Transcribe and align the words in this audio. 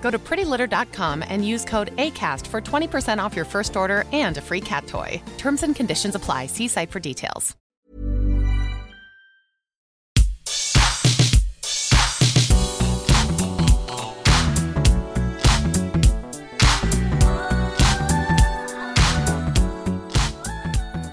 Go 0.00 0.10
to 0.10 0.18
prettylitter.com 0.18 1.22
and 1.28 1.46
use 1.46 1.64
code 1.64 1.94
ACAST 1.96 2.46
for 2.48 2.60
20% 2.60 3.22
off 3.22 3.36
your 3.36 3.44
first 3.44 3.76
order 3.76 4.04
and 4.12 4.36
a 4.38 4.40
free 4.40 4.60
cat 4.60 4.86
toy. 4.88 5.22
Terms 5.38 5.62
and 5.62 5.76
conditions 5.76 6.16
apply. 6.16 6.46
See 6.46 6.66
site 6.66 6.90
for 6.90 6.98
details. 6.98 7.56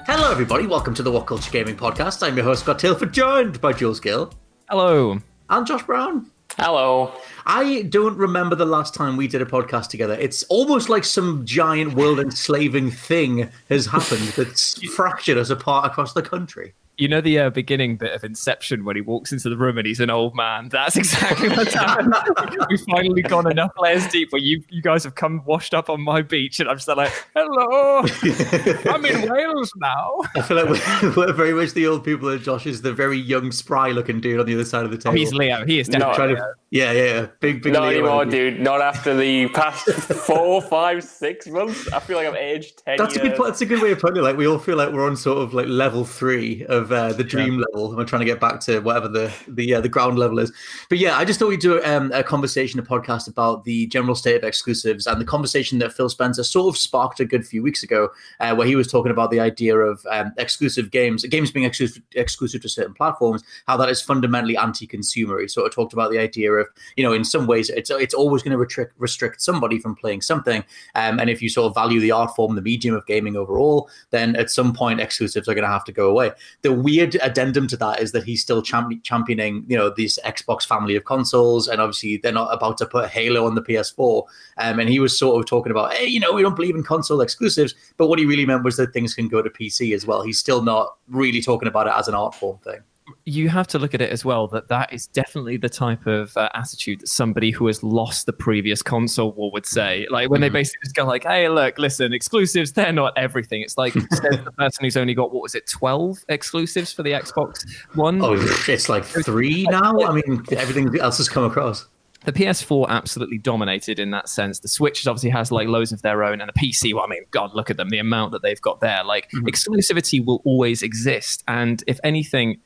Hello, 0.10 0.32
everybody. 0.32 0.66
Welcome 0.66 0.94
to 0.96 1.04
the 1.04 1.12
What 1.12 1.28
Culture 1.28 1.52
Gaming 1.52 1.76
Podcast. 1.76 2.26
I'm 2.26 2.36
your 2.36 2.46
host, 2.46 2.62
Scott 2.62 2.80
Tilford, 2.80 3.14
joined 3.14 3.62
by 3.62 3.74
Jules 3.74 4.00
Gill 4.00 4.34
Hello. 4.70 5.20
and 5.50 5.68
Josh 5.68 5.84
Brown. 5.84 6.32
Hello. 6.58 7.14
I 7.46 7.84
don't 7.84 8.18
remember 8.18 8.56
the 8.56 8.66
last 8.66 8.96
time 8.96 9.16
we 9.16 9.28
did 9.28 9.44
a 9.44 9.46
podcast 9.46 9.90
together. 9.90 10.16
It's 10.16 10.42
almost 10.46 10.90
like 10.90 11.04
some 11.04 11.46
giant 11.46 11.94
world 11.94 12.20
enslaving 12.20 12.90
thing 12.90 13.48
has 13.70 13.86
happened 13.86 14.30
that's 14.30 14.82
fractured 14.96 15.38
us 15.38 15.52
apart 15.52 15.86
across 15.86 16.14
the 16.14 16.24
country. 16.24 16.74
You 16.98 17.08
know 17.08 17.22
the 17.22 17.38
uh, 17.40 17.50
beginning 17.52 17.98
bit 17.98 18.14
of 18.14 18.24
Inception 18.24 18.84
when 18.84 18.96
he 18.96 19.04
walks 19.04 19.32
into 19.32 19.50
the 19.50 19.58
room 19.58 19.78
and 19.78 19.86
he's 19.86 20.00
an 20.00 20.10
old 20.10 20.36
man. 20.36 20.70
That's 20.70 20.96
exactly 20.96 21.48
what's 21.50 21.74
happened. 21.74 22.16
We've 22.70 22.82
finally 22.90 23.22
gone 23.22 23.50
enough 23.52 23.72
layers 23.78 24.08
deep 24.08 24.32
where 24.32 24.42
you 24.42 24.64
you 24.70 24.82
guys 24.82 25.04
have 25.04 25.14
come 25.14 25.44
washed 25.46 25.76
up 25.76 25.92
on 25.92 26.02
my 26.02 26.24
beach, 26.24 26.60
and 26.60 26.68
I'm 26.68 26.78
just 26.78 26.88
like, 26.88 27.12
"Hello, 27.36 28.00
I'm 28.94 29.06
in 29.06 29.30
Wales 29.32 29.72
now." 29.78 30.12
I 30.36 30.42
feel 30.42 30.58
like 30.58 30.70
we're, 31.04 31.16
we're 31.16 31.34
very 31.34 31.54
much 31.54 31.74
the 31.74 31.86
old 31.86 32.04
people, 32.04 32.30
and 32.30 32.42
Josh 32.42 32.66
is 32.66 32.82
the 32.82 32.94
very 32.94 33.18
young, 33.20 33.52
spry 33.52 33.92
looking 33.92 34.20
dude 34.20 34.40
on 34.40 34.48
the 34.48 34.56
other 34.56 34.66
side 34.66 34.84
of 34.86 34.90
the 34.92 34.98
Oh, 34.98 35.12
table. 35.12 35.16
he's 35.18 35.34
Leo. 35.34 35.66
He 35.66 35.80
is 35.80 35.88
definitely. 35.90 36.36
Yeah, 36.70 36.92
yeah, 36.92 37.04
yeah. 37.04 37.28
Big, 37.40 37.64
big 37.64 37.72
Not 37.74 37.84
Leo 37.84 37.92
anymore, 37.92 38.22
energy. 38.24 38.52
dude. 38.52 38.60
Not 38.60 38.82
after 38.82 39.16
the 39.16 39.48
past 39.54 39.86
four, 39.88 40.62
five, 40.62 41.02
six 41.02 41.48
months. 41.48 41.92
I 41.94 42.02
feel 42.02 42.18
like 42.18 42.28
I've 42.28 42.36
aged 42.36 42.84
ten 42.84 42.98
That's 42.98 43.16
a 43.16 43.24
years. 43.24 43.38
good. 43.38 43.48
That's 43.48 43.62
a 43.62 43.66
good 43.66 43.82
way 43.82 43.92
of 43.94 44.00
putting 44.00 44.18
it. 44.18 44.22
Like 44.22 44.36
we 44.36 44.48
all 44.48 44.60
feel 44.60 44.76
like 44.76 44.92
we're 44.92 45.06
on 45.06 45.16
sort 45.16 45.38
of 45.38 45.54
like 45.54 45.68
level 45.68 46.04
three 46.04 46.66
of 46.66 46.92
uh, 46.92 47.14
the 47.14 47.24
dream 47.24 47.58
level, 47.58 47.88
and 47.88 47.98
we're 47.98 48.04
trying 48.04 48.20
to 48.20 48.26
get 48.26 48.42
back 48.42 48.60
to 48.62 48.82
whatever 48.82 49.08
the 49.08 49.34
the 49.48 49.76
uh, 49.76 49.82
the 49.82 49.88
ground 49.88 50.20
level 50.20 50.40
is. 50.40 50.52
But 50.90 50.98
yeah, 50.98 51.18
I 51.18 51.24
just 51.24 51.40
thought 51.40 51.48
we'd 51.48 51.62
do 51.62 51.82
um, 51.86 52.12
a 52.14 52.22
conversation, 52.22 52.80
a 52.82 52.84
podcast 52.84 53.30
about 53.30 53.64
the 53.64 53.88
general 53.88 54.16
state 54.16 54.36
of 54.36 54.44
exclusives 54.44 55.08
and 55.08 55.22
the 55.22 55.26
conversation 55.26 55.80
that 55.80 55.94
Phil 55.94 56.10
Spencer 56.10 56.44
sort 56.44 56.74
of 56.76 56.78
sparked 56.78 57.22
a 57.22 57.26
good 57.26 57.48
few 57.48 57.64
weeks 57.64 57.82
ago, 57.82 58.10
uh, 58.42 58.54
where 58.54 58.68
he 58.68 58.76
was 58.76 58.88
talking 58.88 59.12
about 59.12 59.32
the 59.32 59.40
idea 59.40 59.78
of 59.78 60.06
um, 60.12 60.34
exclusive 60.38 60.92
games, 60.92 61.24
games 61.26 61.50
being 61.50 61.66
exclusive 61.66 62.04
exclusive 62.14 62.62
to 62.64 62.68
certain 62.68 62.94
platforms, 62.94 63.42
how 63.68 63.78
that 63.78 63.88
is 63.88 64.02
fundamentally 64.02 64.58
anti-consumer. 64.58 65.40
He 65.40 65.48
sort 65.48 65.66
of 65.66 65.74
talked 65.74 65.94
about 65.94 66.12
the 66.12 66.20
idea 66.20 66.57
of 66.60 66.68
you 66.96 67.04
know 67.04 67.14
in 67.14 67.24
some 67.24 67.48
ways 67.48 67.70
it's 67.70 67.90
it's 67.90 68.14
always 68.14 68.44
going 68.44 68.52
to 68.52 68.58
restrict 68.58 68.94
restrict 68.98 69.42
somebody 69.42 69.80
from 69.80 69.96
playing 69.96 70.22
something, 70.22 70.64
um, 70.96 71.20
and 71.20 71.30
if 71.30 71.42
you 71.42 71.50
sort 71.50 71.68
of 71.70 71.76
value 71.76 72.00
the 72.00 72.12
art 72.12 72.36
form, 72.36 72.56
the 72.56 72.62
medium 72.62 72.96
of 72.96 73.06
gaming 73.06 73.36
overall, 73.36 73.90
then 74.12 74.36
at 74.36 74.50
some 74.50 74.74
point 74.74 75.00
exclusives 75.00 75.48
are 75.48 75.54
going 75.54 75.64
to 75.64 75.70
have 75.70 75.84
to 75.86 75.92
go 75.92 76.10
away. 76.10 76.32
The 76.62 76.74
weird 76.74 77.16
addendum 77.22 77.68
to 77.68 77.78
that 77.78 78.00
is 78.02 78.12
that 78.12 78.24
he's 78.24 78.42
still 78.42 78.62
champ- 78.62 79.04
championing, 79.04 79.66
you 79.68 79.78
know, 79.78 79.90
this 79.90 80.20
Xbox 80.26 80.66
family 80.66 80.96
of 80.96 81.06
consoles, 81.06 81.68
and 81.68 81.82
obviously 81.82 82.18
they're 82.18 82.32
not 82.32 82.54
about 82.54 82.78
to 82.80 82.86
put 82.86 83.10
Halo 83.10 83.46
on 83.46 83.56
the 83.56 83.62
PS4. 83.62 84.24
Um, 84.58 84.80
and 84.80 84.90
he 84.90 85.00
was 85.00 85.18
sort 85.18 85.40
of 85.40 85.48
talking 85.48 85.72
about, 85.72 85.94
hey, 85.94 86.08
you 86.08 86.20
know, 86.20 86.34
we 86.34 86.42
don't 86.42 86.56
believe 86.56 86.76
in 86.76 86.84
console 86.84 87.22
exclusives, 87.22 87.74
but 87.98 88.08
what 88.08 88.20
he 88.20 88.26
really 88.26 88.46
meant 88.46 88.64
was 88.64 88.78
that 88.78 88.94
things 88.94 89.14
can 89.14 89.28
go 89.28 89.42
to 89.42 89.50
PC 89.50 89.94
as 89.94 90.06
well. 90.06 90.22
He's 90.22 90.40
still 90.40 90.62
not 90.62 90.98
really 91.10 91.42
talking 91.42 91.68
about 91.68 91.88
it 91.88 91.94
as 91.96 92.08
an 92.08 92.16
art 92.16 92.36
form 92.36 92.58
thing. 92.60 92.80
You 93.26 93.50
have 93.50 93.68
to 93.68 93.80
look 93.80 93.94
at 93.94 94.02
it 94.02 94.12
as 94.12 94.26
well 94.26 94.48
that 94.48 94.68
that 94.68 94.92
is 94.92 95.08
definitely 95.08 95.58
the 95.58 95.70
type 95.70 96.06
of 96.08 96.36
uh, 96.36 96.50
attitude 96.54 97.02
that 97.02 97.08
somebody 97.08 97.52
who 97.52 97.68
has 97.68 97.84
lost 97.84 98.26
the 98.26 98.34
previous 98.34 98.82
console 98.82 99.32
war 99.34 99.52
would 99.52 99.66
say. 99.66 100.08
Like 100.10 100.30
when 100.30 100.42
they 100.42 100.50
basically 100.50 100.82
just 100.84 100.96
go 100.96 101.06
like, 101.06 101.24
"Hey, 101.24 101.48
look, 101.50 101.78
listen, 101.78 102.14
exclusives, 102.14 102.74
they're 102.74 102.92
not 102.92 103.14
everything." 103.18 103.62
It's 103.62 103.78
like 103.78 103.94
the 103.94 104.54
person 104.58 104.86
who's 104.86 104.98
only 104.98 105.14
got 105.14 105.34
what 105.34 105.42
was 105.42 105.56
it, 105.56 105.68
twelve 105.68 106.20
exclusives 106.30 106.92
for 106.92 107.04
the 107.04 107.12
Xbox 107.12 107.66
One. 107.96 108.22
Oh, 108.22 108.34
it's 108.68 108.90
like 108.90 109.04
three 109.06 109.64
now. 109.70 110.00
I 110.02 110.14
mean, 110.14 110.44
everything 110.52 111.00
else 111.00 111.18
has 111.18 111.30
come 111.30 111.46
across. 111.46 111.86
the 112.26 112.34
PS4 112.34 112.90
absolutely 112.90 113.38
dominated 113.38 114.00
in 114.00 114.12
that 114.12 114.28
sense. 114.28 114.60
The 114.60 114.68
Switch 114.68 115.08
obviously 115.08 115.30
has 115.30 115.52
like 115.52 115.68
loads 115.68 115.92
of 115.92 116.02
their 116.02 116.24
own, 116.24 116.42
and 116.42 116.52
the 116.54 116.60
PC. 116.60 116.94
Well, 116.94 117.04
I 117.04 117.08
mean, 117.08 117.24
God, 117.32 117.54
look 117.54 117.70
at 117.70 117.78
them, 117.78 117.90
the 117.90 118.00
amount 118.00 118.34
that 118.34 118.42
they've 118.42 118.62
got 118.62 118.82
there. 118.82 119.04
Like 119.04 119.30
exclusivity 119.32 120.24
will 120.26 120.42
always 120.44 120.84
exist, 120.84 121.44
and 121.48 121.84
if 121.88 122.00
anything, 122.04 122.60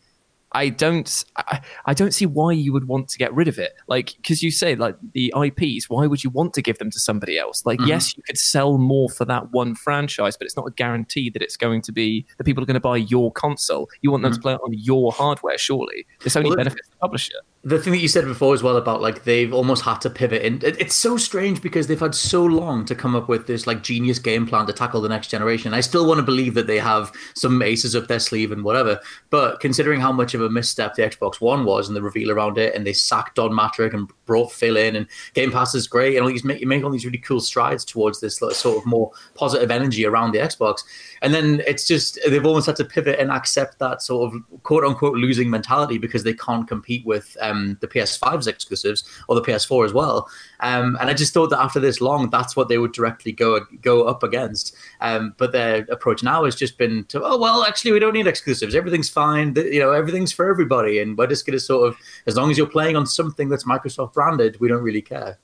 I 0.54 0.70
don't, 0.70 1.24
I, 1.38 1.62
I 1.86 1.94
don't 1.94 2.14
see 2.14 2.26
why 2.26 2.52
you 2.52 2.74
would 2.74 2.88
want 2.88 3.10
to 3.10 3.18
get 3.18 3.34
rid 3.34 3.48
of 3.48 3.58
it. 3.58 3.74
Like, 3.88 4.14
because 4.18 4.44
you 4.44 4.52
say 4.52 4.76
like 4.76 4.96
the 5.14 5.34
IPs, 5.36 5.90
why 5.90 6.08
would 6.08 6.24
you 6.24 6.30
want 6.30 6.54
to 6.56 6.62
give 6.62 6.78
them 6.78 6.92
to 6.92 7.00
somebody 7.00 7.38
else? 7.38 7.66
Like, 7.66 7.80
mm-hmm. 7.80 7.90
yes, 7.90 8.16
you 8.16 8.24
could 8.24 8.38
sell 8.38 8.78
more 8.78 9.10
for 9.10 9.26
that 9.26 9.52
one 9.52 9.76
franchise, 9.76 10.36
but 10.38 10.46
it's 10.46 10.56
not 10.56 10.68
a 10.68 10.72
guarantee 10.72 11.30
that 11.30 11.42
it's 11.42 11.58
going 11.58 11.82
to 11.84 11.92
be 11.92 12.26
the 12.38 12.44
people 12.44 12.64
are 12.64 12.68
going 12.68 12.76
to 12.76 12.80
buy 12.80 12.98
your 12.98 13.32
console. 13.32 13.90
You 14.02 14.12
want 14.12 14.24
them 14.24 14.32
mm-hmm. 14.32 14.40
to 14.40 14.42
play 14.42 14.54
it 14.54 14.62
on 14.64 14.74
your 14.74 15.12
hardware, 15.12 15.58
surely. 15.58 16.06
This 16.24 16.36
only 16.36 16.50
Well, 16.50 16.58
benefits 16.58 16.90
the 16.90 16.98
publisher. 16.98 17.36
The 17.64 17.78
thing 17.78 17.94
that 17.94 18.00
you 18.00 18.08
said 18.08 18.26
before 18.26 18.56
as 18.56 18.64
well 18.64 18.78
about 18.78 19.02
like 19.02 19.24
they've 19.24 19.54
almost 19.54 19.84
had 19.84 20.02
to 20.02 20.10
pivot 20.10 20.44
and 20.44 20.64
it, 20.64 20.82
it's 20.82 20.96
so 20.96 21.16
strange 21.16 21.62
because 21.62 21.86
they've 21.86 22.00
had 22.00 22.16
so 22.16 22.44
long 22.44 22.86
to 22.86 22.96
come 22.96 23.16
up 23.16 23.30
with 23.30 23.46
this 23.46 23.68
like 23.68 23.84
genius 23.84 24.18
game 24.18 24.48
plan 24.48 24.66
to 24.66 24.74
tackle 24.74 25.02
the 25.02 25.10
next 25.10 25.28
generation. 25.28 25.74
I 25.74 25.82
still 25.82 26.08
want 26.08 26.18
to 26.18 26.24
believe 26.24 26.56
that 26.56 26.66
they 26.66 26.80
have 26.80 27.12
some 27.36 27.62
aces 27.62 27.96
up 27.96 28.08
their 28.08 28.20
sleeve 28.20 28.52
and 28.52 28.64
whatever 28.64 29.00
but 29.30 29.60
considering 29.60 30.00
how 30.00 30.12
much 30.12 30.34
of 30.34 30.42
a 30.42 30.50
misstep 30.50 30.96
the 30.96 31.04
xbox 31.04 31.40
one 31.40 31.66
was 31.66 31.88
and 31.88 31.96
the 31.96 32.02
reveal 32.02 32.32
around 32.32 32.58
it 32.58 32.74
and 32.76 32.86
they 32.86 32.94
sacked 32.94 33.36
don 33.36 33.52
mattrick 33.52 33.94
and 33.94 34.10
brought 34.32 34.50
phil 34.50 34.78
in 34.78 34.96
and 34.96 35.08
game 35.34 35.52
pass 35.52 35.76
is 35.76 35.88
great 35.88 36.16
and 36.16 36.24
all 36.24 36.32
these 36.32 36.46
make, 36.46 36.66
make 36.66 36.86
all 36.86 36.90
these 36.90 37.06
really 37.06 37.18
cool 37.18 37.42
strides 37.42 37.84
towards 37.84 38.22
this 38.22 38.38
sort 38.38 38.78
of 38.78 38.86
more 38.86 39.12
positive 39.36 39.70
energy 39.70 40.06
around 40.06 40.32
the 40.32 40.40
xbox 40.40 40.84
and 41.22 41.34
then 41.34 41.62
it's 41.68 41.86
just 41.86 42.18
they've 42.30 42.46
almost 42.46 42.66
had 42.66 42.78
to 42.78 42.86
pivot 42.86 43.20
and 43.20 43.30
accept 43.30 43.78
that 43.80 44.02
sort 44.02 44.34
of 44.34 44.42
quote 44.64 44.86
unquote 44.86 45.16
losing 45.16 45.50
mentality 45.50 45.98
because 45.98 46.24
they 46.24 46.34
can't 46.34 46.66
compete 46.66 47.06
with 47.06 47.36
um, 47.42 47.78
the 47.82 47.88
PS5's 47.88 48.48
exclusives 48.48 49.04
or 49.28 49.36
the 49.36 49.42
PS4 49.42 49.86
as 49.86 49.94
well. 49.94 50.30
Um, 50.62 50.98
and 51.02 51.10
I 51.10 51.14
just 51.14 51.34
thought 51.34 51.50
that 51.50 51.60
after 51.60 51.80
this 51.80 52.02
long, 52.02 52.30
that's 52.30 52.56
what 52.56 52.70
they 52.70 52.78
would 52.78 52.92
directly 52.92 53.32
go 53.32 53.62
go 53.82 54.04
up 54.04 54.24
against. 54.24 54.76
Um, 55.02 55.34
but 55.38 55.52
their 55.52 55.86
approach 55.90 56.24
now 56.24 56.46
has 56.46 56.56
just 56.56 56.78
been 56.78 57.04
to 57.06 57.22
oh 57.24 57.38
well, 57.38 57.64
actually 57.64 57.92
we 57.92 58.00
don't 58.00 58.14
need 58.14 58.28
exclusives. 58.28 58.76
Everything's 58.76 59.10
fine. 59.10 59.54
You 59.56 59.80
know 59.80 59.92
everything's 59.92 60.32
for 60.32 60.50
everybody, 60.50 61.00
and 61.00 61.18
we're 61.18 61.28
just 61.28 61.46
going 61.46 61.58
to 61.58 61.60
sort 61.60 61.88
of 61.88 61.98
as 62.28 62.36
long 62.36 62.52
as 62.52 62.58
you're 62.58 62.68
playing 62.68 62.96
on 62.96 63.06
something 63.06 63.50
that's 63.50 63.64
Microsoft 63.64 64.14
branded, 64.14 64.60
we 64.60 64.68
don't 64.68 64.84
really 64.84 65.02
care. 65.02 65.38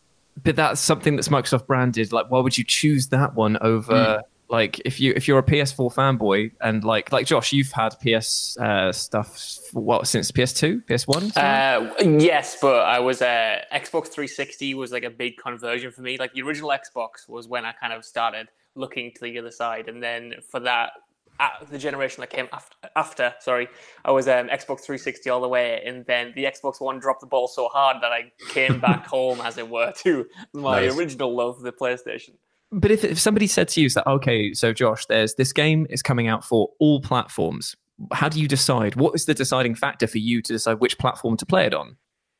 but 0.43 0.55
that's 0.55 0.79
something 0.79 1.15
that's 1.15 1.29
Microsoft 1.29 1.65
branded. 1.65 2.11
Like, 2.13 2.29
why 2.29 2.39
would 2.39 2.57
you 2.57 2.63
choose 2.63 3.07
that 3.07 3.33
one 3.33 3.57
over? 3.61 4.21
Like, 4.49 4.79
if 4.85 4.99
you 4.99 5.11
if 5.15 5.27
you're 5.27 5.39
a 5.39 5.43
PS4 5.43 5.93
fanboy 5.93 6.51
and 6.61 6.83
like 6.83 7.11
like 7.11 7.25
Josh, 7.25 7.51
you've 7.51 7.71
had 7.71 7.95
PS 7.99 8.57
uh, 8.57 8.91
stuff 8.93 9.37
for 9.71 9.81
what 9.83 10.07
since 10.07 10.31
PS2, 10.31 10.85
PS1. 10.85 11.35
Uh, 11.35 12.17
yes, 12.19 12.57
but 12.61 12.83
I 12.85 12.99
was 12.99 13.21
uh, 13.21 13.59
Xbox 13.73 14.07
360 14.07 14.73
was 14.75 14.91
like 14.93 15.03
a 15.03 15.09
big 15.09 15.35
conversion 15.37 15.91
for 15.91 16.01
me. 16.01 16.17
Like 16.17 16.33
the 16.33 16.41
original 16.43 16.69
Xbox 16.69 17.27
was 17.27 17.47
when 17.47 17.65
I 17.65 17.73
kind 17.73 17.91
of 17.91 18.05
started 18.05 18.47
looking 18.75 19.11
to 19.15 19.21
the 19.21 19.37
other 19.37 19.51
side, 19.51 19.89
and 19.89 20.01
then 20.01 20.35
for 20.49 20.61
that, 20.61 20.91
the 21.69 21.77
generation 21.77 22.21
that 22.21 22.29
came 22.29 22.47
after, 22.53 22.75
after 22.95 23.33
sorry, 23.41 23.67
I 24.05 24.11
was 24.11 24.27
um, 24.29 24.47
Xbox 24.47 24.81
360 24.85 25.29
all 25.29 25.41
the 25.41 25.47
way, 25.49 25.81
and 25.85 26.05
then 26.05 26.31
the 26.35 26.45
Xbox 26.45 26.79
One 26.79 26.99
dropped 26.99 27.19
the 27.21 27.27
ball 27.27 27.47
so 27.49 27.67
hard 27.67 27.97
that 28.01 28.11
I 28.13 28.31
came 28.49 28.79
back 28.79 29.05
home, 29.15 29.41
as 29.41 29.57
it 29.57 29.69
were, 29.69 29.91
to 30.03 30.25
my 30.53 30.85
Nice. 30.85 30.97
original 30.97 31.35
love, 31.35 31.61
the 31.61 31.73
PlayStation. 31.73 32.35
But 32.71 32.91
if, 32.91 33.03
if 33.03 33.19
somebody 33.19 33.47
said 33.47 33.69
to 33.69 33.81
you, 33.81 33.89
that 33.89 34.07
okay, 34.07 34.53
so 34.53 34.73
Josh, 34.73 35.05
there's 35.05 35.35
this 35.35 35.53
game 35.53 35.87
is 35.89 36.01
coming 36.01 36.27
out 36.27 36.43
for 36.43 36.69
all 36.79 37.01
platforms. 37.01 37.75
how 38.11 38.29
do 38.29 38.39
you 38.39 38.47
decide? 38.47 38.95
What 38.95 39.15
is 39.15 39.25
the 39.25 39.33
deciding 39.33 39.75
factor 39.75 40.07
for 40.07 40.17
you 40.19 40.41
to 40.41 40.53
decide 40.53 40.79
which 40.79 40.97
platform 40.97 41.37
to 41.37 41.45
play 41.45 41.65
it 41.65 41.73
on? 41.73 41.97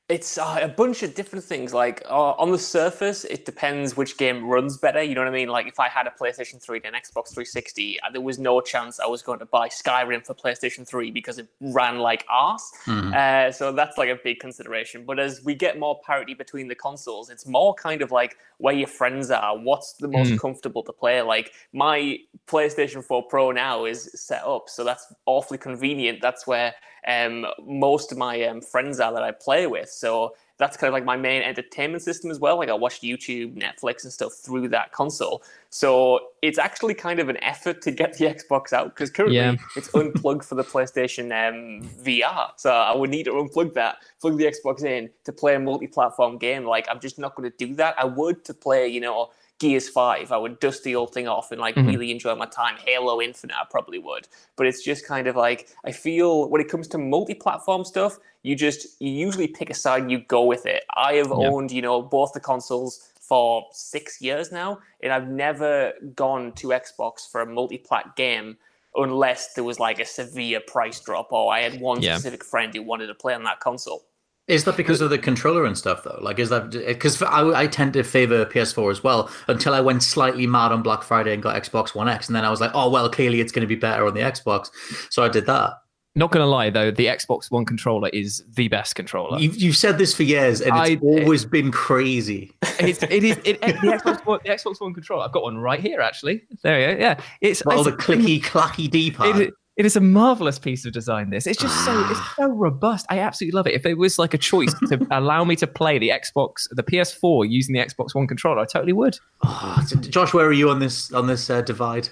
It's 0.10 0.38
uh, 0.38 0.60
a 0.62 0.70
bunch 0.70 1.04
of 1.04 1.16
different 1.16 1.44
things. 1.44 1.74
Like 1.74 2.02
uh, 2.10 2.32
on 2.32 2.52
the 2.52 2.58
surface, 2.58 3.26
it 3.26 3.44
depends 3.44 3.98
which 3.98 4.18
game 4.18 4.46
runs 4.46 4.78
better. 4.78 5.04
You 5.04 5.16
know 5.16 5.22
what 5.22 5.28
I 5.28 5.32
mean? 5.32 5.50
Like 5.50 5.68
if 5.68 5.82
I 5.82 5.90
had 5.90 6.08
a 6.08 6.12
PlayStation 6.12 6.62
3 6.62 6.78
and 6.86 6.96
an 6.96 7.02
Xbox 7.02 7.34
360, 7.34 8.00
uh, 8.00 8.12
there 8.14 8.22
was 8.22 8.40
no 8.40 8.62
chance 8.62 9.02
I 9.02 9.06
was 9.06 9.22
going 9.22 9.40
to 9.40 9.46
buy 9.46 9.68
Skyrim 9.68 10.26
for 10.26 10.34
PlayStation 10.34 10.88
3 10.88 11.12
because 11.12 11.40
it 11.40 11.50
ran 11.60 12.00
like 12.00 12.26
arse. 12.30 12.72
Mm-hmm. 12.86 13.14
Uh, 13.14 13.52
so 13.52 13.74
that's 13.74 13.98
like 13.98 14.08
a 14.08 14.16
big 14.16 14.40
consideration. 14.40 15.04
But 15.04 15.20
as 15.20 15.44
we 15.44 15.56
get 15.56 15.78
more 15.78 16.00
parity 16.06 16.34
between 16.34 16.70
the 16.70 16.76
consoles, 16.76 17.30
it's 17.30 17.46
more 17.46 17.74
kind 17.74 18.02
of 18.02 18.10
like 18.10 18.38
where 18.58 18.74
your 18.74 18.88
friends 18.88 19.30
are, 19.30 19.58
what's 19.58 19.94
the 19.94 20.08
most 20.08 20.32
mm. 20.32 20.40
comfortable 20.40 20.84
to 20.84 20.92
play. 20.92 21.22
Like 21.22 21.52
my 21.74 22.18
PlayStation 22.48 23.04
4 23.04 23.24
Pro 23.24 23.52
now 23.52 23.86
is 23.86 24.12
set 24.16 24.44
up, 24.44 24.70
so 24.70 24.84
that's 24.84 25.14
awfully 25.26 25.58
convenient. 25.58 26.20
That's 26.22 26.48
where 26.48 26.74
um, 27.08 27.46
most 27.66 28.12
of 28.12 28.18
my 28.18 28.44
um, 28.44 28.62
friends 28.62 29.00
are 29.00 29.14
that 29.14 29.24
I 29.24 29.32
play 29.32 29.68
with. 29.68 29.90
So 29.90 30.34
that's 30.58 30.76
kind 30.76 30.88
of 30.88 30.94
like 30.94 31.06
my 31.06 31.16
main 31.16 31.44
entertainment 31.44 32.04
system 32.04 32.32
as 32.32 32.40
well. 32.40 32.58
Like 32.58 32.70
I 32.70 32.74
watch 32.74 33.02
YouTube, 33.02 33.56
Netflix, 33.56 34.04
and 34.04 34.12
stuff 34.12 34.34
through 34.34 34.70
that 34.70 34.92
console. 34.92 35.44
So 35.70 36.30
it's 36.42 36.58
actually 36.58 36.96
kind 36.96 37.20
of 37.20 37.30
an 37.30 37.38
effort 37.44 37.82
to 37.84 37.92
get 37.92 38.18
the 38.18 38.26
Xbox 38.34 38.74
out 38.74 38.96
because 38.96 39.12
currently 39.12 39.38
yeah. 39.38 39.56
it's 39.76 39.94
unplugged 39.94 40.44
for 40.44 40.56
the 40.56 40.64
PlayStation 40.64 41.26
um, 41.26 41.88
VR. 42.04 42.52
So 42.58 42.72
I 42.72 42.96
would 42.96 43.10
need 43.10 43.24
to 43.24 43.32
unplug 43.32 43.74
that, 43.74 43.98
plug 44.20 44.38
the 44.38 44.46
Xbox 44.46 44.84
in 44.84 45.10
to 45.26 45.32
play 45.32 45.56
a 45.56 45.60
multi-platform 45.60 46.40
game. 46.40 46.66
Like 46.66 46.88
I'm 46.90 47.00
just 47.00 47.20
not 47.20 47.36
going 47.36 47.50
to 47.52 47.58
do 47.58 47.76
that. 47.76 47.96
I 48.00 48.06
would 48.06 48.44
to 48.46 48.54
play, 48.54 48.88
you 48.88 49.00
know, 49.02 49.30
Gears 49.60 49.90
5, 49.90 50.32
I 50.32 50.38
would 50.38 50.60
dust 50.60 50.84
the 50.84 50.96
old 50.96 51.14
thing 51.14 51.28
off 51.28 51.52
and 51.52 51.60
like 51.60 51.76
mm-hmm. 51.76 51.88
really 51.88 52.12
enjoy 52.12 52.36
my 52.36 52.46
time. 52.46 52.76
Halo 52.86 53.22
Infinite, 53.22 53.56
I 53.56 53.66
probably 53.70 53.98
would. 54.00 54.28
But 54.56 54.68
it's 54.68 54.84
just 54.84 55.08
kind 55.08 55.28
of 55.28 55.36
like, 55.36 55.70
I 55.84 55.92
feel 55.92 56.50
when 56.50 56.62
it 56.62 56.70
comes 56.70 56.88
to 56.90 56.98
multi 56.98 57.34
platform 57.34 57.84
stuff, 57.84 58.20
you 58.44 58.56
just, 58.56 59.02
you 59.02 59.10
usually 59.10 59.48
pick 59.48 59.70
a 59.70 59.74
side 59.74 60.04
and 60.04 60.12
you 60.12 60.20
go 60.20 60.44
with 60.44 60.66
it. 60.66 60.84
I 60.96 61.14
have 61.14 61.28
yeah. 61.28 61.50
owned, 61.50 61.72
you 61.72 61.82
know, 61.82 62.02
both 62.02 62.34
the 62.34 62.40
consoles 62.40 63.10
for 63.20 63.66
six 63.72 64.22
years 64.22 64.52
now, 64.52 64.80
and 65.02 65.12
I've 65.12 65.28
never 65.28 65.92
gone 66.16 66.54
to 66.54 66.68
Xbox 66.70 67.30
for 67.30 67.42
a 67.42 67.46
multi 67.46 67.78
plat 67.78 68.16
game 68.16 68.58
unless 68.96 69.54
there 69.54 69.64
was 69.64 69.80
like 69.80 70.00
a 70.00 70.06
severe 70.06 70.60
price 70.66 71.00
drop 71.00 71.32
or 71.32 71.54
I 71.54 71.62
had 71.62 71.80
one 71.80 72.02
yeah. 72.02 72.16
specific 72.16 72.44
friend 72.44 72.74
who 72.74 72.82
wanted 72.82 73.08
to 73.08 73.16
play 73.16 73.34
on 73.34 73.44
that 73.44 73.60
console. 73.60 74.06
Is 74.48 74.64
that 74.64 74.78
because 74.78 75.02
of 75.02 75.10
the 75.10 75.18
controller 75.18 75.66
and 75.66 75.78
stuff 75.78 76.04
though? 76.04 76.20
Like, 76.22 76.40
is 76.40 76.50
that 76.50 76.72
because 76.72 77.22
I, 77.22 77.62
I 77.62 77.68
tend 77.68 77.94
to 77.94 78.04
favor 78.04 78.46
PS4 78.46 78.92
as 78.92 79.04
well 79.04 79.30
until 79.48 79.74
I 79.74 79.82
went 79.82 80.04
slightly 80.04 80.48
mad 80.48 80.72
on 80.72 80.82
Black 80.82 81.04
Friday 81.04 81.34
and 81.34 81.44
got 81.44 81.62
Xbox 81.62 81.94
One 81.94 82.08
X, 82.08 82.28
and 82.28 82.36
then 82.36 82.46
I 82.46 82.50
was 82.50 82.62
like, 82.62 82.72
oh 82.74 82.90
well, 82.90 83.10
clearly 83.10 83.42
it's 83.42 83.52
going 83.52 83.62
to 83.62 83.68
be 83.68 83.76
better 83.76 84.08
on 84.08 84.14
the 84.14 84.22
Xbox, 84.22 84.70
so 85.10 85.24
I 85.24 85.30
did 85.30 85.46
that. 85.48 85.74
Not 86.18 86.32
gonna 86.32 86.48
lie 86.48 86.72
though, 86.72 86.90
the 86.90 87.06
Xbox 87.06 87.52
One 87.52 87.64
controller 87.64 88.10
is 88.10 88.44
the 88.56 88.70
best 88.70 88.96
controller. 88.96 89.38
You've, 89.38 89.58
you've 89.58 89.78
said 89.78 90.00
this 90.00 90.16
for 90.16 90.24
years, 90.24 90.62
and 90.62 90.76
it's 90.76 90.92
I, 90.92 91.06
always 91.06 91.44
it, 91.44 91.52
been 91.52 91.72
crazy. 91.72 92.56
It's, 92.80 93.04
it 93.04 93.24
is 93.24 93.38
it, 93.44 93.62
the, 93.62 93.74
Xbox 93.74 94.26
One, 94.26 94.40
the 94.44 94.50
Xbox 94.50 94.82
One 94.82 94.94
controller. 94.94 95.26
I've 95.26 95.32
got 95.32 95.44
one 95.44 95.58
right 95.58 95.80
here, 95.80 96.02
actually. 96.02 96.44
There 96.64 96.80
you 96.80 96.96
go. 96.96 97.02
Yeah, 97.02 97.20
it's 97.42 97.62
all 97.64 97.84
the 97.84 97.92
clicky 97.92 98.42
clacky 98.42 98.90
D 98.90 99.12
pad. 99.12 99.52
It 99.78 99.86
is 99.86 99.96
a 99.96 100.02
marvelous 100.02 100.58
piece 100.58 100.86
of 100.86 100.92
design. 100.92 101.30
This 101.30 101.46
it's 101.46 101.62
just 101.62 101.86
so 101.86 102.08
it's 102.10 102.36
so 102.36 102.50
robust. 102.50 103.06
I 103.10 103.20
absolutely 103.20 103.56
love 103.56 103.68
it. 103.68 103.76
If 103.76 103.86
it 103.86 103.98
was 103.98 104.18
like 104.18 104.34
a 104.34 104.38
choice 104.38 104.74
to 104.90 105.06
allow 105.12 105.44
me 105.44 105.56
to 105.58 105.68
play 105.68 106.00
the 106.00 106.10
Xbox, 106.10 106.68
the 106.72 106.84
PS4 106.84 107.48
using 107.48 107.74
the 107.74 107.80
Xbox 107.80 108.16
One 108.16 108.28
controller, 108.28 108.60
I 108.62 108.66
totally 108.66 108.94
would. 108.94 109.20
Oh, 109.44 109.86
Josh, 110.02 110.34
where 110.34 110.48
are 110.48 110.54
you 110.54 110.70
on 110.72 110.80
this 110.80 111.14
on 111.14 111.28
this 111.28 111.50
uh, 111.50 111.62
divide? 111.62 112.10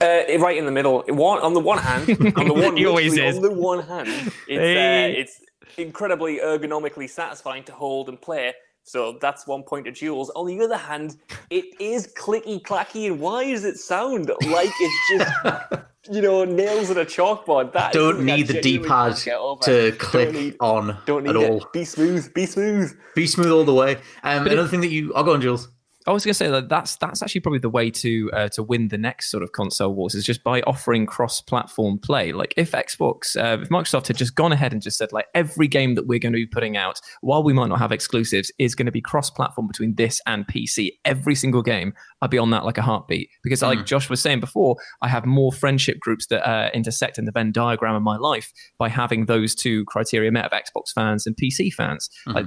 Uh, 0.00 0.22
right 0.40 0.58
in 0.58 0.66
the 0.66 0.72
middle. 0.72 1.04
One 1.08 1.40
on 1.40 1.54
the 1.54 1.60
one 1.60 1.78
hand, 1.78 2.10
on 2.36 2.48
the 2.48 2.52
one, 2.62 2.76
he 2.76 2.84
always 2.84 3.16
is. 3.16 3.36
on 3.36 3.42
the 3.42 3.52
one 3.52 3.84
hand, 3.84 4.08
it's 4.08 4.32
hey. 4.48 5.14
uh, 5.14 5.20
it's 5.20 5.40
incredibly 5.78 6.38
ergonomically 6.38 7.08
satisfying 7.08 7.62
to 7.64 7.72
hold 7.72 8.08
and 8.08 8.20
play. 8.20 8.52
So 8.82 9.18
that's 9.20 9.46
one 9.46 9.62
point 9.62 9.86
of 9.86 9.94
Jules. 9.94 10.30
On 10.30 10.46
the 10.46 10.60
other 10.60 10.76
hand, 10.76 11.16
it 11.48 11.80
is 11.80 12.12
clicky 12.18 12.60
clacky, 12.60 13.06
and 13.06 13.20
why 13.20 13.50
does 13.50 13.64
it 13.64 13.78
sound 13.78 14.30
like 14.46 14.70
it's 14.80 15.08
just 15.10 15.82
you 16.10 16.20
know, 16.20 16.44
nails 16.44 16.90
in 16.90 16.98
a 16.98 17.04
chalkboard. 17.04 17.72
That 17.72 17.92
don't 17.92 18.24
need 18.24 18.46
the 18.48 18.60
D 18.60 18.78
pad 18.78 19.16
to 19.16 19.92
click 19.98 20.32
don't 20.32 20.34
need, 20.34 20.56
on 20.60 20.98
don't 21.06 21.24
need 21.24 21.30
at 21.30 21.36
it. 21.36 21.50
all. 21.50 21.66
Be 21.72 21.84
smooth. 21.84 22.32
Be 22.34 22.46
smooth. 22.46 22.96
Be 23.14 23.26
smooth 23.26 23.50
all 23.50 23.64
the 23.64 23.74
way. 23.74 23.96
Um, 24.22 24.46
another 24.46 24.64
it, 24.64 24.68
thing 24.68 24.80
that 24.82 24.90
you, 24.90 25.14
I'll 25.14 25.24
go 25.24 25.34
on, 25.34 25.40
Jules. 25.40 25.68
I 26.06 26.12
was 26.12 26.24
going 26.24 26.32
to 26.32 26.34
say 26.38 26.50
that 26.50 26.68
that's 26.68 26.96
that's 26.96 27.22
actually 27.22 27.40
probably 27.40 27.60
the 27.60 27.70
way 27.70 27.90
to 27.90 28.30
uh, 28.32 28.48
to 28.50 28.62
win 28.62 28.88
the 28.88 28.98
next 28.98 29.30
sort 29.30 29.42
of 29.42 29.52
console 29.52 29.94
wars 29.94 30.14
is 30.14 30.24
just 30.24 30.44
by 30.44 30.60
offering 30.62 31.06
cross-platform 31.06 31.98
play. 31.98 32.32
Like 32.32 32.52
if 32.58 32.72
Xbox, 32.72 33.36
uh, 33.36 33.62
if 33.62 33.70
Microsoft 33.70 34.08
had 34.08 34.16
just 34.16 34.34
gone 34.34 34.52
ahead 34.52 34.72
and 34.72 34.82
just 34.82 34.98
said 34.98 35.12
like 35.12 35.26
every 35.34 35.66
game 35.66 35.94
that 35.94 36.06
we're 36.06 36.18
going 36.18 36.32
to 36.32 36.38
be 36.38 36.46
putting 36.46 36.76
out, 36.76 37.00
while 37.22 37.42
we 37.42 37.54
might 37.54 37.68
not 37.68 37.78
have 37.78 37.90
exclusives, 37.90 38.52
is 38.58 38.74
going 38.74 38.86
to 38.86 38.92
be 38.92 39.00
cross-platform 39.00 39.66
between 39.66 39.94
this 39.94 40.20
and 40.26 40.46
PC. 40.46 40.90
Every 41.06 41.34
single 41.34 41.62
game, 41.62 41.94
I'd 42.20 42.30
be 42.30 42.38
on 42.38 42.50
that 42.50 42.66
like 42.66 42.76
a 42.76 42.82
heartbeat 42.82 43.30
because, 43.42 43.60
mm. 43.60 43.68
like 43.68 43.86
Josh 43.86 44.10
was 44.10 44.20
saying 44.20 44.40
before, 44.40 44.76
I 45.00 45.08
have 45.08 45.24
more 45.24 45.52
friendship 45.52 46.00
groups 46.00 46.26
that 46.26 46.46
uh, 46.46 46.70
intersect 46.74 47.18
in 47.18 47.24
the 47.24 47.32
Venn 47.32 47.50
diagram 47.50 47.94
of 47.94 48.02
my 48.02 48.18
life 48.18 48.52
by 48.78 48.90
having 48.90 49.24
those 49.24 49.54
two 49.54 49.86
criteria 49.86 50.30
met 50.30 50.44
of 50.44 50.52
Xbox 50.52 50.92
fans 50.94 51.26
and 51.26 51.34
PC 51.34 51.72
fans. 51.72 52.10
Mm. 52.28 52.34
Like 52.34 52.46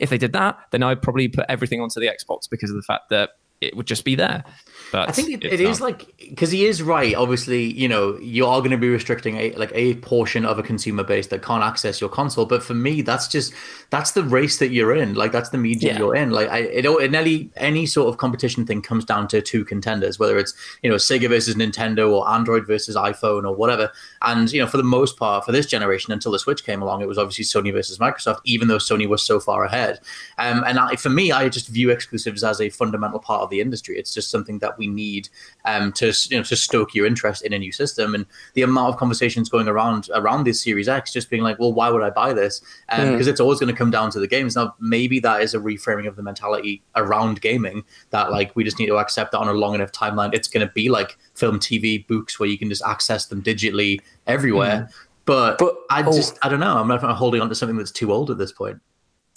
if 0.00 0.10
they 0.10 0.18
did 0.18 0.32
that, 0.32 0.58
then 0.70 0.82
I'd 0.82 1.02
probably 1.02 1.28
put 1.28 1.44
everything 1.48 1.80
onto 1.80 2.00
the 2.00 2.06
Xbox 2.06 2.48
because 2.50 2.70
of 2.70 2.76
the 2.76 2.82
fact 2.82 3.10
that 3.10 3.30
it 3.60 3.76
would 3.76 3.86
just 3.86 4.04
be 4.04 4.14
there. 4.14 4.44
But 4.92 5.08
I 5.08 5.12
think 5.12 5.30
it, 5.30 5.44
it 5.44 5.60
is 5.60 5.80
like 5.80 6.12
because 6.18 6.50
he 6.50 6.64
is 6.64 6.82
right. 6.82 7.14
Obviously, 7.14 7.62
you 7.62 7.86
know, 7.86 8.18
you 8.18 8.46
are 8.46 8.60
going 8.60 8.72
to 8.72 8.78
be 8.78 8.88
restricting 8.88 9.36
a 9.36 9.52
like 9.52 9.70
a 9.74 9.94
portion 9.96 10.44
of 10.44 10.58
a 10.58 10.62
consumer 10.62 11.04
base 11.04 11.28
that 11.28 11.42
can't 11.42 11.62
access 11.62 12.00
your 12.00 12.10
console. 12.10 12.46
But 12.46 12.62
for 12.62 12.74
me, 12.74 13.02
that's 13.02 13.28
just 13.28 13.52
that's 13.90 14.12
the 14.12 14.24
race 14.24 14.58
that 14.58 14.70
you're 14.70 14.94
in. 14.94 15.14
Like 15.14 15.30
that's 15.30 15.50
the 15.50 15.58
media 15.58 15.92
yeah. 15.92 15.98
you're 15.98 16.16
in. 16.16 16.30
Like 16.30 16.48
I, 16.48 16.58
it, 16.60 16.86
it 16.86 17.14
any 17.14 17.50
any 17.56 17.86
sort 17.86 18.08
of 18.08 18.16
competition 18.16 18.66
thing 18.66 18.82
comes 18.82 19.04
down 19.04 19.28
to 19.28 19.40
two 19.40 19.64
contenders, 19.64 20.18
whether 20.18 20.38
it's 20.38 20.54
you 20.82 20.90
know 20.90 20.96
Sega 20.96 21.28
versus 21.28 21.54
Nintendo 21.54 22.10
or 22.10 22.28
Android 22.28 22.66
versus 22.66 22.96
iPhone 22.96 23.44
or 23.44 23.54
whatever. 23.54 23.92
And 24.22 24.50
you 24.50 24.60
know, 24.60 24.66
for 24.66 24.78
the 24.78 24.82
most 24.82 25.16
part, 25.16 25.44
for 25.44 25.52
this 25.52 25.66
generation, 25.66 26.12
until 26.12 26.32
the 26.32 26.38
Switch 26.38 26.64
came 26.64 26.82
along, 26.82 27.02
it 27.02 27.08
was 27.08 27.18
obviously 27.18 27.44
Sony 27.44 27.72
versus 27.72 27.98
Microsoft. 27.98 28.40
Even 28.44 28.66
though 28.66 28.78
Sony 28.78 29.08
was 29.08 29.22
so 29.22 29.38
far 29.38 29.64
ahead, 29.64 30.00
um, 30.38 30.64
and 30.66 30.78
I, 30.78 30.96
for 30.96 31.10
me, 31.10 31.30
I 31.30 31.48
just 31.48 31.68
view 31.68 31.90
exclusives 31.90 32.42
as 32.42 32.60
a 32.60 32.70
fundamental 32.70 33.20
part 33.20 33.42
of 33.42 33.49
the 33.50 33.60
industry. 33.60 33.98
It's 33.98 34.14
just 34.14 34.30
something 34.30 34.58
that 34.60 34.78
we 34.78 34.86
need 34.86 35.28
um, 35.64 35.92
to 35.94 36.12
you 36.30 36.36
know 36.36 36.42
to 36.44 36.56
stoke 36.56 36.94
your 36.94 37.06
interest 37.06 37.42
in 37.42 37.52
a 37.52 37.58
new 37.58 37.72
system. 37.72 38.14
And 38.14 38.26
the 38.54 38.62
amount 38.62 38.94
of 38.94 38.96
conversations 38.98 39.48
going 39.48 39.68
around 39.68 40.08
around 40.14 40.44
this 40.44 40.62
Series 40.62 40.88
X, 40.88 41.12
just 41.12 41.30
being 41.30 41.42
like, 41.42 41.58
well, 41.58 41.72
why 41.72 41.90
would 41.90 42.02
I 42.02 42.10
buy 42.10 42.32
this? 42.32 42.62
Um, 42.88 43.00
mm. 43.00 43.12
Because 43.12 43.26
it's 43.26 43.40
always 43.40 43.60
going 43.60 43.72
to 43.72 43.76
come 43.76 43.90
down 43.90 44.10
to 44.12 44.20
the 44.20 44.26
games. 44.26 44.56
Now, 44.56 44.74
maybe 44.80 45.20
that 45.20 45.42
is 45.42 45.54
a 45.54 45.58
reframing 45.58 46.06
of 46.06 46.16
the 46.16 46.22
mentality 46.22 46.82
around 46.96 47.40
gaming 47.40 47.84
that 48.10 48.30
like 48.30 48.54
we 48.56 48.64
just 48.64 48.78
need 48.78 48.86
to 48.86 48.98
accept 48.98 49.32
that 49.32 49.38
on 49.38 49.48
a 49.48 49.52
long 49.52 49.74
enough 49.74 49.92
timeline, 49.92 50.34
it's 50.34 50.48
going 50.48 50.66
to 50.66 50.72
be 50.72 50.88
like 50.88 51.18
film, 51.34 51.58
TV, 51.58 52.06
books 52.06 52.38
where 52.38 52.48
you 52.48 52.58
can 52.58 52.68
just 52.68 52.82
access 52.84 53.26
them 53.26 53.42
digitally 53.42 54.00
everywhere. 54.26 54.88
Mm. 54.88 54.94
But, 55.26 55.58
but 55.58 55.76
I 55.90 56.02
oh. 56.02 56.12
just 56.12 56.38
I 56.42 56.48
don't 56.48 56.60
know. 56.60 56.78
I'm 56.78 56.88
not 56.88 57.02
holding 57.02 57.40
on 57.40 57.48
to 57.50 57.54
something 57.54 57.76
that's 57.76 57.92
too 57.92 58.12
old 58.12 58.30
at 58.30 58.38
this 58.38 58.52
point 58.52 58.80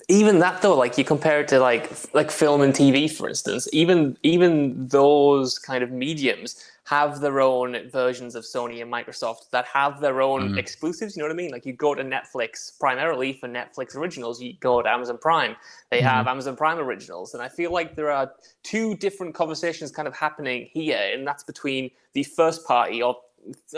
even 0.09 0.39
that 0.39 0.61
though 0.61 0.75
like 0.75 0.97
you 0.97 1.03
compare 1.03 1.41
it 1.41 1.47
to 1.47 1.59
like 1.59 1.89
like 2.13 2.31
film 2.31 2.61
and 2.61 2.73
tv 2.73 3.09
for 3.09 3.29
instance 3.29 3.67
even 3.71 4.17
even 4.23 4.87
those 4.87 5.57
kind 5.57 5.83
of 5.83 5.91
mediums 5.91 6.69
have 6.85 7.21
their 7.21 7.39
own 7.39 7.89
versions 7.89 8.35
of 8.35 8.43
sony 8.43 8.81
and 8.81 8.91
microsoft 8.91 9.49
that 9.51 9.65
have 9.65 10.01
their 10.01 10.21
own 10.21 10.49
mm. 10.49 10.57
exclusives 10.57 11.15
you 11.15 11.21
know 11.21 11.27
what 11.27 11.33
i 11.33 11.35
mean 11.35 11.51
like 11.51 11.65
you 11.65 11.73
go 11.73 11.95
to 11.95 12.03
netflix 12.03 12.77
primarily 12.79 13.33
for 13.33 13.47
netflix 13.47 13.95
originals 13.95 14.41
you 14.41 14.53
go 14.59 14.81
to 14.81 14.89
amazon 14.89 15.17
prime 15.17 15.55
they 15.89 16.01
mm. 16.01 16.03
have 16.03 16.27
amazon 16.27 16.55
prime 16.55 16.79
originals 16.79 17.33
and 17.33 17.41
i 17.41 17.47
feel 17.47 17.71
like 17.71 17.95
there 17.95 18.11
are 18.11 18.31
two 18.63 18.95
different 18.97 19.33
conversations 19.33 19.91
kind 19.91 20.07
of 20.07 20.15
happening 20.15 20.67
here 20.73 21.11
and 21.13 21.25
that's 21.25 21.43
between 21.43 21.89
the 22.13 22.23
first 22.23 22.65
party 22.65 23.01
or 23.01 23.15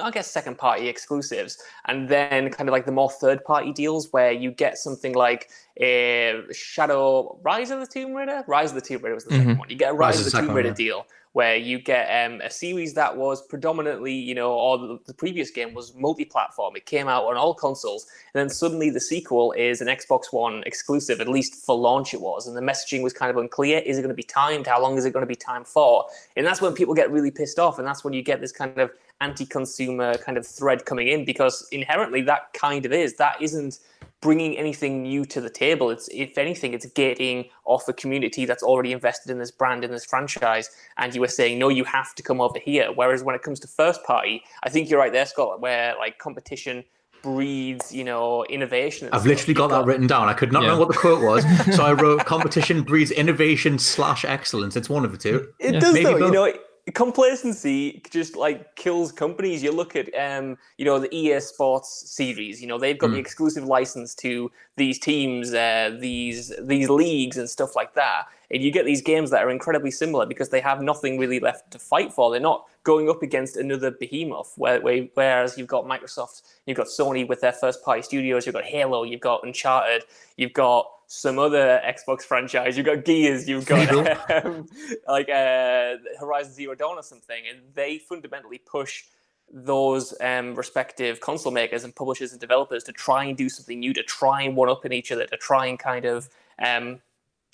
I 0.01 0.11
guess 0.11 0.29
second 0.29 0.57
party 0.57 0.87
exclusives, 0.87 1.57
and 1.85 2.07
then 2.07 2.49
kind 2.49 2.69
of 2.69 2.73
like 2.73 2.85
the 2.85 2.91
more 2.91 3.09
third 3.09 3.43
party 3.43 3.71
deals 3.71 4.11
where 4.11 4.31
you 4.31 4.51
get 4.51 4.77
something 4.77 5.13
like 5.13 5.49
a 5.77 6.41
Shadow 6.51 7.39
Rise 7.43 7.71
of 7.71 7.79
the 7.79 7.87
Tomb 7.87 8.13
Raider. 8.13 8.43
Rise 8.47 8.69
of 8.69 8.75
the 8.75 8.81
Tomb 8.81 9.01
Raider 9.01 9.15
was 9.15 9.25
the 9.25 9.31
mm-hmm. 9.31 9.41
second 9.41 9.57
one. 9.57 9.69
You 9.69 9.75
get 9.75 9.91
a 9.91 9.93
Rise, 9.93 10.17
Rise 10.17 10.27
of 10.27 10.31
the 10.31 10.39
Tomb 10.39 10.55
Raider 10.55 10.69
one, 10.69 10.79
yeah. 10.79 10.85
deal 10.85 11.05
where 11.35 11.57
you 11.57 11.77
get 11.77 12.05
um, 12.07 12.39
a 12.39 12.49
series 12.49 12.93
that 12.93 13.17
was 13.17 13.41
predominantly, 13.41 14.13
you 14.13 14.33
know, 14.33 14.53
or 14.53 14.77
the, 14.77 14.97
the 15.05 15.13
previous 15.13 15.51
game 15.51 15.73
was 15.73 15.93
multi-platform. 15.93 16.77
It 16.77 16.85
came 16.85 17.09
out 17.09 17.25
on 17.25 17.35
all 17.35 17.53
consoles, 17.53 18.07
and 18.33 18.39
then 18.39 18.47
suddenly 18.47 18.89
the 18.89 19.01
sequel 19.01 19.51
is 19.51 19.81
an 19.81 19.89
Xbox 19.89 20.31
One 20.31 20.63
exclusive. 20.65 21.19
At 21.19 21.27
least 21.27 21.65
for 21.65 21.75
launch, 21.75 22.13
it 22.13 22.21
was, 22.21 22.47
and 22.47 22.55
the 22.55 22.61
messaging 22.61 23.03
was 23.03 23.11
kind 23.11 23.29
of 23.29 23.35
unclear. 23.35 23.79
Is 23.79 23.97
it 23.97 24.01
going 24.01 24.13
to 24.13 24.15
be 24.15 24.23
timed? 24.23 24.65
How 24.65 24.81
long 24.81 24.97
is 24.97 25.03
it 25.03 25.11
going 25.11 25.23
to 25.23 25.27
be 25.27 25.35
timed 25.35 25.67
for? 25.67 26.05
And 26.37 26.45
that's 26.45 26.61
when 26.61 26.71
people 26.71 26.93
get 26.93 27.11
really 27.11 27.31
pissed 27.31 27.59
off, 27.59 27.79
and 27.79 27.85
that's 27.85 28.05
when 28.05 28.13
you 28.13 28.21
get 28.21 28.39
this 28.39 28.53
kind 28.53 28.77
of 28.77 28.91
anti-consumer 29.19 30.17
kind 30.19 30.37
of 30.37 30.47
thread 30.47 30.85
coming 30.85 31.09
in 31.09 31.25
because 31.25 31.67
inherently 31.73 32.21
that 32.21 32.53
kind 32.53 32.85
of 32.85 32.93
is 32.93 33.15
that 33.15 33.41
isn't 33.41 33.79
bringing 34.25 34.57
anything 34.57 35.03
new 35.03 35.23
to 35.23 35.39
the 35.39 35.51
table. 35.51 35.91
It's 35.91 36.09
if 36.11 36.35
anything, 36.39 36.73
it's 36.73 36.87
getting 36.87 37.45
off 37.63 37.87
a 37.87 37.93
community 37.93 38.45
that's 38.45 38.63
already 38.63 38.91
invested 38.91 39.31
in 39.31 39.37
this 39.37 39.51
brand 39.51 39.83
in 39.83 39.91
this 39.91 40.03
franchise, 40.03 40.71
and 40.97 41.13
you 41.13 41.21
were 41.21 41.27
saying 41.27 41.59
no, 41.59 41.69
you 41.69 41.83
have 41.83 42.15
to 42.15 42.23
come 42.23 42.41
over 42.41 42.57
here. 42.57 42.89
Whereas 42.91 43.21
when 43.21 43.35
it 43.35 43.43
comes 43.43 43.59
to 43.59 43.67
first 43.67 44.03
party, 44.03 44.41
I 44.63 44.69
think 44.69 44.89
you're 44.89 44.97
right 44.97 45.13
there, 45.13 45.27
Scott, 45.27 45.61
where 45.61 45.95
like 45.99 46.17
competition 46.17 46.83
breeds, 47.21 47.93
you 47.93 48.03
know, 48.03 48.43
innovation. 48.45 49.09
I've 49.11 49.21
stuff. 49.21 49.27
literally 49.27 49.53
got, 49.53 49.69
got, 49.69 49.81
that 49.81 49.85
written 49.85 50.07
down. 50.07 50.27
I 50.27 50.33
could 50.33 50.51
not 50.51 50.63
yeah. 50.63 50.69
remember 50.69 50.87
what 50.87 50.95
the 50.95 50.99
quote 50.99 51.21
was, 51.21 51.43
so 51.75 51.85
I 51.85 51.93
wrote 51.93 52.25
competition 52.25 52.81
breeds 52.81 53.11
innovation 53.11 53.77
slash 53.77 54.25
excellence. 54.25 54.75
It's 54.75 54.89
one 54.89 55.05
of 55.05 55.11
the 55.11 55.19
two. 55.19 55.53
It 55.59 55.75
yeah. 55.75 55.79
does 55.79 55.93
Maybe 55.93 56.05
though, 56.05 56.17
both. 56.17 56.27
you 56.29 56.33
know 56.33 56.53
complacency 56.93 58.01
just 58.11 58.35
like 58.35 58.75
kills 58.75 59.11
companies. 59.11 59.63
You 59.63 59.71
look 59.71 59.95
at 59.95 60.13
um, 60.15 60.57
you 60.77 60.85
know, 60.85 60.99
the 60.99 61.13
EA 61.15 61.39
Sports 61.39 62.11
series. 62.11 62.61
You 62.61 62.67
know, 62.67 62.77
they've 62.77 62.97
got 62.97 63.09
mm. 63.09 63.13
the 63.13 63.19
exclusive 63.19 63.63
license 63.63 64.13
to 64.15 64.51
these 64.75 64.99
teams, 64.99 65.53
uh, 65.53 65.97
these 65.99 66.53
these 66.61 66.89
leagues, 66.89 67.37
and 67.37 67.49
stuff 67.49 67.75
like 67.75 67.95
that. 67.95 68.25
And 68.51 68.61
you 68.61 68.71
get 68.71 68.85
these 68.85 69.01
games 69.01 69.31
that 69.31 69.43
are 69.43 69.49
incredibly 69.49 69.91
similar 69.91 70.25
because 70.25 70.49
they 70.49 70.61
have 70.61 70.81
nothing 70.81 71.17
really 71.17 71.39
left 71.39 71.71
to 71.71 71.79
fight 71.79 72.13
for. 72.13 72.31
They're 72.31 72.39
not 72.39 72.65
going 72.83 73.09
up 73.09 73.23
against 73.23 73.57
another 73.57 73.91
behemoth. 73.91 74.53
Where, 74.55 74.81
where, 74.81 75.07
whereas 75.13 75.57
you've 75.57 75.67
got 75.67 75.85
Microsoft, 75.85 76.43
you've 76.65 76.77
got 76.77 76.87
Sony 76.87 77.27
with 77.27 77.41
their 77.41 77.53
first 77.53 77.83
party 77.83 78.01
studios, 78.01 78.45
you've 78.45 78.55
got 78.55 78.65
Halo, 78.65 79.03
you've 79.03 79.21
got 79.21 79.43
Uncharted, 79.43 80.03
you've 80.37 80.53
got 80.53 80.87
some 81.07 81.39
other 81.39 81.81
Xbox 81.85 82.21
franchise. 82.23 82.77
You've 82.77 82.85
got 82.85 83.05
Gears, 83.05 83.47
you've 83.47 83.65
got 83.65 84.45
um, 84.45 84.67
like 85.07 85.29
uh, 85.29 85.95
Horizon 86.19 86.53
Zero 86.53 86.75
Dawn 86.75 86.97
or 86.97 87.03
something, 87.03 87.43
and 87.49 87.59
they 87.73 87.99
fundamentally 87.99 88.57
push 88.57 89.05
those 89.51 90.13
um, 90.21 90.55
respective 90.55 91.21
console 91.21 91.51
makers 91.51 91.83
and 91.83 91.95
publishers 91.95 92.31
and 92.31 92.41
developers 92.41 92.83
to 92.83 92.91
try 92.91 93.25
and 93.25 93.37
do 93.37 93.47
something 93.47 93.79
new, 93.79 93.93
to 93.93 94.03
try 94.03 94.41
and 94.41 94.55
one 94.55 94.69
up 94.69 94.85
in 94.85 94.93
each 94.93 95.11
other, 95.11 95.25
to 95.27 95.37
try 95.37 95.67
and 95.67 95.77
kind 95.77 96.05
of 96.05 96.29
um, 96.63 96.99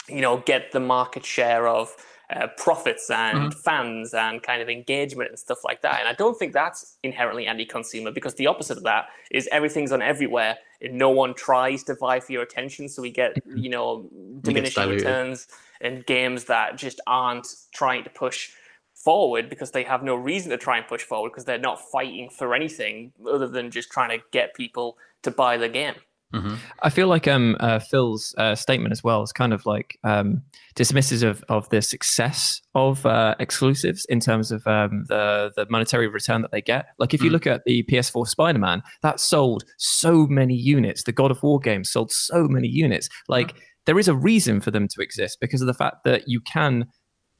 you 0.07 0.21
know 0.21 0.37
get 0.45 0.71
the 0.71 0.79
market 0.79 1.25
share 1.25 1.67
of 1.67 1.95
uh, 2.33 2.47
profits 2.57 3.09
and 3.09 3.37
mm-hmm. 3.37 3.59
fans 3.59 4.13
and 4.13 4.41
kind 4.41 4.61
of 4.61 4.69
engagement 4.69 5.29
and 5.29 5.37
stuff 5.37 5.59
like 5.65 5.81
that. 5.81 5.99
And 5.99 6.07
I 6.07 6.13
don't 6.13 6.37
think 6.37 6.53
that's 6.53 6.97
inherently 7.03 7.45
anti-consumer 7.45 8.11
because 8.11 8.35
the 8.35 8.47
opposite 8.47 8.77
of 8.77 8.83
that 8.83 9.07
is 9.31 9.49
everything's 9.51 9.91
on 9.91 10.01
everywhere 10.01 10.57
and 10.81 10.97
no 10.97 11.09
one 11.09 11.33
tries 11.33 11.83
to 11.83 11.95
vie 11.95 12.21
for 12.21 12.31
your 12.31 12.43
attention. 12.43 12.87
So 12.87 13.01
we 13.01 13.11
get, 13.11 13.35
mm-hmm. 13.35 13.57
you 13.57 13.69
know, 13.69 14.09
diminishing 14.41 14.89
returns 14.89 15.47
and 15.81 16.05
games 16.05 16.45
that 16.45 16.77
just 16.77 17.01
aren't 17.05 17.47
trying 17.73 18.03
to 18.05 18.09
push 18.09 18.51
forward 18.93 19.49
because 19.49 19.71
they 19.71 19.83
have 19.83 20.03
no 20.03 20.15
reason 20.15 20.51
to 20.51 20.57
try 20.57 20.77
and 20.77 20.87
push 20.87 21.03
forward 21.03 21.31
because 21.31 21.45
they're 21.45 21.57
not 21.57 21.81
fighting 21.91 22.29
for 22.29 22.53
anything 22.53 23.11
other 23.29 23.47
than 23.47 23.71
just 23.71 23.91
trying 23.91 24.17
to 24.17 24.23
get 24.31 24.53
people 24.53 24.97
to 25.23 25.31
buy 25.31 25.57
the 25.57 25.67
game. 25.67 25.95
Mm-hmm. 26.33 26.55
I 26.83 26.89
feel 26.89 27.07
like 27.07 27.27
um, 27.27 27.57
uh, 27.59 27.79
Phil's 27.79 28.33
uh, 28.37 28.55
statement 28.55 28.91
as 28.91 29.03
well 29.03 29.21
is 29.23 29.31
kind 29.31 29.53
of 29.53 29.65
like 29.65 29.97
um, 30.03 30.41
dismissive 30.75 31.23
of, 31.23 31.43
of 31.49 31.69
the 31.69 31.81
success 31.81 32.61
of 32.73 33.05
uh, 33.05 33.35
exclusives 33.39 34.05
in 34.05 34.19
terms 34.19 34.51
of 34.51 34.65
um, 34.65 35.03
the 35.09 35.51
the 35.55 35.65
monetary 35.69 36.07
return 36.07 36.41
that 36.41 36.51
they 36.51 36.61
get. 36.61 36.87
Like 36.99 37.13
if 37.13 37.21
you 37.21 37.29
mm. 37.29 37.33
look 37.33 37.47
at 37.47 37.63
the 37.65 37.83
PS4 37.83 38.27
Spider 38.27 38.59
Man, 38.59 38.81
that 39.01 39.19
sold 39.19 39.63
so 39.77 40.25
many 40.27 40.55
units. 40.55 41.03
The 41.03 41.11
God 41.11 41.31
of 41.31 41.43
War 41.43 41.59
game 41.59 41.83
sold 41.83 42.11
so 42.11 42.47
many 42.47 42.67
units. 42.67 43.09
Like 43.27 43.55
there 43.85 43.99
is 43.99 44.07
a 44.07 44.15
reason 44.15 44.61
for 44.61 44.71
them 44.71 44.87
to 44.87 45.01
exist 45.01 45.39
because 45.41 45.61
of 45.61 45.67
the 45.67 45.73
fact 45.73 46.03
that 46.05 46.27
you 46.27 46.39
can 46.41 46.85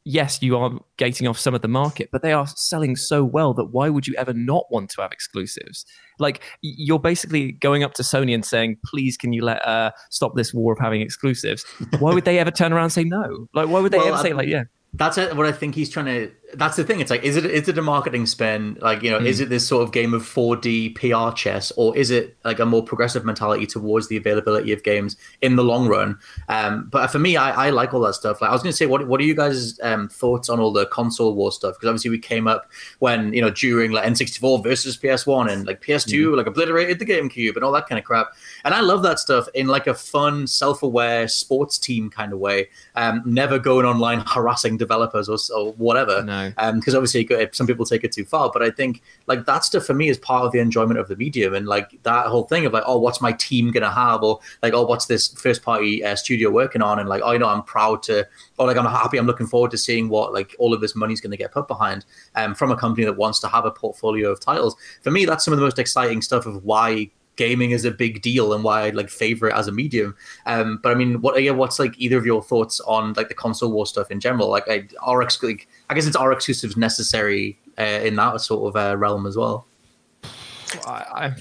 yes, 0.03 0.41
you 0.41 0.57
are 0.57 0.71
gating 0.97 1.27
off 1.27 1.37
some 1.37 1.53
of 1.53 1.61
the 1.61 1.67
market, 1.67 2.09
but 2.11 2.21
they 2.21 2.33
are 2.33 2.47
selling 2.47 2.95
so 2.95 3.23
well 3.23 3.53
that 3.53 3.65
why 3.65 3.89
would 3.89 4.07
you 4.07 4.15
ever 4.17 4.33
not 4.33 4.65
want 4.71 4.89
to 4.91 5.01
have 5.01 5.11
exclusives? 5.11 5.85
Like 6.19 6.41
you're 6.61 6.99
basically 6.99 7.53
going 7.53 7.83
up 7.83 7.93
to 7.95 8.03
Sony 8.03 8.33
and 8.33 8.45
saying, 8.45 8.77
"Please, 8.85 9.17
can 9.17 9.33
you 9.33 9.43
let 9.43 9.65
uh, 9.65 9.91
stop 10.09 10.35
this 10.35 10.53
war 10.53 10.73
of 10.73 10.79
having 10.79 11.01
exclusives?" 11.01 11.63
Why 11.99 12.13
would 12.13 12.25
they 12.25 12.39
ever 12.39 12.51
turn 12.51 12.73
around 12.73 12.85
and 12.85 12.93
say 12.93 13.03
no? 13.03 13.47
Like, 13.53 13.67
why 13.67 13.79
would 13.79 13.91
they 13.91 13.97
well, 13.97 14.13
ever 14.15 14.17
say 14.17 14.33
like, 14.33 14.47
"Yeah"? 14.47 14.63
That's 14.93 15.17
it, 15.17 15.35
what 15.35 15.45
I 15.45 15.51
think 15.51 15.75
he's 15.75 15.89
trying 15.89 16.05
to 16.05 16.31
that's 16.53 16.75
the 16.75 16.83
thing. 16.83 16.99
It's 16.99 17.09
like, 17.09 17.23
is 17.23 17.35
it 17.35 17.45
is 17.45 17.67
it 17.67 17.77
a 17.77 17.81
marketing 17.81 18.25
spin? 18.25 18.77
Like, 18.81 19.01
you 19.01 19.09
know, 19.09 19.19
mm. 19.19 19.25
is 19.25 19.37
hmm. 19.37 19.43
it 19.43 19.49
this 19.49 19.67
sort 19.67 19.83
of 19.83 19.91
game 19.91 20.13
of 20.13 20.23
4D 20.23 20.95
PR 20.95 21.35
chess, 21.35 21.71
or 21.77 21.95
is 21.95 22.11
it 22.11 22.35
like 22.43 22.59
a 22.59 22.65
more 22.65 22.83
progressive 22.83 23.25
mentality 23.25 23.65
towards 23.65 24.07
the 24.07 24.17
availability 24.17 24.71
of 24.71 24.83
games 24.83 25.15
in 25.41 25.55
the 25.55 25.63
long 25.63 25.87
run? 25.87 26.17
Um, 26.49 26.87
but 26.89 27.07
for 27.07 27.19
me, 27.19 27.37
I, 27.37 27.67
I 27.67 27.69
like 27.69 27.93
all 27.93 28.01
that 28.01 28.15
stuff. 28.15 28.41
Like, 28.41 28.49
I 28.49 28.53
was 28.53 28.61
going 28.61 28.71
to 28.71 28.77
say, 28.77 28.85
what 28.85 29.07
what 29.07 29.19
are 29.19 29.23
you 29.23 29.35
guys' 29.35 29.79
um, 29.81 30.09
thoughts 30.09 30.49
on 30.49 30.59
all 30.59 30.71
the 30.71 30.85
console 30.87 31.33
war 31.33 31.51
stuff? 31.51 31.75
Because 31.75 31.87
obviously 31.87 32.11
we 32.11 32.19
came 32.19 32.47
up 32.47 32.69
when 32.99 33.33
you 33.33 33.41
know 33.41 33.49
during 33.49 33.91
like 33.91 34.05
N64 34.05 34.63
versus 34.63 34.97
PS1 34.97 35.51
and 35.51 35.65
like 35.65 35.81
PS2 35.81 36.13
mm. 36.13 36.37
like 36.37 36.47
obliterated 36.47 36.99
the 36.99 37.05
GameCube 37.05 37.55
and 37.55 37.63
all 37.63 37.71
that 37.71 37.87
kind 37.87 37.99
of 37.99 38.05
crap. 38.05 38.33
And 38.65 38.73
I 38.73 38.81
love 38.81 39.03
that 39.03 39.19
stuff 39.19 39.47
in 39.53 39.67
like 39.67 39.87
a 39.87 39.93
fun, 39.93 40.47
self-aware 40.47 41.27
sports 41.27 41.77
team 41.77 42.09
kind 42.09 42.33
of 42.33 42.39
way. 42.39 42.69
Um, 42.95 43.21
never 43.25 43.59
going 43.59 43.85
online 43.85 44.23
harassing 44.27 44.77
developers 44.77 45.29
or, 45.29 45.37
or 45.55 45.73
whatever. 45.73 46.23
No 46.23 46.40
because 46.49 46.93
um, 46.93 46.97
obviously 46.97 47.27
some 47.51 47.67
people 47.67 47.85
take 47.85 48.03
it 48.03 48.11
too 48.11 48.25
far. 48.25 48.49
But 48.51 48.61
I 48.61 48.69
think 48.71 49.01
like 49.27 49.45
that 49.45 49.63
stuff 49.63 49.85
for 49.85 49.93
me 49.93 50.09
is 50.09 50.17
part 50.17 50.45
of 50.45 50.51
the 50.51 50.59
enjoyment 50.59 50.99
of 50.99 51.07
the 51.07 51.15
medium, 51.15 51.53
and 51.53 51.67
like 51.67 52.01
that 52.03 52.27
whole 52.27 52.43
thing 52.43 52.65
of 52.65 52.73
like, 52.73 52.83
oh, 52.85 52.97
what's 52.97 53.21
my 53.21 53.31
team 53.33 53.71
gonna 53.71 53.91
have, 53.91 54.23
or 54.23 54.39
like, 54.61 54.73
oh, 54.73 54.85
what's 54.85 55.05
this 55.05 55.29
first 55.29 55.63
party 55.63 56.03
uh, 56.03 56.15
studio 56.15 56.49
working 56.49 56.81
on, 56.81 56.99
and 56.99 57.07
like, 57.07 57.21
oh, 57.23 57.31
you 57.31 57.39
know, 57.39 57.47
I'm 57.47 57.63
proud 57.63 58.03
to, 58.03 58.27
or 58.57 58.67
like, 58.67 58.77
I'm 58.77 58.85
happy, 58.85 59.17
I'm 59.17 59.27
looking 59.27 59.47
forward 59.47 59.71
to 59.71 59.77
seeing 59.77 60.09
what 60.09 60.33
like 60.33 60.55
all 60.59 60.73
of 60.73 60.81
this 60.81 60.95
money's 60.95 61.21
gonna 61.21 61.37
get 61.37 61.51
put 61.51 61.67
behind, 61.67 62.05
um, 62.35 62.55
from 62.55 62.71
a 62.71 62.77
company 62.77 63.05
that 63.05 63.17
wants 63.17 63.39
to 63.39 63.47
have 63.47 63.65
a 63.65 63.71
portfolio 63.71 64.31
of 64.31 64.39
titles. 64.39 64.75
For 65.01 65.11
me, 65.11 65.25
that's 65.25 65.45
some 65.45 65.53
of 65.53 65.59
the 65.59 65.65
most 65.65 65.79
exciting 65.79 66.21
stuff 66.21 66.45
of 66.45 66.63
why 66.63 67.11
gaming 67.35 67.71
is 67.71 67.85
a 67.85 67.91
big 67.91 68.21
deal 68.21 68.53
and 68.53 68.63
why 68.63 68.87
I 68.87 68.89
like 68.91 69.09
favor 69.09 69.47
it 69.47 69.55
as 69.55 69.67
a 69.67 69.71
medium. 69.71 70.15
Um, 70.45 70.79
but 70.81 70.91
I 70.91 70.95
mean, 70.95 71.21
what 71.21 71.41
yeah, 71.41 71.51
what's 71.51 71.79
like 71.79 71.93
either 71.97 72.17
of 72.17 72.25
your 72.25 72.43
thoughts 72.43 72.79
on 72.81 73.13
like 73.13 73.29
the 73.29 73.33
console 73.33 73.71
war 73.71 73.85
stuff 73.85 74.11
in 74.11 74.19
general? 74.19 74.49
Like, 74.49 74.69
I, 74.69 74.87
are 74.99 75.21
like, 75.21 75.67
I 75.89 75.93
guess 75.93 76.05
it's 76.05 76.15
our 76.15 76.31
exclusives 76.31 76.77
necessary 76.77 77.57
uh, 77.77 78.01
in 78.03 78.15
that 78.17 78.41
sort 78.41 78.67
of 78.75 78.81
uh, 78.81 78.97
realm 78.97 79.25
as 79.25 79.37
well. 79.37 79.65
I, 80.85 81.33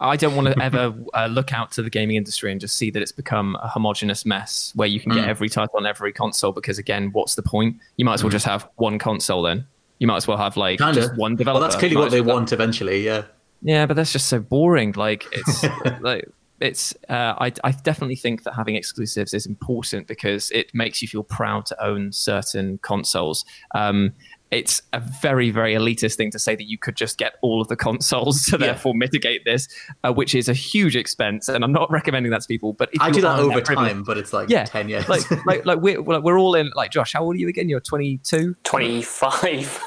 I 0.00 0.16
don't 0.16 0.34
want 0.34 0.48
to 0.48 0.58
ever 0.62 0.94
uh, 1.14 1.26
look 1.26 1.52
out 1.52 1.72
to 1.72 1.82
the 1.82 1.90
gaming 1.90 2.16
industry 2.16 2.50
and 2.52 2.60
just 2.60 2.76
see 2.76 2.90
that 2.90 3.02
it's 3.02 3.12
become 3.12 3.56
a 3.62 3.68
homogenous 3.68 4.24
mess 4.24 4.72
where 4.74 4.88
you 4.88 5.00
can 5.00 5.12
get 5.12 5.24
mm. 5.24 5.28
every 5.28 5.48
title 5.48 5.76
on 5.76 5.86
every 5.86 6.12
console. 6.12 6.52
Because 6.52 6.78
again, 6.78 7.10
what's 7.12 7.34
the 7.34 7.42
point? 7.42 7.76
You 7.96 8.04
might 8.04 8.14
as 8.14 8.22
well 8.22 8.30
mm. 8.30 8.34
just 8.34 8.46
have 8.46 8.68
one 8.76 8.98
console 8.98 9.42
then. 9.42 9.66
You 9.98 10.06
might 10.06 10.16
as 10.16 10.26
well 10.26 10.38
have 10.38 10.56
like 10.56 10.78
Kinda. 10.78 10.94
just 10.94 11.16
one 11.16 11.36
developer. 11.36 11.60
Well, 11.60 11.68
that's 11.68 11.78
clearly 11.78 11.96
what 11.96 12.10
they 12.10 12.22
want 12.22 12.52
eventually. 12.52 13.04
Yeah. 13.04 13.24
Yeah, 13.62 13.86
but 13.86 13.94
that's 13.94 14.12
just 14.12 14.28
so 14.28 14.40
boring. 14.40 14.92
Like 14.92 15.26
it's 15.32 15.64
like 16.00 16.28
it's 16.60 16.94
uh, 17.08 17.34
I, 17.38 17.52
I 17.64 17.72
definitely 17.72 18.16
think 18.16 18.44
that 18.44 18.54
having 18.54 18.76
exclusives 18.76 19.34
is 19.34 19.46
important 19.46 20.06
because 20.06 20.50
it 20.50 20.74
makes 20.74 21.02
you 21.02 21.08
feel 21.08 21.22
proud 21.22 21.66
to 21.66 21.84
own 21.84 22.12
certain 22.12 22.78
consoles. 22.78 23.44
Um, 23.74 24.12
it's 24.50 24.82
a 24.92 25.00
very 25.00 25.50
very 25.50 25.74
elitist 25.74 26.16
thing 26.16 26.30
to 26.30 26.38
say 26.38 26.56
that 26.56 26.64
you 26.64 26.76
could 26.76 26.96
just 26.96 27.18
get 27.18 27.34
all 27.40 27.60
of 27.60 27.68
the 27.68 27.76
consoles 27.76 28.44
to 28.46 28.52
yeah. 28.52 28.66
therefore 28.66 28.94
mitigate 28.94 29.44
this 29.44 29.68
uh, 30.02 30.12
which 30.12 30.34
is 30.34 30.48
a 30.48 30.52
huge 30.52 30.96
expense 30.96 31.48
and 31.48 31.62
i'm 31.62 31.72
not 31.72 31.90
recommending 31.90 32.32
that 32.32 32.40
to 32.40 32.48
people 32.48 32.72
but 32.72 32.90
i 33.00 33.10
do 33.10 33.20
that 33.20 33.38
over 33.38 33.60
that 33.60 33.64
time 33.64 34.02
but 34.02 34.18
it's 34.18 34.32
like 34.32 34.48
yeah. 34.48 34.64
10 34.64 34.88
years. 34.88 35.08
Like 35.08 35.22
like, 35.46 35.64
like 35.66 35.78
we're, 35.80 36.02
we're 36.02 36.38
all 36.38 36.54
in 36.54 36.70
like 36.74 36.90
josh 36.90 37.12
how 37.12 37.22
old 37.22 37.36
are 37.36 37.38
you 37.38 37.48
again? 37.48 37.68
You're 37.68 37.80
22 37.80 38.56
25 38.64 39.82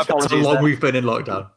apologies 0.00 0.30
how 0.30 0.36
long 0.54 0.62
we've 0.62 0.80
been 0.80 0.96
in 0.96 1.04
lockdown 1.04 1.48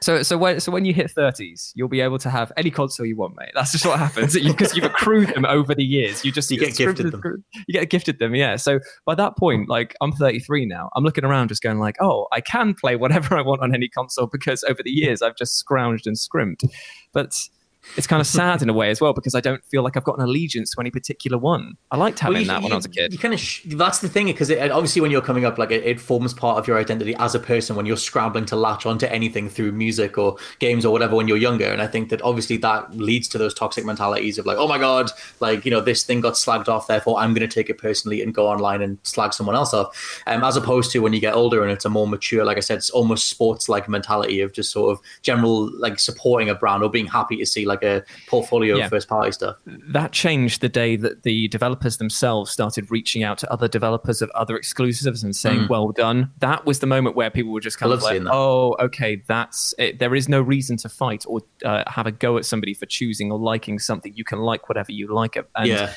so 0.00 0.22
so 0.22 0.38
when 0.38 0.60
so 0.60 0.70
when 0.72 0.84
you 0.84 0.92
hit 0.92 1.12
30s, 1.14 1.72
you'll 1.74 1.88
be 1.88 2.00
able 2.00 2.18
to 2.18 2.30
have 2.30 2.52
any 2.56 2.70
console 2.70 3.06
you 3.06 3.16
want, 3.16 3.36
mate. 3.36 3.50
That's 3.54 3.72
just 3.72 3.86
what 3.86 3.98
happens 3.98 4.34
because 4.34 4.76
you, 4.76 4.82
have 4.82 4.92
accrued 4.92 5.28
them 5.28 5.44
over 5.44 5.74
the 5.74 5.84
years. 5.84 6.24
You 6.24 6.32
just 6.32 6.50
you 6.50 6.58
get 6.58 6.76
gifted 6.76 7.12
them. 7.12 7.44
You 7.66 7.72
get 7.72 7.90
gifted 7.90 8.18
them, 8.18 8.34
yeah. 8.34 8.56
So 8.56 8.80
by 9.04 9.14
that 9.14 9.36
point, 9.36 9.68
like 9.68 9.94
I'm 10.00 10.12
33 10.12 10.66
now, 10.66 10.90
I'm 10.94 11.04
looking 11.04 11.24
around 11.24 11.48
just 11.48 11.62
going 11.62 11.78
like, 11.78 11.96
oh, 12.00 12.26
I 12.32 12.40
can 12.40 12.74
play 12.74 12.96
whatever 12.96 13.36
I 13.36 13.42
want 13.42 13.62
on 13.62 13.74
any 13.74 13.88
console 13.88 14.26
because 14.26 14.64
over 14.64 14.82
the 14.82 14.90
years 14.90 15.22
I've 15.22 15.36
just 15.36 15.64
scrounged 15.64 16.06
and 16.06 16.18
scrimped. 16.18 16.64
But 17.12 17.48
it's 17.96 18.06
kind 18.06 18.20
of 18.20 18.26
sad 18.38 18.62
in 18.62 18.68
a 18.68 18.72
way 18.72 18.90
as 18.90 19.00
well 19.00 19.12
because 19.12 19.34
I 19.34 19.40
don't 19.40 19.64
feel 19.64 19.82
like 19.82 19.96
I've 19.96 20.04
got 20.04 20.18
an 20.18 20.24
allegiance 20.24 20.74
to 20.74 20.80
any 20.80 20.90
particular 20.90 21.38
one. 21.38 21.76
I 21.90 21.96
liked 21.96 22.18
having 22.18 22.34
well, 22.34 22.42
you, 22.42 22.48
that 22.48 22.62
when 22.62 22.72
I 22.72 22.76
was 22.76 22.86
a 22.86 22.90
kid. 22.90 23.12
You 23.12 23.18
kind 23.18 23.34
of 23.34 23.40
sh- 23.40 23.62
that's 23.66 24.00
the 24.00 24.08
thing 24.08 24.26
because 24.26 24.50
obviously 24.50 25.00
when 25.02 25.10
you're 25.10 25.22
coming 25.22 25.44
up, 25.44 25.58
like 25.58 25.70
it, 25.70 25.84
it, 25.84 26.00
forms 26.00 26.34
part 26.34 26.58
of 26.58 26.68
your 26.68 26.78
identity 26.78 27.14
as 27.16 27.34
a 27.34 27.38
person 27.38 27.74
when 27.74 27.86
you're 27.86 27.96
scrambling 27.96 28.44
to 28.46 28.56
latch 28.56 28.86
onto 28.86 29.06
anything 29.06 29.48
through 29.48 29.72
music 29.72 30.18
or 30.18 30.36
games 30.58 30.84
or 30.84 30.92
whatever 30.92 31.16
when 31.16 31.26
you're 31.26 31.36
younger. 31.36 31.66
And 31.66 31.80
I 31.80 31.86
think 31.86 32.10
that 32.10 32.22
obviously 32.22 32.56
that 32.58 32.94
leads 32.96 33.28
to 33.28 33.38
those 33.38 33.54
toxic 33.54 33.84
mentalities 33.84 34.38
of 34.38 34.46
like, 34.46 34.58
oh 34.58 34.68
my 34.68 34.78
god, 34.78 35.10
like 35.40 35.64
you 35.64 35.70
know 35.70 35.80
this 35.80 36.04
thing 36.04 36.20
got 36.20 36.34
slagged 36.34 36.68
off, 36.68 36.86
therefore 36.86 37.18
I'm 37.18 37.34
going 37.34 37.48
to 37.48 37.52
take 37.52 37.70
it 37.70 37.78
personally 37.78 38.22
and 38.22 38.34
go 38.34 38.46
online 38.46 38.82
and 38.82 38.98
slag 39.02 39.32
someone 39.32 39.56
else 39.56 39.72
off. 39.72 40.22
Um, 40.26 40.44
as 40.44 40.56
opposed 40.56 40.90
to 40.92 41.00
when 41.00 41.12
you 41.12 41.20
get 41.20 41.34
older 41.34 41.62
and 41.62 41.72
it's 41.72 41.84
a 41.84 41.88
more 41.88 42.06
mature, 42.06 42.44
like 42.44 42.56
I 42.56 42.60
said, 42.60 42.78
it's 42.78 42.90
almost 42.90 43.28
sports 43.28 43.68
like 43.68 43.88
mentality 43.88 44.40
of 44.40 44.52
just 44.52 44.70
sort 44.70 44.92
of 44.92 45.00
general 45.22 45.70
like 45.78 45.98
supporting 45.98 46.48
a 46.48 46.54
brand 46.54 46.82
or 46.82 46.90
being 46.90 47.06
happy 47.06 47.36
to 47.36 47.46
see 47.46 47.64
like 47.64 47.75
like 47.82 48.04
a 48.04 48.04
portfolio 48.28 48.76
yeah. 48.76 48.84
of 48.84 48.90
first 48.90 49.08
party 49.08 49.32
stuff. 49.32 49.56
That 49.66 50.12
changed 50.12 50.60
the 50.60 50.68
day 50.68 50.96
that 50.96 51.22
the 51.22 51.48
developers 51.48 51.98
themselves 51.98 52.50
started 52.50 52.90
reaching 52.90 53.22
out 53.22 53.38
to 53.38 53.52
other 53.52 53.68
developers 53.68 54.22
of 54.22 54.30
other 54.30 54.56
exclusives 54.56 55.22
and 55.22 55.34
saying, 55.34 55.60
mm. 55.60 55.68
"Well 55.68 55.92
done." 55.92 56.32
That 56.38 56.66
was 56.66 56.80
the 56.80 56.86
moment 56.86 57.16
where 57.16 57.30
people 57.30 57.52
were 57.52 57.60
just 57.60 57.78
kind 57.78 57.92
of 57.92 58.02
like, 58.02 58.22
"Oh, 58.26 58.76
okay, 58.80 59.22
that's 59.26 59.74
it. 59.78 59.98
there 59.98 60.14
is 60.14 60.28
no 60.28 60.40
reason 60.40 60.76
to 60.78 60.88
fight 60.88 61.24
or 61.26 61.40
uh, 61.64 61.84
have 61.86 62.06
a 62.06 62.12
go 62.12 62.36
at 62.36 62.44
somebody 62.44 62.74
for 62.74 62.86
choosing 62.86 63.30
or 63.30 63.38
liking 63.38 63.78
something. 63.78 64.12
You 64.14 64.24
can 64.24 64.40
like 64.40 64.68
whatever 64.68 64.92
you 64.92 65.12
like." 65.12 65.36
And 65.36 65.66
yeah 65.66 65.94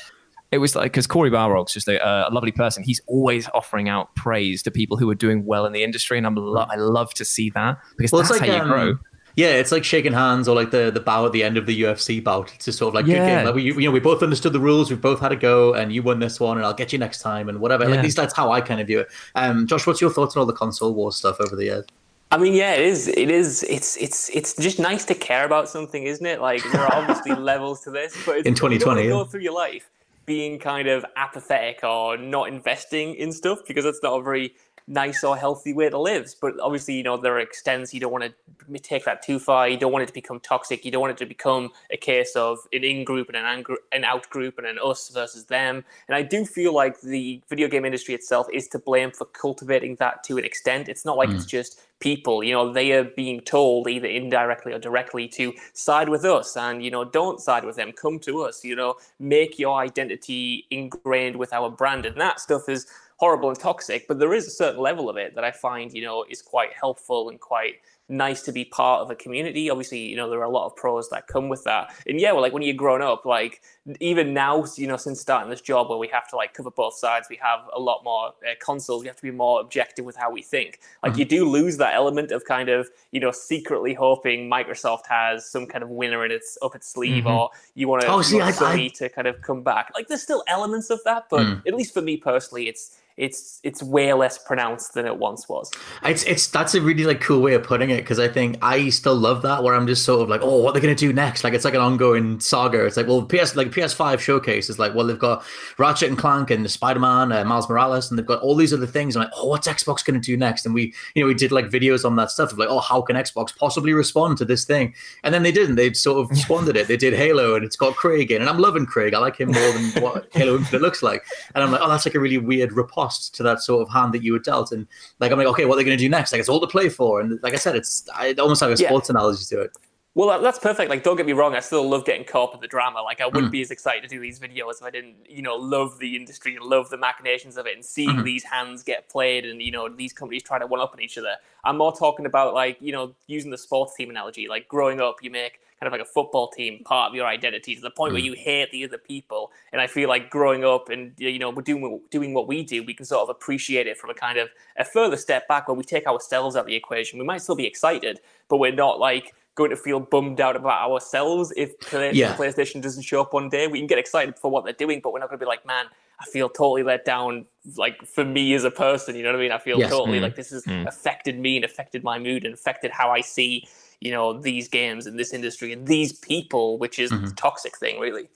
it 0.52 0.58
was 0.58 0.74
like 0.74 0.84
because 0.92 1.06
Cory 1.06 1.30
Barlog's 1.30 1.72
just 1.72 1.88
a, 1.88 2.28
a, 2.28 2.30
lovely 2.30 2.50
person. 2.50 2.82
He's 2.82 3.00
always 3.06 3.48
offering 3.54 3.88
out 3.88 4.14
praise 4.16 4.62
to 4.64 4.70
people 4.70 4.96
who 4.96 5.08
are 5.10 5.14
doing 5.14 5.44
well 5.44 5.64
in 5.64 5.72
the 5.72 5.84
industry, 5.84 6.18
and 6.18 6.26
I'm 6.26 6.34
lo- 6.34 6.66
I 6.68 6.76
love 6.76 7.14
to 7.14 7.24
see 7.24 7.50
that 7.50 7.78
because 7.96 8.12
well, 8.12 8.22
that's 8.22 8.32
like, 8.32 8.48
how 8.48 8.56
you 8.56 8.62
um, 8.62 8.68
grow. 8.68 8.98
Yeah, 9.40 9.54
it's 9.54 9.72
like 9.72 9.84
shaking 9.84 10.12
hands 10.12 10.48
or 10.48 10.54
like 10.54 10.70
the, 10.70 10.90
the 10.90 11.00
bow 11.00 11.24
at 11.24 11.32
the 11.32 11.42
end 11.42 11.56
of 11.56 11.64
the 11.64 11.82
UFC 11.82 12.22
bout. 12.22 12.52
It's 12.54 12.66
just 12.66 12.76
sort 12.76 12.88
of 12.88 12.94
like 12.94 13.06
yeah. 13.06 13.14
good 13.14 13.26
game. 13.26 13.46
Like 13.46 13.54
we, 13.54 13.62
you 13.62 13.88
know, 13.88 13.90
we 13.90 13.98
both 13.98 14.22
understood 14.22 14.52
the 14.52 14.60
rules. 14.60 14.90
We've 14.90 15.00
both 15.00 15.18
had 15.18 15.32
a 15.32 15.36
go, 15.36 15.72
and 15.72 15.90
you 15.94 16.02
won 16.02 16.18
this 16.18 16.38
one, 16.38 16.58
and 16.58 16.66
I'll 16.66 16.74
get 16.74 16.92
you 16.92 16.98
next 16.98 17.22
time, 17.22 17.48
and 17.48 17.58
whatever. 17.58 17.84
Yeah. 17.84 17.90
Like, 17.90 17.98
at 18.00 18.04
least 18.04 18.18
that's 18.18 18.36
how 18.36 18.52
I 18.52 18.60
kind 18.60 18.82
of 18.82 18.86
view 18.86 19.00
it. 19.00 19.08
Um, 19.36 19.66
Josh, 19.66 19.86
what's 19.86 19.98
your 20.02 20.10
thoughts 20.10 20.36
on 20.36 20.40
all 20.40 20.46
the 20.46 20.52
console 20.52 20.92
war 20.92 21.10
stuff 21.10 21.40
over 21.40 21.56
the 21.56 21.64
years? 21.64 21.86
I 22.30 22.36
mean, 22.36 22.52
yeah, 22.52 22.74
it 22.74 22.82
is. 22.82 23.08
It 23.08 23.30
is. 23.30 23.62
It's 23.62 23.96
it's 23.96 24.28
it's 24.28 24.54
just 24.56 24.78
nice 24.78 25.06
to 25.06 25.14
care 25.14 25.46
about 25.46 25.70
something, 25.70 26.02
isn't 26.02 26.26
it? 26.26 26.42
Like 26.42 26.62
there 26.70 26.82
are 26.82 26.94
obviously 26.94 27.34
levels 27.52 27.80
to 27.84 27.90
this, 27.90 28.14
but 28.26 28.46
in 28.46 28.54
2020, 28.54 29.04
you 29.04 29.08
go 29.08 29.24
through 29.24 29.40
your 29.40 29.54
life 29.54 29.90
being 30.26 30.58
kind 30.58 30.86
of 30.86 31.04
apathetic 31.16 31.82
or 31.82 32.18
not 32.18 32.46
investing 32.46 33.14
in 33.14 33.32
stuff 33.32 33.60
because 33.66 33.84
that's 33.84 34.02
not 34.02 34.20
a 34.20 34.22
very 34.22 34.54
nice 34.90 35.22
or 35.22 35.36
healthy 35.36 35.72
way 35.72 35.88
to 35.88 35.98
live. 35.98 36.34
But 36.40 36.58
obviously, 36.60 36.94
you 36.94 37.04
know, 37.04 37.16
there 37.16 37.34
are 37.34 37.40
extents. 37.40 37.94
You 37.94 38.00
don't 38.00 38.12
want 38.12 38.24
to 38.24 38.78
take 38.80 39.04
that 39.04 39.22
too 39.22 39.38
far. 39.38 39.68
You 39.68 39.78
don't 39.78 39.92
want 39.92 40.02
it 40.02 40.06
to 40.08 40.12
become 40.12 40.40
toxic. 40.40 40.84
You 40.84 40.90
don't 40.90 41.00
want 41.00 41.12
it 41.12 41.18
to 41.18 41.26
become 41.26 41.70
a 41.90 41.96
case 41.96 42.34
of 42.34 42.58
an 42.72 42.82
in 42.82 43.04
group 43.04 43.30
and 43.32 43.36
an, 43.36 43.64
an 43.92 44.04
out 44.04 44.28
group 44.28 44.58
and 44.58 44.66
an 44.66 44.78
us 44.82 45.08
versus 45.08 45.44
them. 45.46 45.84
And 46.08 46.16
I 46.16 46.22
do 46.22 46.44
feel 46.44 46.74
like 46.74 47.00
the 47.00 47.40
video 47.48 47.68
game 47.68 47.84
industry 47.84 48.14
itself 48.14 48.48
is 48.52 48.66
to 48.68 48.78
blame 48.80 49.12
for 49.12 49.26
cultivating 49.26 49.94
that 49.96 50.24
to 50.24 50.38
an 50.38 50.44
extent. 50.44 50.88
It's 50.88 51.04
not 51.04 51.16
like 51.16 51.30
mm. 51.30 51.36
it's 51.36 51.46
just 51.46 51.80
people 52.00 52.42
you 52.42 52.52
know 52.52 52.72
they 52.72 52.92
are 52.92 53.04
being 53.04 53.40
told 53.42 53.86
either 53.86 54.08
indirectly 54.08 54.72
or 54.72 54.78
directly 54.78 55.28
to 55.28 55.52
side 55.74 56.08
with 56.08 56.24
us 56.24 56.56
and 56.56 56.82
you 56.82 56.90
know 56.90 57.04
don't 57.04 57.40
side 57.40 57.62
with 57.62 57.76
them 57.76 57.92
come 57.92 58.18
to 58.18 58.42
us 58.42 58.64
you 58.64 58.74
know 58.74 58.94
make 59.18 59.58
your 59.58 59.78
identity 59.78 60.66
ingrained 60.70 61.36
with 61.36 61.52
our 61.52 61.70
brand 61.70 62.06
and 62.06 62.18
that 62.18 62.40
stuff 62.40 62.68
is 62.70 62.86
horrible 63.20 63.50
and 63.50 63.58
toxic 63.58 64.08
but 64.08 64.18
there 64.18 64.32
is 64.32 64.46
a 64.46 64.50
certain 64.50 64.80
level 64.80 65.10
of 65.10 65.16
it 65.16 65.34
that 65.34 65.44
i 65.44 65.50
find 65.50 65.92
you 65.92 66.02
know 66.02 66.24
is 66.30 66.40
quite 66.40 66.72
helpful 66.72 67.28
and 67.28 67.38
quite 67.38 67.74
nice 68.10 68.42
to 68.42 68.52
be 68.52 68.64
part 68.64 69.00
of 69.00 69.10
a 69.10 69.14
community. 69.14 69.70
Obviously, 69.70 70.00
you 70.00 70.16
know, 70.16 70.28
there 70.28 70.40
are 70.40 70.44
a 70.44 70.50
lot 70.50 70.66
of 70.66 70.76
pros 70.76 71.08
that 71.10 71.28
come 71.28 71.48
with 71.48 71.62
that. 71.64 71.94
And 72.06 72.20
yeah, 72.20 72.32
well, 72.32 72.42
like 72.42 72.52
when 72.52 72.62
you're 72.62 72.74
grown 72.74 73.00
up, 73.00 73.24
like 73.24 73.62
even 74.00 74.34
now, 74.34 74.64
you 74.76 74.86
know, 74.86 74.96
since 74.96 75.20
starting 75.20 75.48
this 75.48 75.60
job 75.60 75.88
where 75.88 75.98
we 75.98 76.08
have 76.08 76.28
to 76.30 76.36
like 76.36 76.52
cover 76.52 76.70
both 76.70 76.94
sides, 76.94 77.28
we 77.30 77.36
have 77.36 77.60
a 77.74 77.78
lot 77.80 78.02
more 78.04 78.28
uh, 78.28 78.54
consoles. 78.60 79.02
We 79.02 79.06
have 79.06 79.16
to 79.16 79.22
be 79.22 79.30
more 79.30 79.60
objective 79.60 80.04
with 80.04 80.16
how 80.16 80.30
we 80.30 80.42
think. 80.42 80.80
Like 81.02 81.12
mm-hmm. 81.12 81.20
you 81.20 81.24
do 81.24 81.48
lose 81.48 81.76
that 81.78 81.94
element 81.94 82.32
of 82.32 82.44
kind 82.44 82.68
of, 82.68 82.88
you 83.12 83.20
know, 83.20 83.30
secretly 83.30 83.94
hoping 83.94 84.50
Microsoft 84.50 85.06
has 85.08 85.48
some 85.48 85.66
kind 85.66 85.84
of 85.84 85.90
winner 85.90 86.24
in 86.24 86.32
its 86.32 86.58
up 86.62 86.74
its 86.74 86.88
sleeve, 86.88 87.24
mm-hmm. 87.24 87.32
or 87.32 87.50
you 87.74 87.88
want 87.88 88.02
to 88.02 88.08
oh, 88.08 88.22
see, 88.22 88.40
I, 88.40 88.52
I... 88.60 88.88
to 88.96 89.08
kind 89.08 89.28
of 89.28 89.40
come 89.40 89.62
back. 89.62 89.92
Like 89.94 90.08
there's 90.08 90.22
still 90.22 90.42
elements 90.48 90.90
of 90.90 91.00
that, 91.04 91.26
but 91.30 91.40
mm. 91.40 91.66
at 91.66 91.74
least 91.74 91.94
for 91.94 92.02
me 92.02 92.16
personally, 92.16 92.68
it's 92.68 92.98
it's 93.20 93.60
it's 93.62 93.82
way 93.82 94.12
less 94.14 94.38
pronounced 94.38 94.94
than 94.94 95.06
it 95.06 95.18
once 95.18 95.46
was. 95.46 95.70
It's 96.02 96.22
it's 96.24 96.46
that's 96.48 96.74
a 96.74 96.80
really 96.80 97.04
like 97.04 97.20
cool 97.20 97.42
way 97.42 97.52
of 97.52 97.62
putting 97.62 97.90
it 97.90 97.98
because 97.98 98.18
I 98.18 98.28
think 98.28 98.56
I 98.62 98.88
still 98.88 99.14
love 99.14 99.42
that 99.42 99.62
where 99.62 99.74
I'm 99.74 99.86
just 99.86 100.04
sort 100.04 100.22
of 100.22 100.30
like, 100.30 100.40
oh, 100.42 100.56
what 100.56 100.72
they're 100.72 100.80
they 100.80 100.86
gonna 100.86 100.96
do 100.96 101.12
next? 101.12 101.44
Like 101.44 101.52
it's 101.52 101.66
like 101.66 101.74
an 101.74 101.82
ongoing 101.82 102.40
saga. 102.40 102.86
It's 102.86 102.96
like, 102.96 103.06
well, 103.06 103.22
PS 103.22 103.54
like 103.56 103.68
PS5 103.68 104.18
showcase 104.20 104.70
is 104.70 104.78
like, 104.78 104.94
well, 104.94 105.06
they've 105.06 105.18
got 105.18 105.44
Ratchet 105.76 106.08
and 106.08 106.16
Clank 106.16 106.50
and 106.50 106.68
Spider 106.70 106.98
Man, 106.98 107.30
uh, 107.30 107.44
Miles 107.44 107.68
Morales, 107.68 108.10
and 108.10 108.18
they've 108.18 108.26
got 108.26 108.40
all 108.40 108.54
these 108.54 108.72
other 108.72 108.86
things. 108.86 109.16
I'm 109.16 109.24
like, 109.24 109.32
oh, 109.36 109.48
what's 109.48 109.68
Xbox 109.68 110.02
gonna 110.02 110.18
do 110.18 110.36
next? 110.38 110.64
And 110.64 110.74
we, 110.74 110.94
you 111.14 111.22
know, 111.22 111.28
we 111.28 111.34
did 111.34 111.52
like 111.52 111.66
videos 111.66 112.06
on 112.06 112.16
that 112.16 112.30
stuff 112.30 112.52
of 112.52 112.58
like, 112.58 112.70
oh, 112.70 112.80
how 112.80 113.02
can 113.02 113.16
Xbox 113.16 113.54
possibly 113.54 113.92
respond 113.92 114.38
to 114.38 114.46
this 114.46 114.64
thing? 114.64 114.94
And 115.24 115.34
then 115.34 115.42
they 115.42 115.52
didn't. 115.52 115.76
They 115.76 115.92
sort 115.92 116.24
of 116.24 116.30
responded 116.36 116.74
it. 116.74 116.88
They 116.88 116.96
did 116.96 117.12
Halo, 117.12 117.54
and 117.54 117.66
it's 117.66 117.76
got 117.76 117.96
Craig 117.96 118.30
in, 118.30 118.40
and 118.40 118.48
I'm 118.48 118.58
loving 118.58 118.86
Craig. 118.86 119.12
I 119.12 119.18
like 119.18 119.36
him 119.36 119.50
more 119.50 119.72
than 119.72 120.02
what 120.02 120.28
Halo 120.32 120.56
Infinite 120.56 120.80
looks 120.80 121.02
like. 121.02 121.22
And 121.54 121.62
I'm 121.62 121.70
like, 121.70 121.82
oh, 121.82 121.88
that's 121.90 122.06
like 122.06 122.14
a 122.14 122.20
really 122.20 122.38
weird 122.38 122.72
riposte 122.72 123.09
to 123.18 123.42
that 123.42 123.60
sort 123.60 123.82
of 123.82 123.92
hand 123.92 124.14
that 124.14 124.22
you 124.22 124.32
were 124.32 124.38
dealt. 124.38 124.72
And 124.72 124.86
like 125.18 125.32
I'm 125.32 125.38
like, 125.38 125.48
okay, 125.48 125.64
what 125.64 125.74
are 125.74 125.76
they 125.78 125.84
going 125.84 125.96
to 125.96 126.02
do 126.02 126.08
next? 126.08 126.32
Like 126.32 126.40
it's 126.40 126.48
all 126.48 126.60
to 126.60 126.66
play 126.66 126.88
for. 126.88 127.20
And 127.20 127.38
like 127.42 127.54
I 127.54 127.56
said, 127.56 127.76
it's 127.76 128.08
I 128.14 128.32
almost 128.34 128.60
have 128.60 128.70
a 128.70 128.76
sports 128.76 129.08
yeah. 129.08 129.16
analogy 129.16 129.44
to 129.46 129.60
it. 129.60 129.76
Well, 130.14 130.42
that's 130.42 130.58
perfect. 130.58 130.90
Like, 130.90 131.04
don't 131.04 131.16
get 131.16 131.24
me 131.24 131.34
wrong. 131.34 131.54
I 131.54 131.60
still 131.60 131.88
love 131.88 132.04
getting 132.04 132.24
caught 132.24 132.48
up 132.48 132.54
in 132.56 132.60
the 132.60 132.66
drama. 132.66 133.00
Like, 133.00 133.20
I 133.20 133.26
wouldn't 133.26 133.46
mm. 133.46 133.52
be 133.52 133.62
as 133.62 133.70
excited 133.70 134.02
to 134.02 134.08
do 134.08 134.18
these 134.20 134.40
videos 134.40 134.78
if 134.80 134.82
I 134.82 134.90
didn't, 134.90 135.14
you 135.28 135.40
know, 135.40 135.54
love 135.54 136.00
the 136.00 136.16
industry 136.16 136.56
and 136.56 136.64
love 136.64 136.90
the 136.90 136.96
machinations 136.96 137.56
of 137.56 137.66
it 137.66 137.76
and 137.76 137.84
seeing 137.84 138.10
mm-hmm. 138.10 138.24
these 138.24 138.42
hands 138.42 138.82
get 138.82 139.08
played 139.08 139.46
and, 139.46 139.62
you 139.62 139.70
know, 139.70 139.88
these 139.88 140.12
companies 140.12 140.42
try 140.42 140.58
to 140.58 140.66
one 140.66 140.80
up 140.80 140.92
on 140.92 141.00
each 141.00 141.16
other. 141.16 141.36
I'm 141.62 141.78
more 141.78 141.94
talking 141.96 142.26
about, 142.26 142.54
like, 142.54 142.76
you 142.80 142.90
know, 142.90 143.14
using 143.28 143.52
the 143.52 143.58
sports 143.58 143.94
team 143.94 144.10
analogy. 144.10 144.48
Like, 144.48 144.66
growing 144.66 145.00
up, 145.00 145.18
you 145.22 145.30
make 145.30 145.60
kind 145.80 145.86
of 145.86 145.92
like 145.92 146.06
a 146.06 146.10
football 146.10 146.48
team 146.48 146.82
part 146.84 147.08
of 147.08 147.14
your 147.14 147.26
identity 147.26 147.74
to 147.74 147.80
the 147.80 147.90
point 147.90 148.10
mm. 148.10 148.14
where 148.14 148.22
you 148.22 148.34
hate 148.34 148.70
the 148.70 148.84
other 148.84 148.98
people. 148.98 149.50
And 149.72 149.80
I 149.80 149.86
feel 149.86 150.08
like 150.08 150.30
growing 150.30 150.64
up 150.64 150.90
and, 150.90 151.12
you 151.16 151.38
know, 151.38 151.50
we're 151.50 151.62
doing, 151.62 152.00
doing 152.10 152.34
what 152.34 152.46
we 152.46 152.62
do, 152.62 152.82
we 152.82 152.94
can 152.94 153.06
sort 153.06 153.22
of 153.22 153.30
appreciate 153.30 153.86
it 153.86 153.96
from 153.96 154.10
a 154.10 154.14
kind 154.14 154.38
of 154.38 154.50
a 154.76 154.84
further 154.84 155.16
step 155.16 155.48
back 155.48 155.68
where 155.68 155.74
we 155.74 155.84
take 155.84 156.06
ourselves 156.06 156.54
out 156.54 156.60
of 156.60 156.66
the 156.66 156.76
equation. 156.76 157.18
We 157.18 157.24
might 157.24 157.40
still 157.42 157.56
be 157.56 157.66
excited, 157.66 158.20
but 158.48 158.58
we're 158.58 158.72
not 158.72 159.00
like, 159.00 159.34
going 159.56 159.70
to 159.70 159.76
feel 159.76 160.00
bummed 160.00 160.40
out 160.40 160.56
about 160.56 160.90
ourselves 160.90 161.52
if 161.56 161.72
yeah. 161.92 162.34
PlayStation 162.36 162.80
doesn't 162.80 163.02
show 163.02 163.20
up 163.20 163.34
one 163.34 163.48
day. 163.48 163.66
We 163.66 163.78
can 163.78 163.86
get 163.86 163.98
excited 163.98 164.38
for 164.38 164.50
what 164.50 164.64
they're 164.64 164.72
doing, 164.72 165.00
but 165.02 165.12
we're 165.12 165.18
not 165.18 165.28
going 165.28 165.38
to 165.38 165.44
be 165.44 165.48
like, 165.48 165.66
man, 165.66 165.86
I 166.18 166.24
feel 166.26 166.48
totally 166.48 166.82
let 166.82 167.04
down. 167.04 167.46
Like 167.76 168.06
for 168.06 168.24
me 168.24 168.54
as 168.54 168.64
a 168.64 168.70
person, 168.70 169.16
you 169.16 169.22
know 169.22 169.30
what 169.30 169.38
I 169.38 169.42
mean? 169.42 169.52
I 169.52 169.58
feel 169.58 169.78
yes. 169.78 169.90
totally 169.90 170.18
mm. 170.18 170.22
like 170.22 170.36
this 170.36 170.50
has 170.50 170.64
mm. 170.64 170.86
affected 170.86 171.38
me 171.38 171.56
and 171.56 171.64
affected 171.64 172.04
my 172.04 172.18
mood 172.18 172.44
and 172.44 172.54
affected 172.54 172.90
how 172.90 173.10
I 173.10 173.20
see, 173.20 173.66
you 174.00 174.10
know, 174.10 174.38
these 174.38 174.68
games 174.68 175.06
and 175.06 175.18
this 175.18 175.32
industry 175.32 175.72
and 175.72 175.86
these 175.86 176.12
people, 176.12 176.78
which 176.78 176.98
is 176.98 177.10
mm-hmm. 177.10 177.26
the 177.26 177.32
toxic 177.32 177.76
thing, 177.78 178.00
really. 178.00 178.28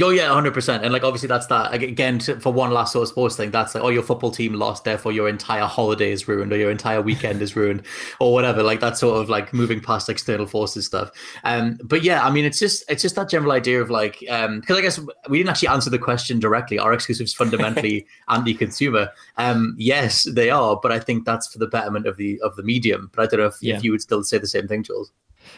Oh 0.00 0.08
yeah, 0.08 0.32
hundred 0.32 0.54
percent. 0.54 0.84
And 0.84 0.92
like 0.92 1.04
obviously 1.04 1.26
that's 1.26 1.46
that 1.48 1.74
again 1.74 2.18
for 2.18 2.50
one 2.50 2.70
last 2.70 2.94
sort 2.94 3.02
of 3.02 3.08
sports 3.10 3.36
thing. 3.36 3.50
That's 3.50 3.74
like 3.74 3.84
oh 3.84 3.90
your 3.90 4.02
football 4.02 4.30
team 4.30 4.54
lost, 4.54 4.84
therefore 4.84 5.12
your 5.12 5.28
entire 5.28 5.66
holiday 5.66 6.12
is 6.12 6.26
ruined 6.26 6.50
or 6.50 6.56
your 6.56 6.70
entire 6.70 7.02
weekend 7.02 7.42
is 7.42 7.54
ruined 7.54 7.82
or 8.18 8.32
whatever. 8.32 8.62
Like 8.62 8.80
that 8.80 8.96
sort 8.96 9.20
of 9.20 9.28
like 9.28 9.52
moving 9.52 9.80
past 9.80 10.08
external 10.08 10.46
forces 10.46 10.86
stuff. 10.86 11.10
Um, 11.44 11.78
but 11.84 12.02
yeah, 12.02 12.24
I 12.24 12.30
mean 12.30 12.46
it's 12.46 12.58
just 12.58 12.90
it's 12.90 13.02
just 13.02 13.16
that 13.16 13.28
general 13.28 13.52
idea 13.52 13.82
of 13.82 13.90
like 13.90 14.24
um 14.30 14.60
because 14.60 14.78
I 14.78 14.80
guess 14.80 14.98
we 15.28 15.36
didn't 15.36 15.50
actually 15.50 15.68
answer 15.68 15.90
the 15.90 15.98
question 15.98 16.40
directly. 16.40 16.78
Are 16.78 16.94
exclusives 16.94 17.34
fundamentally 17.42 18.06
anti-consumer? 18.30 19.10
Um, 19.36 19.74
yes, 19.76 20.26
they 20.32 20.48
are, 20.48 20.80
but 20.82 20.90
I 20.90 21.00
think 21.00 21.26
that's 21.26 21.52
for 21.52 21.58
the 21.58 21.66
betterment 21.66 22.06
of 22.06 22.16
the 22.16 22.40
of 22.40 22.56
the 22.56 22.62
medium. 22.62 23.10
But 23.14 23.24
I 23.24 23.26
don't 23.26 23.40
know 23.40 23.46
if, 23.46 23.56
yeah. 23.60 23.76
if 23.76 23.84
you 23.84 23.90
would 23.90 24.00
still 24.00 24.24
say 24.24 24.38
the 24.38 24.46
same 24.46 24.68
thing, 24.68 24.84
Jules. 24.84 25.12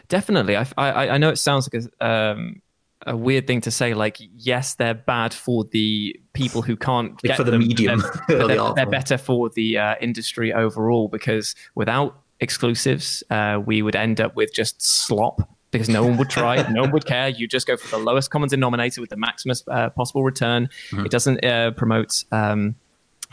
Definitely, 0.08 0.56
I 0.56 0.66
I, 0.76 1.08
I 1.10 1.18
know 1.18 1.28
it 1.28 1.38
sounds 1.38 1.68
like 1.72 1.84
a 1.84 2.04
um 2.04 2.62
a 3.06 3.16
weird 3.16 3.46
thing 3.46 3.60
to 3.62 3.70
say. 3.70 3.94
Like, 3.94 4.18
yes, 4.36 4.74
they're 4.74 4.94
bad 4.94 5.34
for 5.34 5.64
the 5.64 6.18
people 6.32 6.62
who 6.62 6.76
can't 6.76 7.12
like 7.12 7.22
get 7.22 7.36
for 7.36 7.44
the 7.44 7.52
them, 7.52 7.60
medium. 7.60 8.02
They're, 8.28 8.46
they're, 8.46 8.74
they're, 8.74 8.86
better 8.86 9.18
for 9.18 9.48
the 9.50 9.78
uh, 9.78 9.94
industry 10.00 10.52
overall 10.52 11.08
because 11.08 11.54
without 11.74 12.20
exclusives, 12.40 13.22
uh, 13.30 13.60
we 13.64 13.82
would 13.82 13.96
end 13.96 14.20
up 14.20 14.36
with 14.36 14.52
just 14.52 14.82
slop 14.82 15.48
because 15.70 15.88
no 15.88 16.04
one 16.04 16.16
would 16.16 16.30
try 16.30 16.56
it, 16.56 16.70
no 16.70 16.82
one 16.82 16.92
would 16.92 17.04
care. 17.04 17.28
You 17.28 17.48
just 17.48 17.66
go 17.66 17.76
for 17.76 17.88
the 17.88 18.02
lowest 18.02 18.30
common 18.30 18.48
denominator 18.48 19.00
with 19.00 19.10
the 19.10 19.16
maximum 19.16 19.56
uh, 19.66 19.90
possible 19.90 20.22
return. 20.22 20.68
Mm-hmm. 20.90 21.06
It 21.06 21.10
doesn't 21.10 21.44
uh, 21.44 21.72
promote 21.72 22.24
um, 22.30 22.76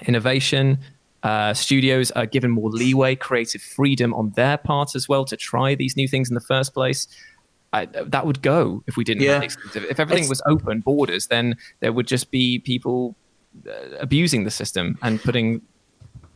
innovation. 0.08 0.80
Uh, 1.22 1.54
studios 1.54 2.10
are 2.12 2.26
given 2.26 2.50
more 2.50 2.70
leeway, 2.72 3.16
creative 3.16 3.62
freedom 3.62 4.12
on 4.16 4.32
their 4.32 4.58
part 4.58 4.96
as 4.96 5.08
well 5.08 5.24
to 5.26 5.38
try 5.38 5.76
these 5.76 5.96
new 5.96 6.08
things 6.08 6.30
in 6.30 6.34
the 6.34 6.42
first 6.42 6.74
place. 6.74 7.08
I, 7.74 7.86
that 7.86 8.26
would 8.26 8.42
go 8.42 8.84
if 8.88 8.98
we 8.98 9.04
didn't 9.04 9.24
yeah. 9.24 9.42
If 9.42 10.00
everything 10.00 10.24
it's, 10.24 10.30
was 10.30 10.42
open 10.46 10.82
borders, 10.82 11.28
then 11.28 11.56
there 11.80 11.94
would 11.94 12.08
just 12.08 12.30
be 12.32 12.60
people 12.60 13.16
uh, 13.68 13.96
abusing 14.00 14.44
the 14.44 14.52
system 14.52 14.98
and 15.02 15.22
putting 15.22 15.62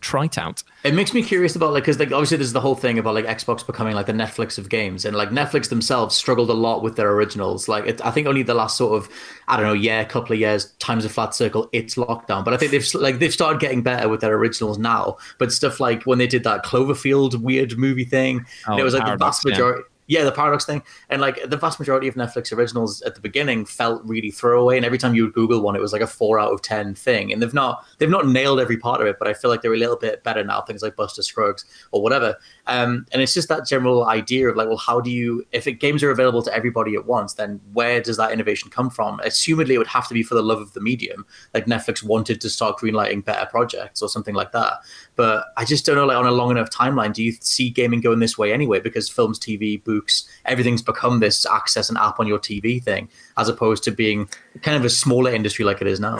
trite 0.06 0.38
out. 0.38 0.64
It 0.84 0.94
makes 0.94 1.16
me 1.16 1.24
curious 1.24 1.56
about 1.56 1.74
like 1.74 1.84
because 1.84 2.00
like 2.00 2.12
obviously 2.12 2.38
there's 2.38 2.54
the 2.54 2.62
whole 2.62 2.76
thing 2.76 3.00
about 3.00 3.16
like 3.16 3.26
Xbox 3.26 3.66
becoming 3.66 3.96
like 3.96 4.06
the 4.06 4.14
Netflix 4.14 4.58
of 4.58 4.70
games, 4.70 5.04
and 5.04 5.18
like 5.18 5.30
Netflix 5.30 5.70
themselves 5.70 6.16
struggled 6.16 6.50
a 6.50 6.54
lot 6.54 6.84
with 6.84 6.96
their 6.96 7.12
originals. 7.12 7.68
Like 7.68 7.86
it, 7.86 8.06
I 8.06 8.12
think 8.12 8.28
only 8.28 8.44
the 8.44 8.54
last 8.54 8.78
sort 8.78 8.96
of 8.96 9.10
I 9.48 9.58
don't 9.58 9.66
know 9.66 9.74
yeah 9.74 10.04
couple 10.04 10.34
of 10.34 10.40
years 10.40 10.72
times 10.74 11.06
a 11.06 11.10
flat 11.10 11.34
circle 11.34 11.68
it's 11.74 11.96
lockdown, 11.96 12.46
but 12.46 12.54
I 12.54 12.58
think 12.58 12.72
they've 12.72 12.94
like 12.94 13.20
they've 13.20 13.34
started 13.34 13.60
getting 13.60 13.82
better 13.82 14.08
with 14.08 14.22
their 14.22 14.36
originals 14.36 14.78
now. 14.78 15.18
But 15.40 15.52
stuff 15.52 15.80
like 15.80 16.04
when 16.04 16.20
they 16.20 16.28
did 16.28 16.44
that 16.44 16.64
Cloverfield 16.64 17.42
weird 17.42 17.78
movie 17.78 18.06
thing, 18.06 18.46
oh, 18.68 18.78
it 18.78 18.84
was 18.84 18.94
like 18.94 19.06
the 19.06 19.18
vast 19.18 19.44
majority. 19.44 19.82
Yeah 19.82 19.92
Yeah, 20.08 20.24
the 20.24 20.32
paradox 20.32 20.66
thing, 20.66 20.84
and 21.10 21.20
like 21.20 21.50
the 21.50 21.58
vast 21.58 21.80
majority 21.80 22.08
of 22.08 22.14
Netflix 22.16 22.56
originals 22.56 23.02
at 23.02 23.16
the 23.16 23.22
beginning 23.22 23.66
felt 23.66 24.04
really 24.06 24.30
throwaway, 24.30 24.78
and 24.78 24.86
every 24.86 25.00
time 25.00 25.16
you 25.16 25.24
would 25.24 25.34
Google 25.34 25.62
one, 25.62 25.76
it 25.76 25.82
was 25.82 25.94
like 25.94 26.02
a 26.02 26.08
four 26.08 26.40
out 26.40 26.54
of 26.54 26.62
ten 26.62 26.94
thing. 26.94 27.34
And 27.34 27.42
they've 27.42 27.54
not 27.54 27.84
they've 27.98 28.10
not 28.10 28.28
nailed 28.28 28.60
every 28.60 28.78
part 28.78 29.02
of 29.02 29.08
it, 29.08 29.18
but 29.18 29.28
I 29.28 29.34
feel 29.34 29.50
like 29.50 29.62
they're 29.62 29.74
a 29.74 29.78
little 29.78 29.96
bit 29.96 30.24
better 30.24 30.44
now. 30.44 30.62
Things 30.62 30.84
like 30.84 30.96
Buster 30.96 31.24
Scruggs 31.24 31.66
or 31.92 32.04
whatever. 32.04 32.38
Um, 32.68 33.06
and 33.12 33.22
it's 33.22 33.34
just 33.34 33.48
that 33.50 33.68
general 33.68 34.06
idea 34.06 34.50
of 34.50 34.56
like, 34.56 34.68
well, 34.68 34.78
how 34.78 35.00
do 35.00 35.12
you 35.12 35.46
if 35.52 35.68
it, 35.68 35.74
games 35.74 36.04
are 36.04 36.12
available 36.12 36.42
to 36.44 36.54
everybody 36.54 36.96
at 36.96 37.06
once, 37.06 37.34
then 37.34 37.62
where 37.74 38.02
does 38.02 38.18
that 38.18 38.32
innovation 38.32 38.70
come 38.70 38.90
from? 38.90 39.20
Assumedly, 39.20 39.72
it 39.72 39.78
would 39.78 39.88
have 39.88 40.08
to 40.08 40.14
be 40.14 40.24
for 40.24 40.36
the 40.36 40.42
love 40.42 40.62
of 40.62 40.74
the 40.74 40.82
medium. 40.82 41.26
Like 41.54 41.66
Netflix 41.66 42.04
wanted 42.04 42.42
to 42.42 42.50
start 42.50 42.78
greenlighting 42.78 43.24
better 43.24 43.46
projects 43.46 44.02
or 44.02 44.10
something 44.10 44.36
like 44.36 44.52
that. 44.54 44.74
But 45.16 45.46
I 45.58 45.66
just 45.66 45.86
don't 45.86 45.96
know, 45.96 46.06
like 46.06 46.18
on 46.18 46.26
a 46.26 46.32
long 46.32 46.52
enough 46.52 46.70
timeline, 46.70 47.14
do 47.14 47.24
you 47.24 47.34
see 47.34 47.70
gaming 47.70 48.02
going 48.02 48.20
this 48.20 48.38
way 48.38 48.52
anyway? 48.52 48.80
Because 48.80 49.10
films, 49.10 49.40
TV, 49.40 49.84
books, 49.84 50.28
everything's 50.46 50.82
become 50.82 51.20
this 51.20 51.46
access 51.46 51.90
an 51.90 51.98
app 51.98 52.20
on 52.20 52.28
your 52.28 52.40
TV 52.40 52.82
thing, 52.84 53.10
as 53.38 53.50
opposed 53.50 53.84
to 53.84 53.92
being 53.92 54.28
kind 54.62 54.78
of 54.78 54.86
a 54.86 54.90
smaller 54.90 55.32
industry 55.32 55.66
like 55.66 55.82
it 55.82 55.88
is 55.88 56.00
now. 56.00 56.20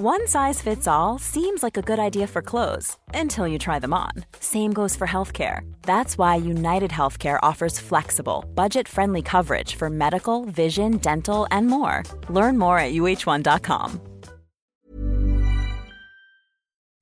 One 0.00 0.28
size 0.28 0.62
fits 0.62 0.86
all 0.86 1.18
seems 1.18 1.64
like 1.64 1.76
a 1.76 1.82
good 1.82 1.98
idea 1.98 2.28
for 2.28 2.40
clothes 2.40 2.96
until 3.14 3.48
you 3.48 3.58
try 3.58 3.80
them 3.80 3.92
on. 3.92 4.12
Same 4.38 4.72
goes 4.72 4.94
for 4.94 5.08
healthcare. 5.08 5.62
That's 5.82 6.16
why 6.16 6.36
United 6.36 6.92
Healthcare 6.92 7.40
offers 7.42 7.80
flexible, 7.80 8.44
budget 8.54 8.86
friendly 8.86 9.22
coverage 9.22 9.74
for 9.74 9.90
medical, 9.90 10.44
vision, 10.44 10.98
dental, 10.98 11.48
and 11.50 11.66
more. 11.66 12.04
Learn 12.28 12.56
more 12.58 12.78
at 12.78 12.92
uhone.com. 12.92 14.00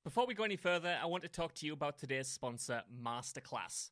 Before 0.03 0.25
we 0.25 0.33
go 0.33 0.43
any 0.43 0.57
further, 0.57 0.97
I 0.99 1.05
want 1.05 1.21
to 1.21 1.29
talk 1.29 1.53
to 1.53 1.67
you 1.67 1.73
about 1.73 1.99
today's 1.99 2.27
sponsor, 2.27 2.81
Masterclass. 3.03 3.91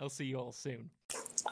I'll 0.00 0.08
see 0.08 0.26
you 0.26 0.38
all 0.38 0.52
soon. 0.52 0.90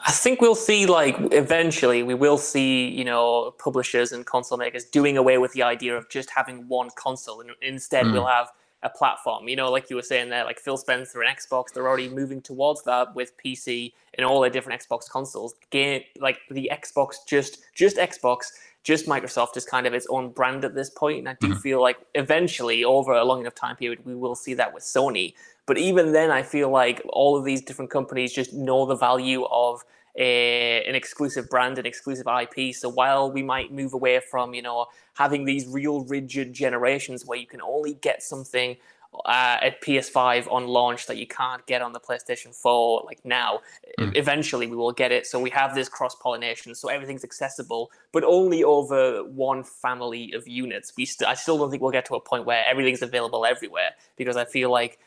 I 0.05 0.11
think 0.11 0.39
we'll 0.41 0.55
see, 0.55 0.85
like, 0.85 1.15
eventually, 1.33 2.03
we 2.03 2.13
will 2.13 2.37
see, 2.37 2.87
you 2.87 3.03
know, 3.03 3.51
publishers 3.57 4.11
and 4.11 4.25
console 4.25 4.57
makers 4.57 4.85
doing 4.85 5.17
away 5.17 5.37
with 5.37 5.53
the 5.53 5.63
idea 5.63 5.97
of 5.97 6.07
just 6.09 6.29
having 6.29 6.67
one 6.67 6.89
console, 6.95 7.41
and 7.41 7.51
instead 7.61 8.05
Mm. 8.05 8.13
we'll 8.13 8.25
have 8.27 8.49
a 8.83 8.89
platform. 8.89 9.47
You 9.47 9.55
know, 9.55 9.71
like 9.71 9.89
you 9.89 9.95
were 9.95 10.03
saying 10.03 10.29
there, 10.29 10.45
like 10.45 10.59
Phil 10.59 10.77
Spencer 10.77 11.21
and 11.23 11.35
Xbox, 11.35 11.73
they're 11.73 11.87
already 11.87 12.09
moving 12.09 12.41
towards 12.41 12.83
that 12.83 13.15
with 13.15 13.33
PC 13.43 13.93
and 14.13 14.25
all 14.25 14.39
their 14.39 14.51
different 14.51 14.81
Xbox 14.81 15.09
consoles. 15.09 15.55
Game, 15.71 16.03
like 16.19 16.37
the 16.51 16.69
Xbox, 16.71 17.15
just 17.27 17.63
just 17.73 17.97
Xbox, 17.97 18.51
just 18.83 19.07
Microsoft 19.07 19.57
is 19.57 19.65
kind 19.65 19.87
of 19.87 19.93
its 19.95 20.05
own 20.11 20.29
brand 20.29 20.63
at 20.63 20.75
this 20.75 20.91
point. 20.91 20.97
point, 20.97 21.27
and 21.27 21.29
I 21.29 21.37
do 21.41 21.55
feel 21.55 21.81
like 21.81 21.97
eventually, 22.13 22.83
over 22.83 23.13
a 23.13 23.25
long 23.25 23.41
enough 23.41 23.55
time 23.55 23.75
period, 23.75 24.05
we 24.05 24.15
will 24.15 24.35
see 24.35 24.53
that 24.53 24.73
with 24.73 24.83
Sony. 24.83 25.33
But 25.67 25.77
even 25.77 26.13
then, 26.13 26.31
I 26.31 26.41
feel 26.41 26.71
like 26.71 27.01
all 27.09 27.37
of 27.37 27.45
these 27.45 27.61
different 27.61 27.91
companies 27.91 28.33
just 28.33 28.53
know 28.53 28.85
the 28.85 28.95
value 28.95 29.43
of 29.45 29.83
a, 30.17 30.83
an 30.85 30.95
exclusive 30.95 31.49
brand 31.49 31.77
and 31.77 31.85
exclusive 31.85 32.25
IP. 32.25 32.73
So 32.73 32.89
while 32.89 33.31
we 33.31 33.43
might 33.43 33.71
move 33.71 33.93
away 33.93 34.19
from, 34.19 34.53
you 34.53 34.63
know, 34.63 34.87
having 35.15 35.45
these 35.45 35.67
real 35.67 36.05
rigid 36.05 36.53
generations 36.53 37.25
where 37.25 37.37
you 37.37 37.45
can 37.45 37.61
only 37.61 37.93
get 37.95 38.23
something 38.23 38.77
uh, 39.25 39.57
at 39.61 39.81
PS5 39.81 40.51
on 40.51 40.67
launch 40.67 41.07
that 41.07 41.17
you 41.17 41.27
can't 41.27 41.65
get 41.65 41.81
on 41.81 41.93
the 41.93 41.99
PlayStation 41.99 42.53
4 42.53 43.03
like 43.05 43.19
now, 43.23 43.61
e- 43.99 44.11
eventually 44.15 44.67
we 44.67 44.75
will 44.75 44.91
get 44.91 45.11
it. 45.11 45.25
So 45.25 45.39
we 45.39 45.49
have 45.51 45.73
this 45.73 45.89
cross 45.89 46.15
pollination, 46.15 46.75
so 46.75 46.89
everything's 46.89 47.23
accessible, 47.23 47.89
but 48.11 48.23
only 48.23 48.63
over 48.63 49.23
one 49.23 49.63
family 49.63 50.33
of 50.33 50.47
units. 50.47 50.93
We 50.95 51.05
st- 51.05 51.27
I 51.27 51.33
still 51.33 51.57
don't 51.57 51.71
think 51.71 51.81
we'll 51.81 51.91
get 51.91 52.05
to 52.07 52.15
a 52.15 52.19
point 52.19 52.45
where 52.45 52.63
everything's 52.65 53.01
available 53.01 53.45
everywhere 53.45 53.91
because 54.17 54.35
I 54.37 54.45
feel 54.45 54.69
like 54.71 54.99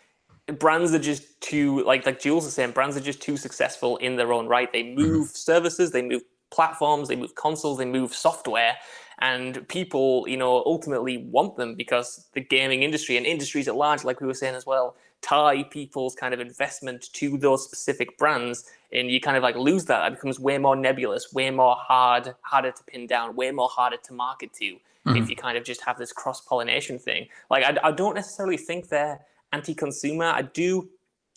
brands 0.58 0.92
are 0.94 0.98
just 0.98 1.40
too 1.40 1.84
like 1.84 2.06
like 2.06 2.20
Jules 2.20 2.46
is 2.46 2.54
saying, 2.54 2.72
brands 2.72 2.96
are 2.96 3.00
just 3.00 3.22
too 3.22 3.36
successful 3.36 3.96
in 3.98 4.16
their 4.16 4.32
own 4.32 4.46
right. 4.46 4.72
They 4.72 4.82
mm-hmm. 4.82 5.00
move 5.00 5.28
services, 5.28 5.90
they 5.90 6.02
move 6.02 6.22
platforms, 6.50 7.08
they 7.08 7.16
move 7.16 7.34
consoles, 7.34 7.78
they 7.78 7.84
move 7.84 8.14
software, 8.14 8.76
and 9.20 9.66
people, 9.68 10.26
you 10.26 10.36
know, 10.36 10.62
ultimately 10.64 11.18
want 11.18 11.56
them 11.56 11.74
because 11.74 12.28
the 12.32 12.40
gaming 12.40 12.82
industry 12.82 13.16
and 13.16 13.26
industries 13.26 13.68
at 13.68 13.76
large, 13.76 14.04
like 14.04 14.20
we 14.20 14.26
were 14.26 14.34
saying 14.34 14.54
as 14.54 14.66
well, 14.66 14.96
tie 15.22 15.62
people's 15.64 16.14
kind 16.14 16.32
of 16.32 16.40
investment 16.40 17.12
to 17.12 17.36
those 17.38 17.64
specific 17.64 18.16
brands, 18.18 18.64
and 18.92 19.10
you 19.10 19.20
kind 19.20 19.36
of 19.36 19.42
like 19.42 19.56
lose 19.56 19.84
that. 19.84 20.10
It 20.10 20.14
becomes 20.16 20.40
way 20.40 20.58
more 20.58 20.74
nebulous, 20.74 21.32
way 21.32 21.50
more 21.50 21.76
hard, 21.76 22.34
harder 22.42 22.72
to 22.72 22.82
pin 22.84 23.06
down, 23.06 23.36
way 23.36 23.50
more 23.50 23.68
harder 23.68 23.98
to 24.04 24.12
market 24.12 24.52
to. 24.54 24.76
If 25.06 25.12
mm-hmm. 25.14 25.30
you 25.30 25.36
kind 25.36 25.56
of 25.56 25.64
just 25.64 25.80
have 25.82 25.96
this 25.96 26.12
cross 26.12 26.42
pollination 26.42 26.98
thing, 26.98 27.28
like 27.50 27.64
I, 27.64 27.88
I 27.88 27.90
don't 27.90 28.14
necessarily 28.14 28.58
think 28.58 28.88
they're 28.88 29.20
anti-consumer. 29.52 30.24
I 30.24 30.42
do 30.42 30.88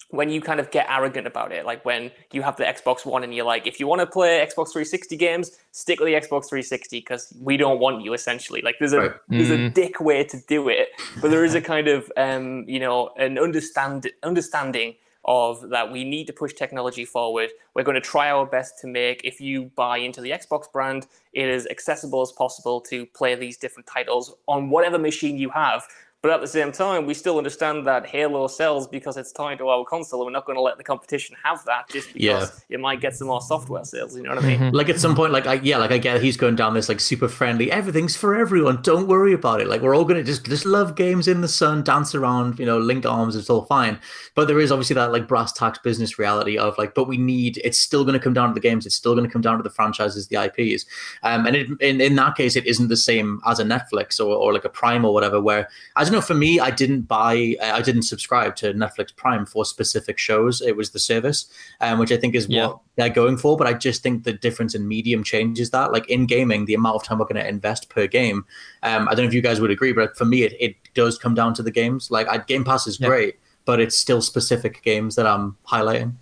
when 0.09 0.29
you 0.29 0.41
kind 0.41 0.59
of 0.59 0.69
get 0.69 0.85
arrogant 0.89 1.25
about 1.25 1.51
it, 1.51 1.65
like 1.65 1.83
when 1.85 2.11
you 2.31 2.43
have 2.43 2.55
the 2.55 2.63
Xbox 2.63 3.03
One 3.05 3.23
and 3.23 3.33
you're 3.33 3.45
like, 3.45 3.65
if 3.65 3.79
you 3.79 3.87
want 3.87 4.01
to 4.01 4.05
play 4.05 4.45
Xbox 4.45 4.71
360 4.71 5.17
games, 5.17 5.51
stick 5.71 5.99
with 5.99 6.07
the 6.07 6.13
Xbox 6.13 6.49
360 6.49 6.99
because 6.99 7.33
we 7.39 7.57
don't 7.57 7.79
want 7.79 8.03
you. 8.03 8.13
Essentially, 8.13 8.61
like 8.61 8.75
there's 8.79 8.93
a 8.93 8.99
Right. 8.99 9.11
there's 9.29 9.49
a 9.49 9.69
dick 9.69 9.99
way 9.99 10.23
to 10.25 10.37
do 10.47 10.69
it, 10.69 10.89
but 11.21 11.31
there 11.31 11.43
is 11.43 11.55
a 11.55 11.61
kind 11.73 11.87
of 11.87 12.11
um, 12.15 12.65
you 12.67 12.79
know 12.79 13.09
an 13.17 13.39
understand 13.39 14.11
understanding 14.21 14.95
of 15.25 15.69
that 15.69 15.91
we 15.91 16.03
need 16.03 16.27
to 16.27 16.33
push 16.33 16.53
technology 16.53 17.05
forward. 17.05 17.49
We're 17.73 17.83
going 17.83 17.95
to 17.95 18.01
try 18.01 18.29
our 18.29 18.45
best 18.45 18.79
to 18.81 18.87
make, 18.87 19.21
if 19.23 19.39
you 19.39 19.71
buy 19.75 19.97
into 19.97 20.21
the 20.21 20.31
Xbox 20.31 20.71
brand, 20.71 21.07
it 21.31 21.47
as 21.47 21.65
accessible 21.67 22.21
as 22.21 22.31
possible 22.31 22.81
to 22.81 23.05
play 23.05 23.35
these 23.35 23.57
different 23.57 23.87
titles 23.87 24.35
on 24.47 24.69
whatever 24.69 24.99
machine 24.99 25.37
you 25.37 25.49
have. 25.51 25.87
But 26.23 26.31
at 26.31 26.39
the 26.39 26.47
same 26.47 26.71
time, 26.71 27.05
we 27.05 27.13
still 27.13 27.37
understand 27.37 27.85
that 27.85 28.05
Halo 28.05 28.47
sells 28.47 28.87
because 28.87 29.17
it's 29.17 29.33
tied 29.33 29.57
to 29.57 29.67
our 29.67 29.83
console. 29.83 30.21
And 30.21 30.27
we're 30.27 30.31
not 30.31 30.45
going 30.45 30.55
to 30.55 30.61
let 30.61 30.77
the 30.77 30.83
competition 30.83 31.35
have 31.43 31.65
that 31.65 31.89
just 31.89 32.13
because 32.13 32.63
yeah. 32.69 32.75
it 32.75 32.79
might 32.79 33.01
get 33.01 33.13
some 33.13 33.27
more 33.27 33.41
software 33.41 33.83
sales. 33.83 34.15
You 34.15 34.23
know 34.23 34.29
what 34.29 34.41
I 34.41 34.47
mean? 34.47 34.59
Mm-hmm. 34.61 34.73
Like 34.73 34.87
at 34.87 35.01
some 35.01 35.17
point, 35.17 35.33
like 35.33 35.47
I, 35.47 35.55
yeah, 35.55 35.75
like 35.79 35.91
I 35.91 35.97
get 35.97 36.21
he's 36.21 36.37
going 36.37 36.55
down 36.55 36.75
this 36.75 36.87
like 36.87 37.01
super 37.01 37.27
friendly. 37.27 37.69
Everything's 37.69 38.15
for 38.15 38.35
everyone. 38.35 38.81
Don't 38.83 39.09
worry 39.09 39.33
about 39.33 39.59
it. 39.59 39.67
Like 39.67 39.81
we're 39.81 39.97
all 39.97 40.05
going 40.05 40.17
to 40.17 40.23
just 40.23 40.45
just 40.45 40.65
love 40.65 40.95
games 40.95 41.27
in 41.27 41.41
the 41.41 41.47
sun, 41.49 41.83
dance 41.83 42.15
around, 42.15 42.57
you 42.57 42.65
know, 42.65 42.79
link 42.79 43.05
arms. 43.05 43.35
It's 43.35 43.49
all 43.49 43.65
fine. 43.65 43.99
But 44.33 44.47
there 44.47 44.61
is 44.61 44.71
obviously 44.71 44.93
that 44.93 45.11
like 45.11 45.27
brass 45.27 45.51
tacks 45.51 45.79
business 45.79 46.17
reality 46.17 46.57
of 46.57 46.77
like, 46.77 46.95
but 46.95 47.05
we 47.05 47.17
need. 47.17 47.59
It's 47.65 47.77
still 47.77 48.05
going 48.05 48.17
to 48.17 48.23
come 48.23 48.33
down 48.33 48.47
to 48.47 48.53
the 48.53 48.61
games. 48.61 48.85
It's 48.85 48.95
still 48.95 49.13
going 49.13 49.27
to 49.27 49.31
come 49.31 49.41
down 49.41 49.57
to 49.57 49.63
the 49.63 49.69
franchises, 49.69 50.29
the 50.29 50.41
IPs. 50.41 50.85
Um, 51.23 51.45
and 51.45 51.57
it, 51.57 51.67
in 51.81 51.99
in 51.99 52.15
that 52.15 52.37
case, 52.37 52.55
it 52.55 52.65
isn't 52.65 52.87
the 52.87 52.95
same 52.95 53.41
as 53.45 53.59
a 53.59 53.65
Netflix 53.65 54.21
or 54.21 54.33
or 54.33 54.53
like 54.53 54.63
a 54.63 54.69
Prime 54.69 55.03
or 55.03 55.13
whatever. 55.13 55.41
Where 55.41 55.67
I 55.97 56.12
don't 56.13 56.21
know. 56.21 56.25
For 56.25 56.33
me, 56.33 56.59
I 56.59 56.71
didn't 56.71 57.01
buy. 57.01 57.55
I 57.61 57.81
didn't 57.81 58.03
subscribe 58.03 58.55
to 58.57 58.73
Netflix 58.73 59.15
Prime 59.15 59.45
for 59.45 59.65
specific 59.65 60.17
shows. 60.17 60.61
It 60.61 60.75
was 60.75 60.91
the 60.91 60.99
service, 60.99 61.47
um, 61.81 61.99
which 61.99 62.11
I 62.11 62.17
think 62.17 62.35
is 62.35 62.47
yeah. 62.47 62.67
what 62.67 62.79
they're 62.95 63.09
going 63.09 63.37
for. 63.37 63.57
But 63.57 63.67
I 63.67 63.73
just 63.73 64.03
think 64.03 64.23
the 64.23 64.33
difference 64.33 64.75
in 64.75 64.87
medium 64.87 65.23
changes 65.23 65.71
that. 65.71 65.91
Like 65.91 66.09
in 66.09 66.25
gaming, 66.25 66.65
the 66.65 66.73
amount 66.75 66.95
of 66.95 67.03
time 67.03 67.19
we're 67.19 67.25
going 67.25 67.43
to 67.43 67.47
invest 67.47 67.89
per 67.89 68.07
game. 68.07 68.45
Um, 68.83 69.07
I 69.07 69.15
don't 69.15 69.25
know 69.25 69.29
if 69.29 69.33
you 69.33 69.41
guys 69.41 69.59
would 69.59 69.71
agree, 69.71 69.93
but 69.93 70.15
for 70.17 70.25
me, 70.25 70.43
it, 70.43 70.53
it 70.59 70.75
does 70.93 71.17
come 71.17 71.33
down 71.33 71.53
to 71.55 71.63
the 71.63 71.71
games. 71.71 72.11
Like 72.11 72.27
I, 72.27 72.37
Game 72.37 72.63
Pass 72.63 72.87
is 72.87 72.99
yeah. 72.99 73.07
great 73.07 73.35
but 73.65 73.79
it's 73.79 73.97
still 73.97 74.21
specific 74.21 74.83
games 74.83 75.15
that 75.15 75.25
I'm 75.25 75.57
highlighting. 75.67 76.13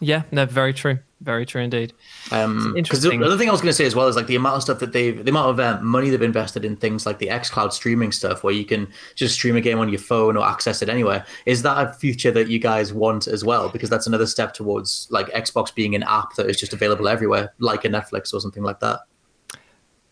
Yeah, 0.00 0.22
no, 0.30 0.46
very 0.46 0.72
true. 0.72 0.98
Very 1.20 1.44
true 1.44 1.62
indeed. 1.62 1.92
Um, 2.30 2.74
because 2.74 3.02
the 3.02 3.10
other 3.24 3.36
thing 3.36 3.48
I 3.48 3.52
was 3.52 3.60
going 3.60 3.70
to 3.70 3.76
say 3.76 3.84
as 3.84 3.96
well 3.96 4.06
is 4.06 4.14
like 4.14 4.28
the 4.28 4.36
amount 4.36 4.56
of 4.56 4.62
stuff 4.62 4.78
that 4.78 4.92
they've, 4.92 5.24
the 5.24 5.30
amount 5.30 5.50
of 5.50 5.58
uh, 5.58 5.80
money 5.82 6.10
they've 6.10 6.22
invested 6.22 6.64
in 6.64 6.76
things 6.76 7.06
like 7.06 7.18
the 7.18 7.26
XCloud 7.26 7.72
streaming 7.72 8.12
stuff, 8.12 8.44
where 8.44 8.54
you 8.54 8.64
can 8.64 8.86
just 9.16 9.34
stream 9.34 9.56
a 9.56 9.60
game 9.60 9.80
on 9.80 9.88
your 9.88 9.98
phone 9.98 10.36
or 10.36 10.46
access 10.46 10.80
it 10.80 10.88
anywhere. 10.88 11.26
Is 11.44 11.62
that 11.62 11.88
a 11.88 11.92
future 11.92 12.30
that 12.30 12.48
you 12.48 12.60
guys 12.60 12.92
want 12.92 13.26
as 13.26 13.44
well? 13.44 13.68
Because 13.68 13.90
that's 13.90 14.06
another 14.06 14.26
step 14.26 14.54
towards 14.54 15.08
like 15.10 15.26
Xbox 15.30 15.74
being 15.74 15.96
an 15.96 16.04
app 16.04 16.36
that 16.36 16.48
is 16.48 16.56
just 16.56 16.72
available 16.72 17.08
everywhere, 17.08 17.52
like 17.58 17.84
a 17.84 17.88
Netflix 17.88 18.32
or 18.32 18.40
something 18.40 18.62
like 18.62 18.78
that. 18.78 19.00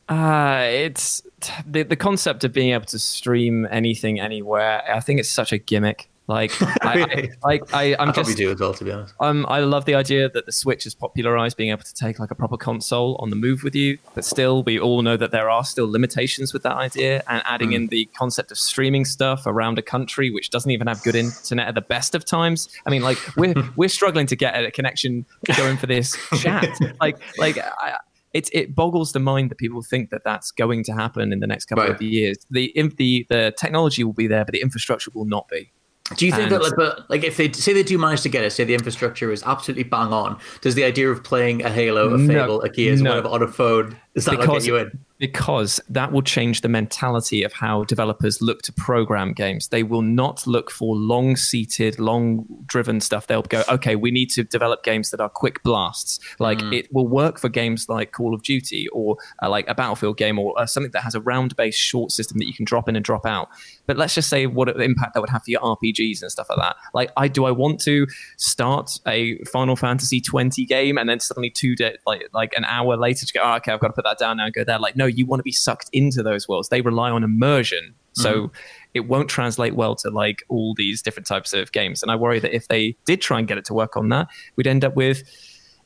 Uh, 0.08 0.64
it's 0.68 1.22
the 1.66 1.82
the 1.82 1.96
concept 1.96 2.44
of 2.44 2.52
being 2.52 2.72
able 2.72 2.84
to 2.86 2.98
stream 2.98 3.66
anything 3.70 4.20
anywhere. 4.20 4.82
I 4.92 5.00
think 5.00 5.20
it's 5.20 5.28
such 5.28 5.52
a 5.52 5.58
gimmick. 5.58 6.08
Like, 6.36 6.50
I, 6.60 7.30
I, 7.44 7.60
I, 7.72 7.96
am 8.00 8.12
just 8.12 8.36
do 8.36 8.50
as 8.50 8.58
well, 8.58 8.74
to 8.74 8.84
be 8.84 8.90
honest. 8.90 9.14
Um, 9.20 9.46
I 9.48 9.60
love 9.60 9.84
the 9.84 9.94
idea 9.94 10.28
that 10.28 10.44
the 10.44 10.50
Switch 10.50 10.82
has 10.82 10.92
popularized 10.92 11.56
being 11.56 11.70
able 11.70 11.84
to 11.84 11.94
take 11.94 12.18
like 12.18 12.32
a 12.32 12.34
proper 12.34 12.56
console 12.56 13.14
on 13.20 13.30
the 13.30 13.36
move 13.36 13.62
with 13.62 13.76
you, 13.76 13.98
but 14.12 14.24
still, 14.24 14.64
we 14.64 14.76
all 14.76 15.02
know 15.02 15.16
that 15.16 15.30
there 15.30 15.48
are 15.48 15.64
still 15.64 15.88
limitations 15.88 16.52
with 16.52 16.64
that 16.64 16.74
idea. 16.74 17.22
And 17.28 17.42
adding 17.46 17.70
mm. 17.70 17.76
in 17.76 17.86
the 17.88 18.06
concept 18.16 18.50
of 18.50 18.58
streaming 18.58 19.04
stuff 19.04 19.46
around 19.46 19.78
a 19.78 19.82
country 19.82 20.30
which 20.30 20.50
doesn't 20.50 20.70
even 20.70 20.88
have 20.88 21.00
good 21.04 21.14
internet 21.14 21.68
at 21.68 21.76
the 21.76 21.80
best 21.80 22.16
of 22.16 22.24
times. 22.24 22.68
I 22.86 22.90
mean, 22.90 23.02
like 23.02 23.18
we're 23.36 23.54
we're 23.76 23.88
struggling 23.88 24.26
to 24.26 24.36
get 24.36 24.56
a 24.60 24.72
connection 24.72 25.26
going 25.56 25.76
for 25.76 25.86
this 25.86 26.16
chat. 26.40 26.68
like, 27.00 27.18
like. 27.38 27.58
I, 27.58 27.98
it, 28.32 28.50
it 28.52 28.74
boggles 28.74 29.12
the 29.12 29.18
mind 29.18 29.50
that 29.50 29.56
people 29.56 29.80
think 29.80 30.10
that 30.10 30.22
that's 30.22 30.50
going 30.50 30.84
to 30.84 30.92
happen 30.92 31.32
in 31.32 31.40
the 31.40 31.46
next 31.46 31.66
couple 31.66 31.84
right. 31.84 31.92
of 31.94 32.02
years. 32.02 32.36
The, 32.50 32.70
the 32.98 33.24
the 33.30 33.54
technology 33.56 34.04
will 34.04 34.12
be 34.12 34.26
there, 34.26 34.44
but 34.44 34.52
the 34.52 34.60
infrastructure 34.60 35.10
will 35.14 35.24
not 35.24 35.48
be. 35.48 35.72
Do 36.14 36.24
you 36.24 36.32
think 36.32 36.44
and, 36.44 36.52
that, 36.52 36.62
like, 36.62 36.72
but 36.76 37.10
like, 37.10 37.24
if 37.24 37.36
they 37.36 37.50
say 37.50 37.72
they 37.72 37.82
do 37.82 37.98
manage 37.98 38.20
to 38.22 38.28
get 38.28 38.44
it, 38.44 38.50
say 38.50 38.62
the 38.62 38.74
infrastructure 38.74 39.32
is 39.32 39.42
absolutely 39.42 39.82
bang 39.82 40.12
on, 40.12 40.38
does 40.60 40.76
the 40.76 40.84
idea 40.84 41.10
of 41.10 41.24
playing 41.24 41.64
a 41.64 41.70
Halo, 41.70 42.10
a 42.14 42.18
Fable, 42.18 42.58
no, 42.58 42.60
a 42.60 42.68
Gears, 42.68 43.02
no. 43.02 43.10
whatever 43.10 43.28
on 43.28 43.42
a 43.42 43.48
phone, 43.48 43.96
is 44.16 44.24
that 44.24 44.40
because, 44.40 44.66
you 44.66 44.76
in? 44.76 44.98
because 45.18 45.78
that 45.90 46.10
will 46.10 46.22
change 46.22 46.62
the 46.62 46.68
mentality 46.68 47.42
of 47.42 47.52
how 47.52 47.84
developers 47.84 48.40
look 48.40 48.62
to 48.62 48.72
program 48.72 49.34
games. 49.34 49.68
They 49.68 49.82
will 49.82 50.02
not 50.02 50.46
look 50.46 50.70
for 50.70 50.96
long 50.96 51.36
seated, 51.36 51.98
long 51.98 52.46
driven 52.66 53.00
stuff. 53.00 53.26
They'll 53.26 53.42
go, 53.42 53.62
okay, 53.68 53.94
we 53.94 54.10
need 54.10 54.30
to 54.30 54.44
develop 54.44 54.82
games 54.84 55.10
that 55.10 55.20
are 55.20 55.28
quick 55.28 55.62
blasts. 55.62 56.18
Like 56.38 56.58
mm. 56.58 56.74
it 56.74 56.92
will 56.94 57.06
work 57.06 57.38
for 57.38 57.50
games 57.50 57.90
like 57.90 58.12
Call 58.12 58.34
of 58.34 58.42
Duty 58.42 58.88
or 58.88 59.18
uh, 59.42 59.50
like 59.50 59.68
a 59.68 59.74
Battlefield 59.74 60.16
game 60.16 60.38
or 60.38 60.58
uh, 60.58 60.64
something 60.64 60.92
that 60.92 61.02
has 61.02 61.14
a 61.14 61.20
round 61.20 61.54
based 61.56 61.78
short 61.78 62.10
system 62.10 62.38
that 62.38 62.46
you 62.46 62.54
can 62.54 62.64
drop 62.64 62.88
in 62.88 62.96
and 62.96 63.04
drop 63.04 63.26
out. 63.26 63.48
But 63.84 63.98
let's 63.98 64.14
just 64.14 64.30
say 64.30 64.46
what 64.46 64.74
the 64.74 64.82
impact 64.82 65.12
that 65.12 65.20
would 65.20 65.30
have 65.30 65.44
for 65.44 65.50
your 65.50 65.60
RPGs 65.60 66.22
and 66.22 66.30
stuff 66.30 66.48
like 66.48 66.58
that. 66.58 66.76
Like, 66.94 67.12
I 67.18 67.28
do 67.28 67.44
I 67.44 67.50
want 67.50 67.80
to 67.82 68.06
start 68.38 68.98
a 69.06 69.38
Final 69.44 69.76
Fantasy 69.76 70.22
20 70.22 70.64
game 70.64 70.96
and 70.96 71.06
then 71.06 71.20
suddenly 71.20 71.50
two 71.50 71.76
days, 71.76 71.98
like 72.06 72.28
like 72.32 72.54
an 72.56 72.64
hour 72.64 72.96
later 72.96 73.26
to 73.26 73.32
go, 73.32 73.40
oh, 73.44 73.56
okay, 73.56 73.72
I've 73.72 73.80
got 73.80 73.88
to 73.88 73.92
put 73.92 74.05
that 74.06 74.18
down 74.18 74.38
now 74.38 74.46
and 74.46 74.54
go 74.54 74.64
there. 74.64 74.78
Like, 74.78 74.96
no, 74.96 75.06
you 75.06 75.26
want 75.26 75.40
to 75.40 75.44
be 75.44 75.52
sucked 75.52 75.90
into 75.92 76.22
those 76.22 76.48
worlds. 76.48 76.68
They 76.68 76.80
rely 76.80 77.10
on 77.10 77.22
immersion. 77.22 77.94
So 78.12 78.34
mm-hmm. 78.34 78.56
it 78.94 79.00
won't 79.00 79.28
translate 79.28 79.76
well 79.76 79.94
to 79.96 80.10
like 80.10 80.42
all 80.48 80.74
these 80.74 81.02
different 81.02 81.26
types 81.26 81.52
of 81.52 81.70
games. 81.72 82.02
And 82.02 82.10
I 82.10 82.16
worry 82.16 82.40
that 82.40 82.54
if 82.54 82.68
they 82.68 82.96
did 83.04 83.20
try 83.20 83.38
and 83.38 83.46
get 83.46 83.58
it 83.58 83.66
to 83.66 83.74
work 83.74 83.96
on 83.96 84.08
that, 84.08 84.28
we'd 84.56 84.66
end 84.66 84.84
up 84.84 84.96
with 84.96 85.22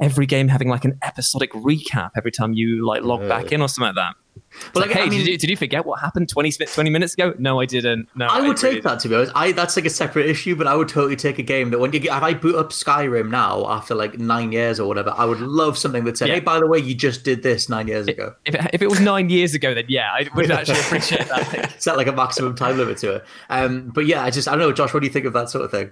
every 0.00 0.26
game 0.26 0.48
having 0.48 0.68
like 0.68 0.84
an 0.84 0.98
episodic 1.02 1.52
recap 1.52 2.10
every 2.16 2.30
time 2.30 2.52
you 2.52 2.86
like 2.86 3.02
log 3.02 3.26
back 3.28 3.52
in 3.52 3.60
or 3.60 3.68
something 3.68 3.94
like 3.94 3.96
that. 3.96 4.14
But 4.72 4.88
like, 4.88 4.90
hey, 4.90 5.02
I 5.02 5.08
mean, 5.08 5.20
did, 5.20 5.28
you, 5.28 5.38
did 5.38 5.50
you 5.50 5.56
forget 5.56 5.86
what 5.86 6.00
happened 6.00 6.28
20, 6.28 6.52
20 6.52 6.90
minutes 6.90 7.14
ago? 7.14 7.34
No, 7.38 7.60
I 7.60 7.66
didn't. 7.66 8.08
No, 8.16 8.26
I 8.26 8.40
would 8.40 8.58
I 8.58 8.60
take 8.60 8.82
that 8.82 8.98
to 9.00 9.08
be 9.08 9.14
honest. 9.14 9.32
I 9.34 9.52
that's 9.52 9.76
like 9.76 9.84
a 9.84 9.90
separate 9.90 10.26
issue, 10.26 10.56
but 10.56 10.66
I 10.66 10.74
would 10.74 10.88
totally 10.88 11.16
take 11.16 11.38
a 11.38 11.42
game 11.42 11.70
that 11.70 11.78
when 11.78 11.92
you 11.92 12.00
if 12.00 12.10
I 12.10 12.34
boot 12.34 12.56
up 12.56 12.70
Skyrim 12.70 13.30
now 13.30 13.68
after 13.70 13.94
like 13.94 14.18
nine 14.18 14.50
years 14.50 14.80
or 14.80 14.88
whatever, 14.88 15.14
I 15.16 15.24
would 15.24 15.40
love 15.40 15.78
something 15.78 16.04
that 16.04 16.18
said, 16.18 16.28
yeah. 16.28 16.34
"Hey, 16.34 16.40
by 16.40 16.58
the 16.58 16.66
way, 16.66 16.78
you 16.78 16.94
just 16.94 17.24
did 17.24 17.42
this 17.42 17.68
nine 17.68 17.86
years 17.86 18.08
ago." 18.08 18.34
If 18.44 18.54
it, 18.54 18.70
if 18.72 18.82
it 18.82 18.88
was 18.88 19.00
nine 19.00 19.30
years 19.30 19.54
ago, 19.54 19.72
then 19.72 19.84
yeah, 19.88 20.10
I 20.12 20.28
would 20.34 20.50
actually 20.50 20.80
appreciate 20.80 21.28
that. 21.28 21.74
Set 21.78 21.96
like 21.96 22.08
a 22.08 22.12
maximum 22.12 22.56
time 22.56 22.76
limit 22.76 22.98
to 22.98 23.16
it. 23.16 23.24
Um, 23.50 23.90
but 23.90 24.06
yeah, 24.06 24.24
I 24.24 24.30
just 24.30 24.48
I 24.48 24.52
don't 24.52 24.60
know, 24.60 24.72
Josh. 24.72 24.92
What 24.92 25.00
do 25.00 25.06
you 25.06 25.12
think 25.12 25.26
of 25.26 25.32
that 25.34 25.48
sort 25.48 25.64
of 25.64 25.70
thing? 25.70 25.90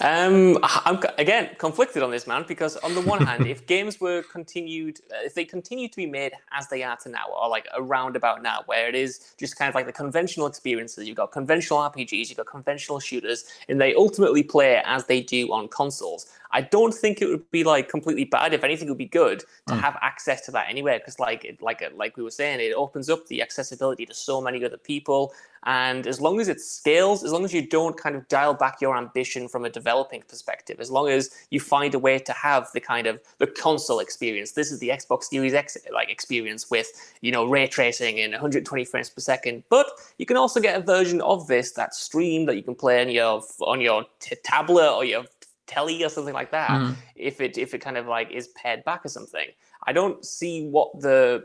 Um, 0.00 0.58
I'm 0.62 1.00
again 1.18 1.50
conflicted 1.58 2.02
on 2.02 2.10
this 2.10 2.26
man 2.26 2.44
because 2.48 2.76
on 2.78 2.94
the 2.94 3.00
one 3.02 3.24
hand, 3.24 3.46
if 3.56 3.66
games 3.66 4.00
were 4.00 4.22
continued, 4.22 5.00
uh, 5.10 5.24
if 5.24 5.34
they 5.34 5.44
continue 5.44 5.88
to 5.88 5.96
be 5.96 6.06
made 6.06 6.32
as 6.52 6.68
they 6.68 6.82
are 6.82 6.96
to 6.98 7.08
now, 7.08 7.26
or 7.28 7.48
like 7.48 7.66
around 7.76 8.16
about 8.16 8.42
now, 8.42 8.62
where 8.66 8.88
it 8.88 8.94
is 8.94 9.34
just 9.38 9.56
kind 9.56 9.68
of 9.68 9.74
like 9.74 9.86
the 9.86 9.92
conventional 9.92 10.46
experiences, 10.46 11.06
you've 11.06 11.16
got 11.16 11.32
conventional 11.32 11.78
RPGs, 11.80 12.28
you've 12.28 12.38
got 12.38 12.46
conventional 12.46 13.00
shooters, 13.00 13.44
and 13.68 13.80
they 13.80 13.94
ultimately 13.94 14.42
play 14.42 14.82
as 14.84 15.06
they 15.06 15.20
do 15.20 15.52
on 15.52 15.68
consoles. 15.68 16.26
I 16.52 16.60
don't 16.60 16.92
think 16.92 17.22
it 17.22 17.28
would 17.28 17.50
be 17.50 17.64
like 17.64 17.88
completely 17.88 18.24
bad. 18.24 18.52
If 18.52 18.64
anything, 18.64 18.88
it 18.88 18.90
would 18.90 18.98
be 18.98 19.06
good 19.06 19.40
to 19.68 19.74
mm. 19.74 19.80
have 19.80 19.96
access 20.02 20.42
to 20.42 20.50
that 20.52 20.68
anywhere 20.68 20.98
because, 20.98 21.18
like, 21.18 21.44
it, 21.44 21.62
like 21.62 21.82
like 21.96 22.16
we 22.16 22.22
were 22.22 22.30
saying, 22.30 22.60
it 22.60 22.74
opens 22.74 23.08
up 23.08 23.26
the 23.26 23.40
accessibility 23.42 24.04
to 24.06 24.14
so 24.14 24.40
many 24.40 24.64
other 24.64 24.76
people. 24.76 25.32
And 25.64 26.08
as 26.08 26.20
long 26.20 26.40
as 26.40 26.48
it 26.48 26.60
scales, 26.60 27.22
as 27.22 27.30
long 27.32 27.44
as 27.44 27.54
you 27.54 27.64
don't 27.64 27.96
kind 27.96 28.16
of 28.16 28.26
dial 28.26 28.52
back 28.52 28.80
your 28.80 28.96
ambition 28.96 29.46
from 29.48 29.64
a 29.64 29.70
developing 29.70 30.22
perspective, 30.26 30.80
as 30.80 30.90
long 30.90 31.08
as 31.08 31.30
you 31.50 31.60
find 31.60 31.94
a 31.94 32.00
way 32.00 32.18
to 32.18 32.32
have 32.32 32.68
the 32.74 32.80
kind 32.80 33.06
of 33.06 33.20
the 33.38 33.46
console 33.46 34.00
experience, 34.00 34.52
this 34.52 34.72
is 34.72 34.80
the 34.80 34.88
Xbox 34.88 35.24
Series 35.24 35.54
X 35.54 35.76
like 35.92 36.10
experience 36.10 36.68
with 36.70 36.88
you 37.20 37.30
know 37.30 37.44
ray 37.44 37.68
tracing 37.68 38.18
and 38.18 38.32
120 38.32 38.84
frames 38.84 39.08
per 39.08 39.20
second. 39.20 39.62
But 39.68 39.86
you 40.18 40.26
can 40.26 40.36
also 40.36 40.60
get 40.60 40.76
a 40.76 40.82
version 40.82 41.20
of 41.20 41.46
this 41.46 41.72
that 41.72 41.94
stream 41.94 42.46
that 42.46 42.56
you 42.56 42.62
can 42.62 42.74
play 42.74 43.00
on 43.00 43.08
your 43.08 43.42
on 43.60 43.80
your 43.80 44.04
t- 44.18 44.36
tablet 44.42 44.92
or 44.92 45.04
your 45.04 45.24
telly 45.72 46.04
or 46.04 46.08
something 46.08 46.34
like 46.34 46.50
that. 46.50 46.70
Mm. 46.70 46.96
If 47.16 47.40
it 47.40 47.58
if 47.58 47.74
it 47.74 47.78
kind 47.78 47.96
of 47.96 48.06
like 48.06 48.30
is 48.30 48.48
pared 48.48 48.84
back 48.84 49.04
or 49.04 49.08
something, 49.08 49.48
I 49.86 49.92
don't 49.92 50.24
see 50.24 50.66
what 50.66 51.00
the 51.00 51.44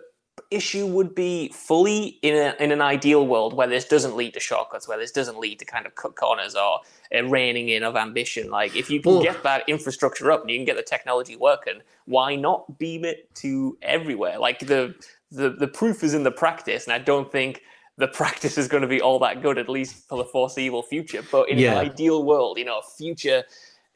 issue 0.52 0.86
would 0.86 1.16
be 1.16 1.50
fully 1.50 2.20
in, 2.22 2.36
a, 2.36 2.56
in 2.64 2.72
an 2.72 2.82
ideal 2.82 3.28
world 3.28 3.54
where 3.54 3.68
this 3.68 3.86
doesn't 3.86 4.16
lead 4.16 4.34
to 4.34 4.40
shortcuts, 4.40 4.88
where 4.88 4.98
this 4.98 5.12
doesn't 5.12 5.40
lead 5.40 5.60
to 5.60 5.66
kind 5.66 5.86
of 5.86 5.96
cut 5.96 6.16
corners 6.16 6.56
or 6.56 6.80
a 7.12 7.24
reining 7.24 7.70
in 7.70 7.84
of 7.84 7.96
ambition. 7.96 8.50
Like 8.50 8.76
if 8.76 8.90
you 8.90 9.02
can 9.02 9.22
get 9.22 9.44
that 9.44 9.68
infrastructure 9.68 10.32
up 10.32 10.42
and 10.42 10.50
you 10.50 10.58
can 10.58 10.66
get 10.66 10.78
the 10.78 10.84
technology 10.84 11.36
working, 11.36 11.82
why 12.06 12.36
not 12.36 12.78
beam 12.78 13.04
it 13.06 13.34
to 13.36 13.78
everywhere? 13.82 14.40
Like 14.40 14.60
the 14.60 14.96
the 15.32 15.50
the 15.50 15.68
proof 15.68 16.04
is 16.04 16.14
in 16.14 16.24
the 16.24 16.32
practice, 16.32 16.86
and 16.86 16.94
I 16.94 17.00
don't 17.00 17.32
think 17.32 17.62
the 17.98 18.08
practice 18.20 18.58
is 18.58 18.68
going 18.68 18.82
to 18.82 18.88
be 18.88 19.02
all 19.02 19.20
that 19.20 19.42
good, 19.42 19.58
at 19.58 19.68
least 19.68 20.08
for 20.08 20.18
the 20.18 20.26
foreseeable 20.26 20.84
future. 20.84 21.24
But 21.32 21.50
in 21.50 21.58
yeah. 21.58 21.74
an 21.74 21.78
ideal 21.80 22.24
world, 22.24 22.58
you 22.58 22.66
know, 22.66 22.82
future 22.98 23.44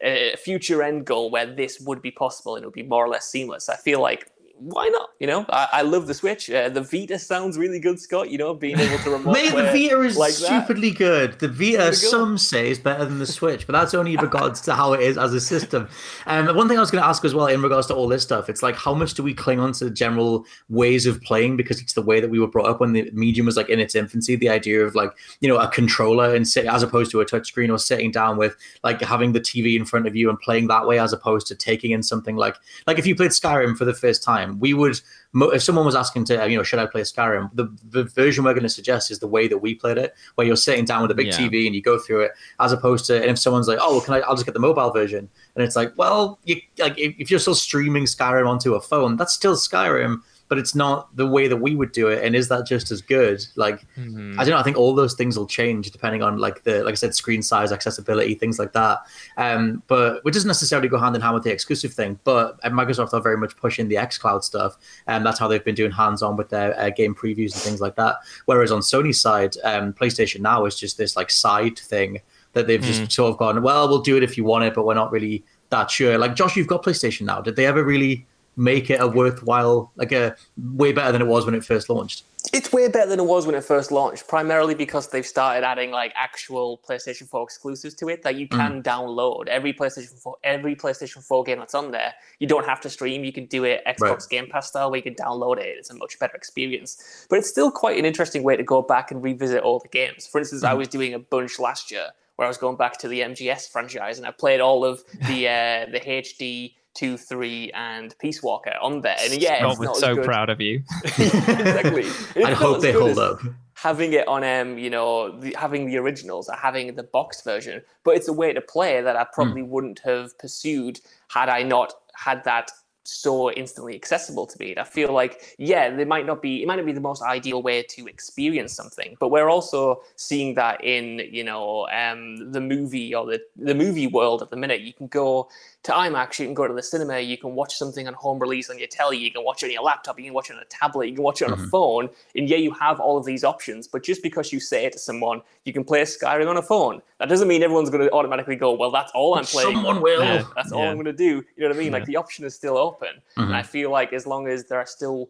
a 0.02 0.36
future 0.38 0.84
end 0.84 1.06
goal 1.06 1.30
where 1.30 1.46
this 1.46 1.80
would 1.80 2.02
be 2.02 2.12
possible 2.12 2.56
and 2.56 2.64
it 2.64 2.68
would 2.68 2.74
be 2.74 2.84
more 2.84 3.06
or 3.06 3.10
less 3.10 3.28
seamless. 3.28 3.70
I 3.70 3.76
feel 3.76 4.02
like 4.02 4.32
why 4.62 4.88
not? 4.90 5.10
You 5.20 5.26
know, 5.26 5.46
I, 5.50 5.68
I 5.74 5.82
love 5.82 6.06
the 6.06 6.14
Switch. 6.14 6.50
Uh, 6.50 6.70
the 6.70 6.82
Vita 6.82 7.18
sounds 7.18 7.58
really 7.58 7.80
good, 7.80 8.00
Scott. 8.00 8.30
You 8.30 8.38
know, 8.38 8.54
being 8.54 8.80
able 8.80 8.98
to 9.04 9.10
remote 9.18 9.34
Mate, 9.34 9.56
the 9.56 9.64
Vita 9.64 10.02
is 10.02 10.18
like 10.18 10.36
that. 10.36 10.46
stupidly 10.46 10.92
good. 10.92 11.40
The 11.40 11.48
Vita, 11.48 11.78
good. 11.78 11.96
some 11.96 12.38
say, 12.38 12.70
is 12.70 12.78
better 12.78 13.04
than 13.06 13.18
the 13.18 13.26
Switch, 13.26 13.66
but 13.66 13.74
that's 13.74 13.96
only 13.96 14.14
in 14.14 14.20
regards 14.20 14.62
to 14.62 14.76
how 14.76 14.94
it 14.94 15.02
is 15.02 15.18
as 15.18 15.34
a 15.34 15.42
system. 15.42 15.90
Um, 16.28 16.56
one 16.56 16.68
thing 16.68 16.78
I 16.78 16.82
was 16.82 16.92
going 16.92 17.02
to 17.02 17.08
ask 17.08 17.26
as 17.26 17.34
well, 17.34 17.48
in 17.48 17.62
regards 17.62 17.88
to 17.88 17.96
all 17.96 18.08
this 18.08 18.22
stuff, 18.22 18.50
it's 18.50 18.62
like 18.62 18.76
how 18.76 18.94
much 18.94 19.16
do 19.16 19.24
we 19.24 19.34
cling 19.34 19.60
on 19.60 19.72
to 19.74 19.86
the 19.86 19.92
general 19.92 20.46
ways 20.70 21.08
of 21.08 21.20
playing 21.22 21.58
because 21.58 21.82
it's 21.82 21.94
the 21.94 22.04
way 22.04 22.20
that 22.20 22.30
we 22.30 22.40
were 22.40 22.48
brought 22.48 22.68
up 22.68 22.80
when 22.80 22.94
the 22.94 23.10
medium 23.14 23.48
was 23.48 23.58
like 23.58 23.70
in 23.70 23.80
its 23.80 23.96
infancy. 23.96 24.36
The 24.36 24.50
idea 24.50 24.86
of 24.86 24.94
like 24.94 25.12
you 25.40 25.50
know 25.50 25.58
a 25.58 25.68
controller 25.70 26.36
and 26.36 26.48
sit 26.48 26.68
as 26.68 26.84
opposed 26.84 27.10
to 27.12 27.22
a 27.22 27.26
touchscreen 27.26 27.72
or 27.72 27.80
sitting 27.80 28.12
down 28.12 28.38
with 28.38 28.56
like 28.84 29.02
having 29.02 29.34
the 29.34 29.42
TV 29.42 29.76
in 29.76 29.86
front 29.86 30.06
of 30.06 30.16
you 30.16 30.30
and 30.30 30.40
playing 30.40 30.68
that 30.68 30.86
way 30.88 31.00
as 31.00 31.14
opposed 31.14 31.48
to 31.48 31.56
taking 31.56 31.92
in 31.92 32.04
something 32.04 32.36
like 32.36 32.58
like 32.86 33.00
if 33.00 33.08
you 33.08 33.16
played 33.16 33.32
Skyrim 33.32 33.78
for 33.78 33.86
the 33.86 33.94
first 33.94 34.24
time, 34.24 34.51
we 34.60 34.74
would 34.74 35.00
if 35.34 35.64
someone 35.64 35.86
was 35.86 35.96
asking 35.96 36.26
to, 36.26 36.44
uh, 36.44 36.46
you 36.46 36.58
know, 36.58 36.64
should 36.64 36.80
I 36.80 36.86
play 36.86 37.02
Skyrim? 37.02 37.50
The, 37.54 37.74
the 37.90 38.04
version 38.04 38.44
we're 38.44 38.54
going 38.54 38.64
to 38.64 38.70
suggest 38.70 39.12
is 39.12 39.20
the 39.20 39.28
way 39.28 39.48
that 39.48 39.58
we 39.60 39.76
played 39.76 39.98
it, 39.98 40.14
where 40.36 40.46
you're 40.46 40.58
sitting 40.58 40.84
down 40.84 41.02
with 41.02 41.12
a 41.12 41.16
big 41.16 41.28
Yeah. 41.28 41.38
TV 41.38 41.66
and 41.66 41.74
you 41.74 41.82
go 41.82 41.98
through 41.98 42.22
it, 42.22 42.32
as 42.60 42.74
opposed 42.74 43.06
to, 43.06 43.16
and 43.16 43.32
if 43.32 43.40
someone's 43.40 43.68
like, 43.68 43.80
oh, 43.82 44.02
can 44.02 44.14
I? 44.16 44.20
I'll 44.22 44.36
just 44.36 44.46
get 44.46 44.54
the 44.54 44.60
mobile 44.60 44.92
version, 44.92 45.30
and 45.56 45.64
it's 45.64 45.76
like, 45.76 45.94
well, 45.98 46.40
you 46.44 46.60
like 46.80 46.98
if, 46.98 47.16
if 47.18 47.32
you're 47.32 47.40
still 47.40 47.56
streaming 47.56 48.04
Skyrim 48.04 48.48
onto 48.48 48.74
a 48.74 48.82
phone, 48.82 49.16
that's 49.16 49.34
still 49.34 49.56
Skyrim. 49.56 50.18
But 50.52 50.58
it's 50.60 50.76
not 50.76 51.16
the 51.16 51.26
way 51.26 51.48
that 51.48 51.56
we 51.66 51.76
would 51.76 51.94
do 51.94 52.10
it, 52.10 52.26
and 52.26 52.36
is 52.36 52.50
that 52.50 52.68
just 52.68 52.92
as 52.92 53.02
good? 53.02 53.40
Like, 53.56 53.80
Mhm. 53.98 54.34
I 54.38 54.44
don't 54.44 54.50
know. 54.50 54.58
I 54.58 54.64
think 54.64 54.76
all 54.76 54.94
those 54.94 55.14
things 55.14 55.38
will 55.38 55.46
change 55.48 55.92
depending 55.92 56.22
on 56.22 56.40
like 56.40 56.64
the 56.64 56.84
like 56.84 56.92
I 56.92 56.96
said, 56.96 57.16
screen 57.16 57.42
size, 57.42 57.72
accessibility, 57.72 58.36
things 58.36 58.60
like 58.60 58.74
that. 58.74 59.00
Um, 59.38 59.82
but 59.88 60.22
which 60.26 60.34
doesn't 60.34 60.50
necessarily 60.50 60.90
go 60.90 60.98
hand 60.98 61.16
in 61.16 61.22
hand 61.22 61.36
with 61.36 61.44
the 61.44 61.54
exclusive 61.54 61.94
thing. 61.94 62.20
But 62.26 62.60
uh, 62.64 62.70
Microsoft 62.70 63.14
are 63.14 63.22
very 63.22 63.38
much 63.38 63.56
pushing 63.56 63.88
the 63.88 63.96
XCloud 63.96 64.44
stuff, 64.44 64.78
and 65.08 65.26
that's 65.26 65.40
how 65.40 65.48
they've 65.48 65.64
been 65.64 65.74
doing 65.82 65.92
hands-on 65.92 66.36
with 66.36 66.50
their 66.50 66.78
uh, 66.78 66.90
game 66.90 67.16
previews 67.16 67.54
and 67.54 67.62
things 67.68 67.80
like 67.80 67.96
that. 67.96 68.18
Whereas 68.46 68.74
on 68.74 68.82
Sony's 68.82 69.22
side, 69.22 69.56
um, 69.64 69.94
PlayStation 69.94 70.42
Now 70.42 70.66
is 70.66 70.76
just 70.78 70.98
this 70.98 71.16
like 71.16 71.30
side 71.32 71.80
thing 71.80 72.20
that 72.52 72.68
they've 72.68 72.82
just 72.82 73.04
Mm. 73.04 73.12
sort 73.14 73.32
of 73.32 73.38
gone, 73.38 73.62
well, 73.64 73.88
we'll 73.88 74.02
do 74.02 74.18
it 74.18 74.24
if 74.24 74.36
you 74.38 74.44
want 74.44 74.66
it, 74.66 74.74
but 74.74 74.86
we're 74.86 74.96
not 74.96 75.14
really 75.14 75.46
that 75.70 75.90
sure. 75.90 76.18
Like 76.18 76.36
Josh, 76.36 76.58
you've 76.58 76.68
got 76.68 76.84
PlayStation 76.84 77.22
Now. 77.22 77.40
Did 77.40 77.56
they 77.56 77.66
ever 77.66 77.82
really 77.86 78.26
make 78.56 78.90
it 78.90 79.00
a 79.02 79.08
worthwhile, 79.08 79.92
like 79.96 80.12
a 80.12 80.36
way 80.58 80.92
better 80.92 81.12
than 81.12 81.22
it 81.22 81.28
was 81.28 81.46
when 81.46 81.56
it 81.56 81.64
first 81.64 81.90
launched? 81.90 82.24
It's 82.54 82.74
way 82.74 82.88
better 82.90 83.10
than 83.10 83.20
it 83.20 83.26
was 83.26 83.46
when 83.46 83.56
it 83.56 83.64
first 83.64 83.92
launched, 83.92 84.28
primarily 84.28 84.74
because 84.74 85.08
they've 85.10 85.26
started 85.26 85.64
adding 85.64 85.92
like 85.92 86.12
actual 86.16 86.82
PlayStation 86.88 87.30
4 87.30 87.44
exclusives 87.44 87.94
to 87.96 88.10
it 88.10 88.24
that 88.24 88.36
you 88.36 88.48
can 88.48 88.82
download. 88.84 89.48
Every 89.48 89.72
PlayStation 89.74 90.20
4, 90.22 90.36
every 90.44 90.76
PlayStation 90.76 91.24
4 91.24 91.44
game 91.44 91.60
that's 91.60 91.76
on 91.76 91.92
there, 91.92 92.14
you 92.40 92.48
don't 92.48 92.66
have 92.66 92.82
to 92.82 92.90
stream. 92.90 93.24
You 93.24 93.32
can 93.32 93.46
do 93.46 93.64
it 93.64 93.84
Xbox 93.88 94.02
Right. 94.02 94.30
Game 94.30 94.48
Pass 94.50 94.70
style, 94.70 94.90
where 94.90 94.98
you 94.98 95.04
can 95.04 95.16
download 95.16 95.60
it. 95.60 95.78
It's 95.78 95.92
a 95.92 95.96
much 95.96 96.20
better 96.20 96.36
experience. 96.36 97.26
But 97.30 97.40
it's 97.40 97.50
still 97.50 97.72
quite 97.72 97.98
an 97.98 98.06
interesting 98.06 98.44
way 98.44 98.58
to 98.58 98.64
go 98.64 98.82
back 98.82 99.12
and 99.12 99.24
revisit 99.24 99.62
all 99.62 99.80
the 99.80 99.88
games. 99.88 100.28
For 100.28 100.40
instance, 100.40 100.64
I 100.64 100.74
was 100.74 100.88
doing 100.88 101.14
a 101.14 101.20
bunch 101.20 101.60
last 101.60 101.92
year 101.92 102.08
where 102.36 102.48
I 102.48 102.50
was 102.50 102.58
going 102.58 102.76
back 102.76 102.98
to 103.00 103.08
the 103.08 103.22
MGS 103.22 103.72
franchise 103.72 104.18
and 104.18 104.26
I 104.26 104.32
played 104.32 104.60
all 104.60 104.84
of 104.84 105.04
the 105.28 105.48
uh, 105.48 105.92
the 105.92 106.00
HD. 106.00 106.74
Two, 106.94 107.18
three, 107.18 107.72
and 107.74 108.14
Peace 108.20 108.44
Walker 108.44 108.74
on 108.82 109.02
there, 109.02 109.16
and 109.22 109.42
yeah, 109.42 109.60
Scott 109.60 109.80
was 109.80 110.00
so 110.00 110.16
good. 110.16 110.26
proud 110.26 110.50
of 110.50 110.60
you. 110.60 110.84
exactly. 111.06 112.04
It's 112.36 112.46
I 112.46 112.52
hope 112.52 112.82
they 112.82 112.92
hold 112.92 113.18
up. 113.18 113.40
Having 113.76 114.14
it 114.14 114.28
on, 114.28 114.44
um, 114.44 114.78
you 114.78 114.90
know, 114.90 115.40
the, 115.40 115.56
having 115.58 115.88
the 115.88 115.98
originals 115.98 116.50
or 116.50 116.56
having 116.56 116.94
the 116.96 117.04
boxed 117.04 117.44
version, 117.44 117.82
but 118.04 118.16
it's 118.16 118.28
a 118.28 118.34
way 118.34 118.54
to 118.54 118.62
play 118.62 119.02
that 119.02 119.16
I 119.16 119.26
probably 119.34 119.64
wouldn't 119.64 120.00
have 120.00 120.38
pursued 120.38 121.00
had 121.30 121.50
I 121.50 121.64
not 121.64 121.94
had 122.14 122.44
that 122.44 122.70
so 123.04 123.52
instantly 123.52 123.96
accessible 123.96 124.46
to 124.46 124.58
me. 124.60 124.72
And 124.72 124.80
I 124.80 124.84
feel 124.84 125.12
like, 125.12 125.56
yeah, 125.58 125.90
they 125.90 126.06
might 126.06 126.26
not 126.26 126.42
be, 126.42 126.62
it 126.62 126.68
might 126.68 126.76
not 126.76 126.86
be 126.86 126.92
the 126.92 127.02
most 127.02 127.22
ideal 127.24 127.62
way 127.62 127.84
to 127.84 128.08
experience 128.08 128.74
something, 128.74 129.18
but 129.20 129.30
we're 129.30 129.50
also 129.50 130.02
seeing 130.16 130.54
that 130.56 130.84
in, 130.84 131.20
you 131.32 131.44
know, 131.44 131.88
um, 131.90 132.52
the 132.52 132.62
movie 132.62 133.14
or 133.16 133.26
the, 133.26 133.42
the 133.56 133.76
movie 133.76 134.08
world 134.08 134.42
at 134.42 134.50
the 134.50 134.56
minute. 134.58 134.82
You 134.82 134.94
can 134.94 135.08
go 135.08 135.50
to 135.84 135.92
IMAX, 135.92 136.40
you 136.40 136.46
can 136.46 136.54
go 136.54 136.68
to 136.68 136.74
the 136.74 136.84
cinema, 136.84 137.20
you 137.20 137.38
can 137.38 137.56
watch 137.56 137.76
something 137.76 138.08
on 138.08 138.14
home 138.14 138.38
release 138.40 138.70
on 138.70 138.78
your 138.78 138.88
telly, 138.88 139.18
you 139.18 139.32
can 139.32 139.44
watch 139.44 139.64
it 139.64 139.68
on 139.68 139.72
your 139.72 139.84
laptop, 139.84 140.20
you 140.20 140.26
can 140.26 140.34
watch 140.34 140.50
it 140.50 140.56
on 140.56 140.62
a 140.62 140.66
tablet, 140.66 141.08
you 141.08 141.16
can 141.16 141.24
watch 141.24 141.42
it 141.42 141.52
on 141.52 141.54
a 141.54 141.68
phone, 141.70 142.10
and 142.36 142.48
yeah, 142.48 142.58
you 142.58 142.72
have 142.72 143.00
all 143.00 143.18
of 143.18 143.26
these 143.26 143.44
options. 143.44 143.88
But 143.88 144.04
just 144.04 144.22
because 144.22 144.54
you 144.54 144.60
say 144.60 144.90
to 144.90 145.00
someone, 145.00 145.42
you 145.66 145.74
can 145.74 145.84
play 145.84 146.04
Skyrim 146.04 146.48
on 146.48 146.58
a 146.58 146.62
phone, 146.62 147.02
that 147.18 147.30
doesn't 147.30 147.48
mean 147.48 147.64
everyone's 147.64 147.90
going 147.90 148.04
to 148.04 148.12
automatically 148.14 148.56
go, 148.56 148.74
well, 148.74 148.92
that's 148.92 149.12
all 149.14 149.36
I'm 149.36 149.46
playing. 149.46 149.74
Someone 149.74 150.02
will. 150.02 150.24
Yeah, 150.24 150.44
that's 150.56 150.72
all 150.72 150.84
I'm 150.84 150.96
going 150.96 151.06
to 151.06 151.14
do. 151.14 151.24
You 151.26 151.44
know 151.58 151.68
what 151.68 151.76
I 151.76 151.80
mean? 151.80 151.92
Like 151.92 152.06
the 152.06 152.16
option 152.16 152.46
is 152.46 152.54
still 152.56 152.78
open, 152.78 152.91
Mm-hmm. 153.00 153.42
and 153.44 153.56
I 153.56 153.64
feel 153.64 153.92
like 153.92 154.14
as 154.14 154.28
long 154.28 154.48
as 154.48 154.66
there 154.66 154.80
are 154.80 154.86
still 154.86 155.30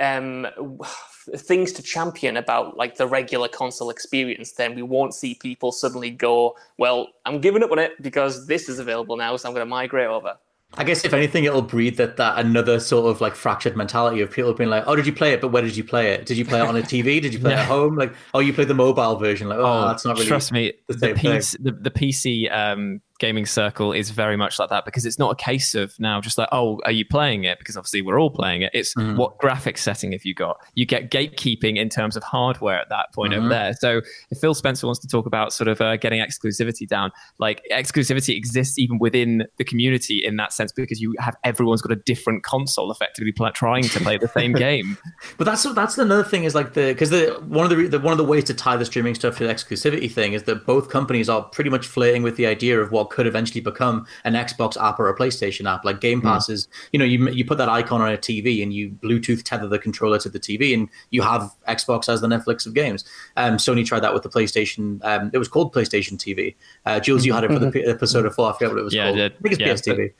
um 0.00 0.46
things 1.36 1.72
to 1.72 1.82
champion 1.82 2.36
about 2.36 2.76
like 2.76 2.96
the 2.96 3.06
regular 3.06 3.46
console 3.46 3.90
experience 3.90 4.52
then 4.52 4.74
we 4.74 4.82
won't 4.82 5.14
see 5.14 5.34
people 5.34 5.70
suddenly 5.70 6.10
go 6.10 6.56
well 6.78 7.08
i'm 7.26 7.40
giving 7.40 7.62
up 7.62 7.70
on 7.70 7.78
it 7.78 7.92
because 8.00 8.46
this 8.46 8.70
is 8.70 8.78
available 8.78 9.18
now 9.18 9.36
so 9.36 9.46
i'm 9.46 9.54
going 9.54 9.64
to 9.64 9.68
migrate 9.68 10.08
over 10.08 10.34
I 10.74 10.84
guess 10.84 11.04
if 11.04 11.12
anything, 11.12 11.44
it'll 11.44 11.60
breed 11.60 11.98
that 11.98 12.16
that 12.16 12.38
another 12.38 12.80
sort 12.80 13.10
of 13.10 13.20
like 13.20 13.34
fractured 13.34 13.76
mentality 13.76 14.22
of 14.22 14.30
people 14.30 14.54
being 14.54 14.70
like, 14.70 14.84
"Oh, 14.86 14.96
did 14.96 15.06
you 15.06 15.12
play 15.12 15.34
it? 15.34 15.42
But 15.42 15.48
where 15.48 15.60
did 15.60 15.76
you 15.76 15.84
play 15.84 16.12
it? 16.12 16.24
Did 16.24 16.38
you 16.38 16.46
play 16.46 16.60
it 16.60 16.66
on 16.66 16.76
a 16.76 16.80
TV? 16.82 17.20
Did 17.20 17.34
you 17.34 17.40
play 17.40 17.52
it 17.52 17.58
at 17.58 17.66
home? 17.66 17.94
Like, 17.94 18.14
oh, 18.32 18.40
you 18.40 18.54
played 18.54 18.68
the 18.68 18.74
mobile 18.74 19.16
version? 19.16 19.48
Like, 19.48 19.58
oh, 19.58 19.88
that's 19.88 20.06
not 20.06 20.16
really." 20.16 20.26
trust 20.26 20.50
me 20.50 20.72
the 20.88 20.94
the. 20.94 21.08
PC, 21.08 21.56
the, 21.62 21.72
the 21.72 21.90
pc 21.90 22.50
um 22.50 23.02
gaming 23.22 23.46
circle 23.46 23.92
is 23.92 24.10
very 24.10 24.36
much 24.36 24.58
like 24.58 24.68
that 24.68 24.84
because 24.84 25.06
it's 25.06 25.18
not 25.18 25.30
a 25.32 25.36
case 25.36 25.74
of 25.76 25.98
now 26.00 26.20
just 26.20 26.36
like 26.36 26.48
oh 26.52 26.78
are 26.84 26.90
you 26.92 27.04
playing 27.04 27.44
it? 27.44 27.58
Because 27.60 27.76
obviously 27.76 28.02
we're 28.02 28.20
all 28.20 28.30
playing 28.30 28.62
it. 28.62 28.70
It's 28.74 28.92
Mm-hmm. 28.94 29.16
what 29.16 29.38
graphics 29.38 29.78
setting 29.78 30.12
have 30.12 30.24
you 30.24 30.34
got? 30.34 30.56
You 30.74 30.84
get 30.84 31.10
gatekeeping 31.10 31.76
in 31.78 31.88
terms 31.88 32.16
of 32.16 32.22
hardware 32.22 32.78
at 32.80 32.88
that 32.90 33.06
point 33.14 33.32
Mm-hmm. 33.32 33.40
over 33.46 33.48
there. 33.48 33.72
So 33.74 34.00
if 34.30 34.38
phil 34.38 34.54
spencer 34.54 34.86
wants 34.86 35.00
to 35.00 35.08
talk 35.08 35.24
about 35.26 35.52
sort 35.52 35.68
of 35.68 35.80
uh, 35.80 35.96
getting 35.96 36.20
exclusivity 36.20 36.86
down 36.86 37.10
like 37.38 37.62
exclusivity 37.72 38.36
exists 38.36 38.78
even 38.78 38.98
within 38.98 39.44
the 39.58 39.64
community 39.64 40.22
in 40.24 40.36
that 40.36 40.52
sense 40.52 40.72
because 40.72 41.00
you 41.00 41.14
have 41.20 41.36
everyone's 41.44 41.80
got 41.80 41.92
a 41.92 41.96
different 41.96 42.42
console 42.42 42.90
effectively 42.90 43.32
pl- 43.32 43.50
trying 43.52 43.84
to 43.84 44.00
play 44.00 44.18
the 44.18 44.28
same 44.28 44.52
game. 44.68 44.98
But 45.38 45.44
that's 45.44 45.62
that's 45.74 45.96
another 45.98 46.24
thing 46.24 46.44
is 46.44 46.54
like 46.54 46.74
the 46.74 46.86
because 46.92 47.10
the 47.10 47.40
one 47.46 47.64
of 47.70 47.76
the, 47.76 47.86
the 47.86 48.00
one 48.00 48.12
of 48.12 48.18
the 48.18 48.24
ways 48.24 48.44
to 48.44 48.54
tie 48.54 48.76
the 48.76 48.84
streaming 48.84 49.14
stuff 49.14 49.38
to 49.38 49.46
the 49.46 49.52
exclusivity 49.54 50.10
thing 50.10 50.32
is 50.32 50.42
that 50.44 50.66
both 50.66 50.88
companies 50.90 51.28
are 51.28 51.42
pretty 51.42 51.70
much 51.70 51.86
flirting 51.86 52.22
with 52.22 52.36
the 52.36 52.46
idea 52.46 52.80
of 52.80 52.90
what 52.90 53.10
could 53.12 53.26
eventually 53.28 53.60
become 53.60 54.06
an 54.24 54.32
Xbox 54.34 54.76
app 54.82 54.98
or 54.98 55.08
a 55.08 55.16
PlayStation 55.16 55.72
app. 55.72 55.84
Like 55.84 56.00
Game 56.00 56.20
Pass 56.20 56.48
is, 56.48 56.66
you 56.92 56.98
know, 56.98 57.04
you 57.04 57.30
you 57.30 57.44
put 57.44 57.58
that 57.58 57.68
icon 57.68 58.00
on 58.00 58.10
a 58.12 58.16
TV 58.18 58.62
and 58.62 58.74
you 58.74 58.90
Bluetooth 59.02 59.42
tether 59.44 59.68
the 59.68 59.78
controller 59.78 60.18
to 60.18 60.28
the 60.28 60.40
TV 60.40 60.74
and 60.74 60.88
you 61.10 61.22
have 61.22 61.52
Xbox 61.68 62.08
as 62.08 62.20
the 62.20 62.26
Netflix 62.26 62.66
of 62.66 62.74
games. 62.74 63.04
Um, 63.36 63.58
Sony 63.58 63.86
tried 63.86 64.00
that 64.00 64.12
with 64.12 64.24
the 64.24 64.28
PlayStation. 64.30 64.98
Um, 65.04 65.30
it 65.32 65.38
was 65.38 65.46
called 65.48 65.72
PlayStation 65.72 66.14
TV. 66.18 66.56
Uh, 66.86 66.98
Jules, 66.98 67.24
you 67.24 67.32
had 67.32 67.44
it 67.44 67.52
for 67.52 67.60
the 67.60 67.70
P- 67.74 67.86
uh, 67.86 67.94
Persona 67.94 68.30
Four. 68.30 68.50
I 68.50 68.52
forget 68.54 68.70
what 68.70 68.78
it 68.78 68.84
was 68.84 68.94
Yeah, 68.94 69.02
I 69.02 69.06
called. 69.06 69.16
did. 69.18 69.32
I 69.32 69.38
think 69.42 69.60
it's 69.60 69.86
Yeah, 69.86 69.94
PSTV. 69.94 70.12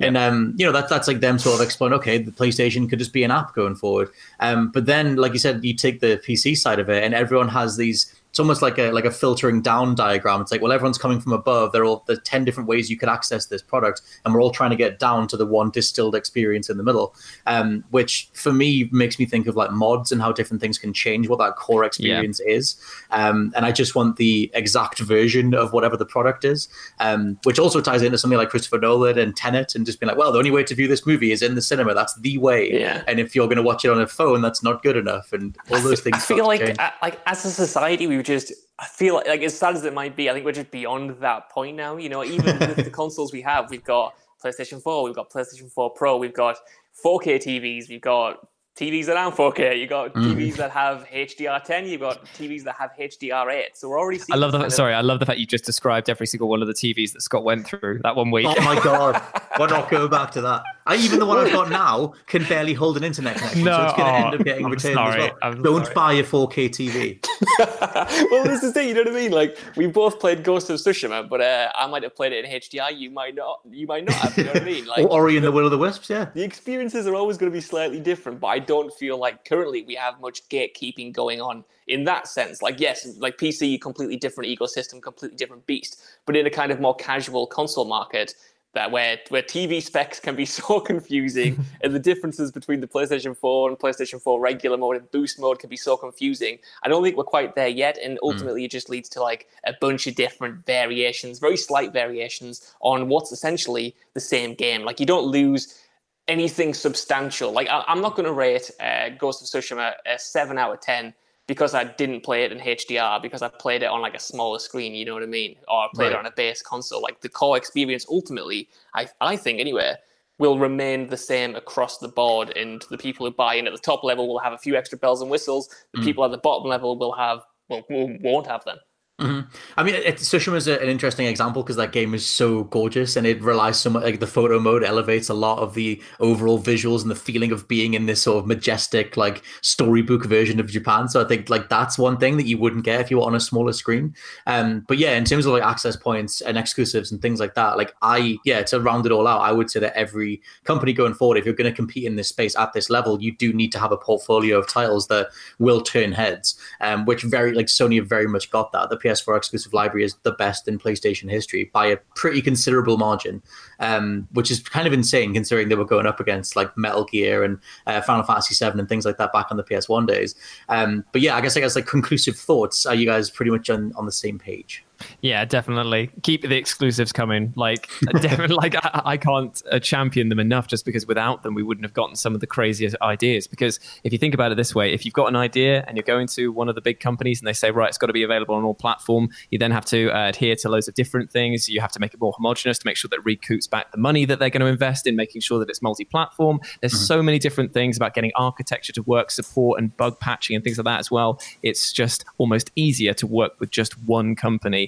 And 0.00 0.16
um, 0.16 0.54
you 0.56 0.64
know 0.64 0.70
that 0.72 0.88
that's 0.88 1.08
like 1.08 1.18
them 1.18 1.38
sort 1.40 1.56
of 1.60 1.64
exploring. 1.66 1.92
Okay, 1.94 2.18
the 2.18 2.30
PlayStation 2.30 2.88
could 2.88 3.00
just 3.00 3.12
be 3.12 3.24
an 3.24 3.32
app 3.32 3.52
going 3.54 3.74
forward. 3.74 4.10
Um, 4.38 4.70
but 4.70 4.86
then, 4.86 5.16
like 5.16 5.32
you 5.32 5.40
said, 5.40 5.64
you 5.64 5.74
take 5.74 5.98
the 5.98 6.22
PC 6.24 6.56
side 6.56 6.78
of 6.78 6.88
it, 6.88 7.02
and 7.02 7.14
everyone 7.14 7.48
has 7.48 7.76
these. 7.76 8.14
It's 8.38 8.40
almost 8.40 8.62
like 8.62 8.78
a 8.78 8.92
like 8.92 9.04
a 9.04 9.10
filtering 9.10 9.62
down 9.62 9.96
diagram. 9.96 10.40
It's 10.40 10.52
like, 10.52 10.62
well, 10.62 10.70
everyone's 10.70 10.96
coming 10.96 11.20
from 11.20 11.32
above. 11.32 11.72
There 11.72 11.82
are 11.82 11.84
all 11.84 12.04
there's 12.06 12.20
ten 12.22 12.44
different 12.44 12.68
ways 12.68 12.88
you 12.88 12.96
could 12.96 13.08
access 13.08 13.46
this 13.46 13.62
product, 13.62 14.00
and 14.24 14.32
we're 14.32 14.40
all 14.40 14.52
trying 14.52 14.70
to 14.70 14.76
get 14.76 15.00
down 15.00 15.26
to 15.26 15.36
the 15.36 15.44
one 15.44 15.72
distilled 15.72 16.14
experience 16.14 16.70
in 16.70 16.76
the 16.76 16.84
middle. 16.84 17.16
Um, 17.48 17.82
which 17.90 18.30
for 18.34 18.52
me 18.52 18.88
makes 18.92 19.18
me 19.18 19.26
think 19.26 19.48
of 19.48 19.56
like 19.56 19.72
mods 19.72 20.12
and 20.12 20.22
how 20.22 20.30
different 20.30 20.60
things 20.60 20.78
can 20.78 20.92
change 20.92 21.28
what 21.28 21.40
that 21.40 21.56
core 21.56 21.82
experience 21.82 22.38
is. 22.38 22.76
Um, 23.10 23.52
and 23.56 23.66
I 23.66 23.72
just 23.72 23.96
want 23.96 24.18
the 24.18 24.52
exact 24.54 25.00
version 25.00 25.52
of 25.52 25.72
whatever 25.72 25.96
the 25.96 26.06
product 26.06 26.44
is. 26.44 26.68
Um, 27.00 27.40
which 27.42 27.58
also 27.58 27.80
ties 27.80 28.02
into 28.02 28.18
something 28.18 28.38
like 28.38 28.50
Christopher 28.50 28.78
Nolan 28.78 29.18
and 29.18 29.34
Tenet, 29.34 29.74
and 29.74 29.84
just 29.84 29.98
being 29.98 30.06
like, 30.06 30.16
well, 30.16 30.30
the 30.30 30.38
only 30.38 30.52
way 30.52 30.62
to 30.62 30.76
view 30.76 30.86
this 30.86 31.04
movie 31.04 31.32
is 31.32 31.42
in 31.42 31.56
the 31.56 31.62
cinema. 31.62 31.92
That's 31.92 32.14
the 32.20 32.38
way. 32.38 32.70
Yeah. 32.72 33.02
And 33.08 33.18
if 33.18 33.34
you're 33.34 33.48
going 33.48 33.56
to 33.56 33.62
watch 33.62 33.84
it 33.84 33.90
on 33.90 34.00
a 34.00 34.06
phone, 34.06 34.42
that's 34.42 34.62
not 34.62 34.84
good 34.84 34.96
enough. 34.96 35.32
And 35.32 35.58
all 35.72 35.80
those 35.80 36.02
things. 36.02 36.18
I 36.18 36.20
feel 36.20 36.46
like. 36.46 36.78
I, 36.78 36.92
like 37.02 37.20
as 37.26 37.44
a 37.44 37.50
society, 37.50 38.06
we've 38.28 38.38
just. 38.40 38.52
I 38.80 38.86
feel 38.86 39.14
like, 39.16 39.26
like 39.26 39.42
as 39.42 39.58
sad 39.58 39.74
as 39.74 39.84
it 39.84 39.92
might 39.92 40.14
be, 40.14 40.30
I 40.30 40.32
think 40.32 40.44
we're 40.44 40.52
just 40.52 40.70
beyond 40.70 41.16
that 41.20 41.50
point 41.50 41.76
now. 41.76 41.96
You 41.96 42.08
know, 42.08 42.22
even 42.24 42.58
with 42.60 42.76
the 42.76 42.90
consoles 42.92 43.32
we 43.32 43.42
have, 43.42 43.70
we've 43.70 43.82
got 43.82 44.14
PlayStation 44.44 44.80
4, 44.80 45.02
we've 45.02 45.14
got 45.16 45.30
PlayStation 45.30 45.68
4 45.72 45.90
Pro, 45.90 46.16
we've 46.16 46.32
got 46.32 46.58
4K 47.04 47.38
TVs, 47.38 47.88
we've 47.88 48.00
got 48.00 48.46
TVs 48.78 49.06
that 49.06 49.16
aren't 49.16 49.34
4K, 49.34 49.80
you've 49.80 49.88
got 49.90 50.14
Mm. 50.14 50.36
TVs 50.36 50.54
that 50.58 50.70
have 50.70 51.04
HDR10, 51.12 51.88
you've 51.88 52.00
got 52.02 52.24
TVs 52.26 52.62
that 52.62 52.76
have 52.76 52.90
HDR8. 52.96 53.70
So 53.74 53.88
we're 53.88 53.98
already. 53.98 54.20
I 54.30 54.36
love 54.36 54.52
the 54.52 54.58
kind 54.58 54.66
of- 54.68 54.72
sorry. 54.72 54.94
I 54.94 55.00
love 55.00 55.18
the 55.18 55.26
fact 55.26 55.40
you 55.40 55.46
just 55.46 55.64
described 55.64 56.08
every 56.08 56.28
single 56.28 56.48
one 56.48 56.62
of 56.62 56.68
the 56.68 56.74
TVs 56.74 57.12
that 57.14 57.22
Scott 57.22 57.42
went 57.42 57.66
through 57.66 57.98
that 58.04 58.14
one 58.14 58.30
week. 58.30 58.46
Oh 58.48 58.54
my 58.62 58.80
god, 58.84 59.20
we're 59.58 59.66
not 59.66 59.90
going 59.90 60.08
back 60.08 60.30
to 60.32 60.40
that. 60.42 60.62
I, 60.88 60.96
even 60.96 61.18
the 61.18 61.26
one 61.26 61.38
I've 61.38 61.52
got 61.52 61.68
now 61.86 62.14
can 62.26 62.44
barely 62.44 62.72
hold 62.72 62.96
an 62.96 63.04
internet 63.04 63.36
connection, 63.36 63.62
No, 63.62 63.76
so 63.76 63.84
it's 63.84 63.92
going 63.92 64.06
to 64.06 64.12
oh, 64.12 64.24
end 64.24 64.34
up 64.40 64.44
getting 64.44 64.64
I'm 64.64 64.70
returned 64.70 64.94
sorry, 64.94 65.22
as 65.22 65.30
well. 65.30 65.38
I'm 65.42 65.62
Don't 65.62 65.84
sorry. 65.84 65.94
buy 65.94 66.12
a 66.14 66.24
4K 66.24 66.68
TV. 66.70 67.26
well, 68.30 68.44
this 68.44 68.62
is 68.62 68.72
the 68.72 68.72
thing, 68.72 68.88
you 68.88 68.94
know 68.94 69.02
what 69.02 69.10
I 69.10 69.14
mean? 69.14 69.30
Like 69.30 69.58
we 69.76 69.86
both 69.86 70.18
played 70.18 70.42
Ghost 70.42 70.70
of 70.70 70.80
Tsushima, 70.80 71.28
but 71.28 71.42
uh, 71.42 71.70
I 71.74 71.86
might 71.86 72.02
have 72.02 72.16
played 72.16 72.32
it 72.32 72.44
in 72.44 72.50
HDR. 72.50 72.98
You 72.98 73.10
might 73.10 73.34
not. 73.34 73.60
You 73.70 73.86
might 73.86 74.06
not 74.06 74.14
have. 74.14 74.36
You 74.38 74.44
know 74.44 74.52
what 74.52 74.62
I 74.62 74.64
mean? 74.64 74.78
Like 74.88 75.04
or 75.04 75.10
Ori 75.10 75.36
and 75.36 75.44
the 75.44 75.52
Will 75.52 75.66
of 75.66 75.70
the 75.70 75.76
Wisps, 75.76 76.08
yeah. 76.08 76.30
the 76.32 76.42
experiences 76.42 77.06
are 77.06 77.14
always 77.14 77.36
going 77.36 77.52
to 77.52 77.54
be 77.54 77.60
slightly 77.60 78.00
different, 78.00 78.40
but 78.40 78.46
I 78.46 78.58
don't 78.58 78.92
feel 78.94 79.18
like 79.18 79.44
currently 79.44 79.82
we 79.82 79.94
have 79.96 80.18
much 80.20 80.48
gatekeeping 80.48 81.12
going 81.12 81.42
on 81.42 81.62
in 81.88 82.04
that 82.04 82.26
sense. 82.26 82.62
Like, 82.62 82.80
yes, 82.80 83.06
like 83.18 83.36
PC, 83.36 83.78
completely 83.80 84.16
different 84.16 84.48
ecosystem, 84.48 85.02
completely 85.02 85.36
different 85.36 85.66
beast, 85.66 86.00
but 86.24 86.36
in 86.36 86.46
a 86.46 86.50
kind 86.50 86.72
of 86.72 86.80
more 86.80 86.94
casual 86.94 87.46
console 87.46 87.84
market. 87.84 88.34
That 88.74 88.90
where 88.90 89.18
where 89.30 89.42
TV 89.42 89.82
specs 89.82 90.20
can 90.20 90.36
be 90.36 90.44
so 90.58 90.80
confusing, 90.80 91.64
and 91.82 91.94
the 91.94 91.98
differences 91.98 92.52
between 92.52 92.80
the 92.80 92.86
PlayStation 92.86 93.36
4 93.36 93.70
and 93.70 93.78
PlayStation 93.78 94.20
4 94.20 94.40
regular 94.40 94.76
mode 94.76 94.96
and 94.96 95.10
boost 95.10 95.40
mode 95.40 95.58
can 95.58 95.70
be 95.70 95.76
so 95.76 95.96
confusing. 95.96 96.58
I 96.82 96.88
don't 96.88 97.02
think 97.02 97.16
we're 97.16 97.24
quite 97.24 97.54
there 97.54 97.68
yet, 97.68 97.98
and 97.98 98.18
ultimately 98.22 98.64
it 98.64 98.70
just 98.70 98.88
leads 98.88 99.08
to 99.10 99.22
like 99.22 99.46
a 99.66 99.72
bunch 99.80 100.06
of 100.06 100.14
different 100.14 100.66
variations, 100.66 101.38
very 101.38 101.56
slight 101.56 101.92
variations 101.92 102.74
on 102.80 103.08
what's 103.08 103.32
essentially 103.32 103.96
the 104.14 104.20
same 104.20 104.54
game. 104.54 104.84
Like 104.84 105.00
you 105.00 105.06
don't 105.06 105.26
lose 105.26 105.82
anything 106.28 106.74
substantial. 106.74 107.50
Like 107.52 107.68
I, 107.68 107.82
I'm 107.88 108.02
not 108.02 108.14
going 108.14 108.26
to 108.26 108.32
rate 108.32 108.70
uh, 108.80 109.08
Ghost 109.10 109.42
of 109.42 109.48
Tsushima 109.48 109.94
a 110.06 110.18
seven 110.18 110.58
out 110.58 110.72
of 110.72 110.80
ten 110.80 111.14
because 111.48 111.74
I 111.74 111.82
didn't 111.84 112.20
play 112.20 112.44
it 112.44 112.52
in 112.52 112.58
HDR 112.60 113.20
because 113.20 113.42
I 113.42 113.48
played 113.48 113.82
it 113.82 113.86
on 113.86 114.00
like 114.02 114.14
a 114.14 114.20
smaller 114.20 114.60
screen. 114.60 114.94
You 114.94 115.04
know 115.06 115.14
what 115.14 115.22
I 115.24 115.26
mean? 115.26 115.56
Or 115.66 115.78
I 115.84 115.88
played 115.94 116.12
it 116.12 116.18
on 116.18 116.26
a 116.26 116.30
base 116.30 116.62
console. 116.62 117.02
Like 117.02 117.20
the 117.22 117.28
core 117.28 117.56
experience, 117.56 118.06
ultimately, 118.08 118.68
I 118.94 119.08
I 119.20 119.36
think 119.36 119.58
anyway. 119.58 119.94
Will 120.38 120.56
remain 120.56 121.08
the 121.08 121.16
same 121.16 121.56
across 121.56 121.98
the 121.98 122.06
board, 122.06 122.50
and 122.56 122.84
the 122.90 122.96
people 122.98 123.26
who 123.26 123.32
buy 123.32 123.54
in 123.56 123.66
at 123.66 123.72
the 123.72 123.78
top 123.80 124.04
level 124.04 124.28
will 124.28 124.38
have 124.38 124.52
a 124.52 124.58
few 124.58 124.76
extra 124.76 124.96
bells 124.96 125.20
and 125.20 125.28
whistles. 125.28 125.68
The 125.92 125.98
Mm. 125.98 126.04
people 126.04 126.24
at 126.24 126.30
the 126.30 126.38
bottom 126.38 126.68
level 126.68 126.96
will 126.96 127.10
have, 127.10 127.40
well, 127.68 127.84
won't 127.88 128.46
have 128.46 128.64
them. 128.64 128.78
Hmm 129.20 129.40
I 129.76 129.82
mean, 129.82 129.96
it, 129.96 130.16
Tsushima 130.16 130.54
is 130.56 130.68
a, 130.68 130.80
an 130.80 130.88
interesting 130.88 131.26
example 131.26 131.62
because 131.62 131.74
that 131.76 131.90
game 131.90 132.14
is 132.14 132.26
so 132.26 132.64
gorgeous 132.64 133.16
and 133.16 133.26
it 133.26 133.40
relies 133.42 133.78
so 133.78 133.90
much. 133.90 134.04
Like 134.04 134.20
the 134.20 134.28
photo 134.28 134.60
mode 134.60 134.84
elevates 134.84 135.28
a 135.28 135.34
lot 135.34 135.58
of 135.58 135.74
the 135.74 136.00
overall 136.20 136.60
visuals 136.60 137.02
and 137.02 137.10
the 137.10 137.16
feeling 137.16 137.50
of 137.50 137.66
being 137.66 137.94
in 137.94 138.06
this 138.06 138.22
sort 138.22 138.38
of 138.38 138.46
majestic, 138.46 139.16
like 139.16 139.42
storybook 139.60 140.24
version 140.26 140.60
of 140.60 140.68
Japan. 140.68 141.08
So 141.08 141.20
I 141.20 141.26
think 141.26 141.48
like 141.48 141.68
that's 141.68 141.98
one 141.98 142.18
thing 142.18 142.36
that 142.36 142.46
you 142.46 142.58
wouldn't 142.58 142.84
get 142.84 143.00
if 143.00 143.10
you 143.10 143.18
were 143.18 143.24
on 143.24 143.34
a 143.34 143.40
smaller 143.40 143.72
screen. 143.72 144.14
Um, 144.46 144.84
but 144.86 144.98
yeah, 144.98 145.16
in 145.16 145.24
terms 145.24 145.46
of 145.46 145.52
like 145.52 145.64
access 145.64 145.96
points 145.96 146.40
and 146.40 146.56
exclusives 146.56 147.10
and 147.10 147.20
things 147.20 147.40
like 147.40 147.54
that, 147.54 147.76
like 147.76 147.94
I 148.02 148.38
yeah, 148.44 148.62
to 148.64 148.80
round 148.80 149.04
it 149.06 149.12
all 149.12 149.26
out, 149.26 149.40
I 149.40 149.50
would 149.50 149.70
say 149.70 149.80
that 149.80 149.96
every 149.96 150.42
company 150.62 150.92
going 150.92 151.14
forward, 151.14 151.38
if 151.38 151.44
you're 151.44 151.54
going 151.54 151.70
to 151.70 151.76
compete 151.76 152.04
in 152.04 152.14
this 152.14 152.28
space 152.28 152.56
at 152.56 152.72
this 152.72 152.88
level, 152.88 153.20
you 153.20 153.34
do 153.36 153.52
need 153.52 153.72
to 153.72 153.80
have 153.80 153.90
a 153.90 153.96
portfolio 153.96 154.58
of 154.58 154.68
titles 154.68 155.08
that 155.08 155.28
will 155.58 155.80
turn 155.80 156.12
heads. 156.12 156.56
Um, 156.80 157.04
which 157.04 157.22
very 157.22 157.52
like 157.52 157.66
Sony 157.66 157.96
have 157.96 158.08
very 158.08 158.28
much 158.28 158.50
got 158.50 158.70
that. 158.72 158.90
The 158.90 159.07
PS4 159.08 159.36
exclusive 159.36 159.72
library 159.72 160.04
is 160.04 160.14
the 160.22 160.32
best 160.32 160.68
in 160.68 160.78
PlayStation 160.78 161.30
history 161.30 161.70
by 161.72 161.86
a 161.86 161.96
pretty 162.14 162.42
considerable 162.42 162.98
margin, 162.98 163.42
um, 163.80 164.28
which 164.32 164.50
is 164.50 164.60
kind 164.60 164.86
of 164.86 164.92
insane 164.92 165.32
considering 165.32 165.68
they 165.68 165.74
were 165.74 165.84
going 165.84 166.06
up 166.06 166.20
against 166.20 166.56
like 166.56 166.76
Metal 166.76 167.04
Gear 167.04 167.42
and 167.42 167.58
uh, 167.86 168.00
Final 168.00 168.24
Fantasy 168.24 168.54
VII 168.54 168.78
and 168.78 168.88
things 168.88 169.04
like 169.04 169.18
that 169.18 169.32
back 169.32 169.46
on 169.50 169.56
the 169.56 169.64
PS1 169.64 170.06
days. 170.06 170.34
Um, 170.68 171.04
but 171.12 171.20
yeah, 171.20 171.36
I 171.36 171.40
guess 171.40 171.56
I 171.56 171.60
guess 171.60 171.76
like 171.76 171.86
conclusive 171.86 172.36
thoughts. 172.36 172.86
Are 172.86 172.94
you 172.94 173.06
guys 173.06 173.30
pretty 173.30 173.50
much 173.50 173.70
on, 173.70 173.92
on 173.96 174.06
the 174.06 174.12
same 174.12 174.38
page? 174.38 174.84
Yeah, 175.20 175.44
definitely. 175.44 176.10
Keep 176.22 176.42
the 176.42 176.56
exclusives 176.56 177.12
coming. 177.12 177.52
Like, 177.56 177.88
definitely, 178.20 178.56
like 178.56 178.74
I, 178.76 179.02
I 179.04 179.16
can't 179.16 179.60
uh, 179.70 179.78
champion 179.78 180.28
them 180.28 180.38
enough 180.38 180.66
just 180.66 180.84
because 180.84 181.06
without 181.06 181.42
them, 181.42 181.54
we 181.54 181.62
wouldn't 181.62 181.84
have 181.84 181.94
gotten 181.94 182.16
some 182.16 182.34
of 182.34 182.40
the 182.40 182.46
craziest 182.46 182.96
ideas. 183.02 183.46
Because 183.46 183.80
if 184.04 184.12
you 184.12 184.18
think 184.18 184.34
about 184.34 184.52
it 184.52 184.56
this 184.56 184.74
way, 184.74 184.92
if 184.92 185.04
you've 185.04 185.14
got 185.14 185.26
an 185.26 185.36
idea 185.36 185.84
and 185.86 185.96
you're 185.96 186.04
going 186.04 186.26
to 186.28 186.52
one 186.52 186.68
of 186.68 186.74
the 186.74 186.80
big 186.80 187.00
companies 187.00 187.40
and 187.40 187.46
they 187.46 187.52
say, 187.52 187.70
right, 187.70 187.88
it's 187.88 187.98
got 187.98 188.08
to 188.08 188.12
be 188.12 188.22
available 188.22 188.54
on 188.54 188.64
all 188.64 188.74
platform, 188.74 189.28
you 189.50 189.58
then 189.58 189.70
have 189.70 189.84
to 189.86 190.10
uh, 190.10 190.28
adhere 190.28 190.56
to 190.56 190.68
loads 190.68 190.88
of 190.88 190.94
different 190.94 191.30
things. 191.30 191.68
You 191.68 191.80
have 191.80 191.92
to 191.92 192.00
make 192.00 192.14
it 192.14 192.20
more 192.20 192.32
homogenous 192.32 192.78
to 192.78 192.86
make 192.86 192.96
sure 192.96 193.08
that 193.08 193.20
it 193.20 193.24
recoups 193.24 193.68
back 193.68 193.92
the 193.92 193.98
money 193.98 194.24
that 194.24 194.38
they're 194.38 194.50
going 194.50 194.60
to 194.60 194.66
invest 194.66 195.06
in 195.06 195.16
making 195.16 195.40
sure 195.40 195.58
that 195.58 195.68
it's 195.68 195.82
multi-platform. 195.82 196.60
There's 196.80 196.98
so 196.98 197.22
many 197.22 197.38
different 197.38 197.72
things 197.72 197.96
about 197.96 198.14
getting 198.14 198.32
architecture 198.36 198.92
to 198.92 199.02
work, 199.02 199.30
support 199.30 199.80
and 199.80 199.96
bug 199.96 200.18
patching 200.20 200.56
and 200.56 200.64
things 200.64 200.78
like 200.78 200.84
that 200.84 201.00
as 201.00 201.10
well. 201.10 201.40
It's 201.62 201.92
just 201.92 202.24
almost 202.38 202.70
easier 202.76 203.14
to 203.14 203.26
work 203.26 203.58
with 203.60 203.70
just 203.70 203.98
one 204.02 204.34
company. 204.34 204.87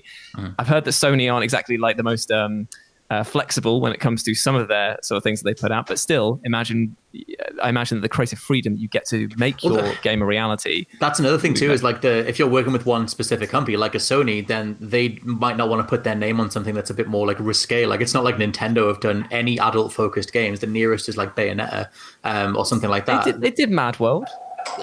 I've 0.58 0.68
heard 0.68 0.84
that 0.84 0.92
Sony 0.92 1.32
aren't 1.32 1.44
exactly 1.44 1.76
like 1.78 1.96
the 1.96 2.02
most 2.02 2.30
um, 2.30 2.68
uh, 3.10 3.24
flexible 3.24 3.80
when 3.80 3.92
it 3.92 3.98
comes 3.98 4.22
to 4.22 4.34
some 4.34 4.54
of 4.54 4.68
their 4.68 4.96
sort 5.02 5.16
of 5.16 5.22
things 5.24 5.42
that 5.42 5.44
they 5.44 5.54
put 5.60 5.72
out, 5.72 5.86
but 5.86 5.98
still, 5.98 6.40
imagine 6.44 6.96
I 7.60 7.68
imagine 7.68 7.96
that 7.98 8.02
the 8.02 8.08
creative 8.08 8.38
freedom 8.38 8.76
you 8.76 8.86
get 8.86 9.04
to 9.08 9.28
make 9.36 9.56
Well, 9.64 9.72
your 9.74 9.82
the- 9.82 9.98
game 10.02 10.22
a 10.22 10.26
reality. 10.26 10.86
That's 11.00 11.18
another 11.18 11.36
thing 11.38 11.54
too. 11.54 11.72
Is 11.72 11.82
like 11.82 12.02
the 12.02 12.28
if 12.28 12.38
you're 12.38 12.46
working 12.46 12.72
with 12.72 12.86
one 12.86 13.08
specific 13.08 13.50
company, 13.50 13.76
like 13.76 13.96
a 13.96 13.98
Sony, 13.98 14.46
then 14.46 14.76
they 14.80 15.18
might 15.24 15.56
not 15.56 15.68
want 15.68 15.82
to 15.82 15.88
put 15.88 16.04
their 16.04 16.14
name 16.14 16.38
on 16.38 16.52
something 16.52 16.72
that's 16.72 16.88
a 16.90 16.94
bit 16.94 17.08
more 17.08 17.26
like 17.26 17.40
risque. 17.40 17.84
Like 17.84 18.00
it's 18.00 18.14
not 18.14 18.22
like 18.22 18.36
Nintendo 18.36 18.86
have 18.86 19.00
done 19.00 19.26
any 19.32 19.58
adult 19.58 19.92
focused 19.92 20.32
games. 20.32 20.60
The 20.60 20.68
nearest 20.68 21.08
is 21.08 21.16
like 21.16 21.34
Bayonetta 21.34 21.88
um, 22.22 22.56
or 22.56 22.64
something 22.64 22.88
like 22.88 23.06
They 23.06 23.12
that. 23.14 23.24
did, 23.24 23.40
they 23.40 23.50
did 23.50 23.70
Mad 23.70 23.98
World. 23.98 24.28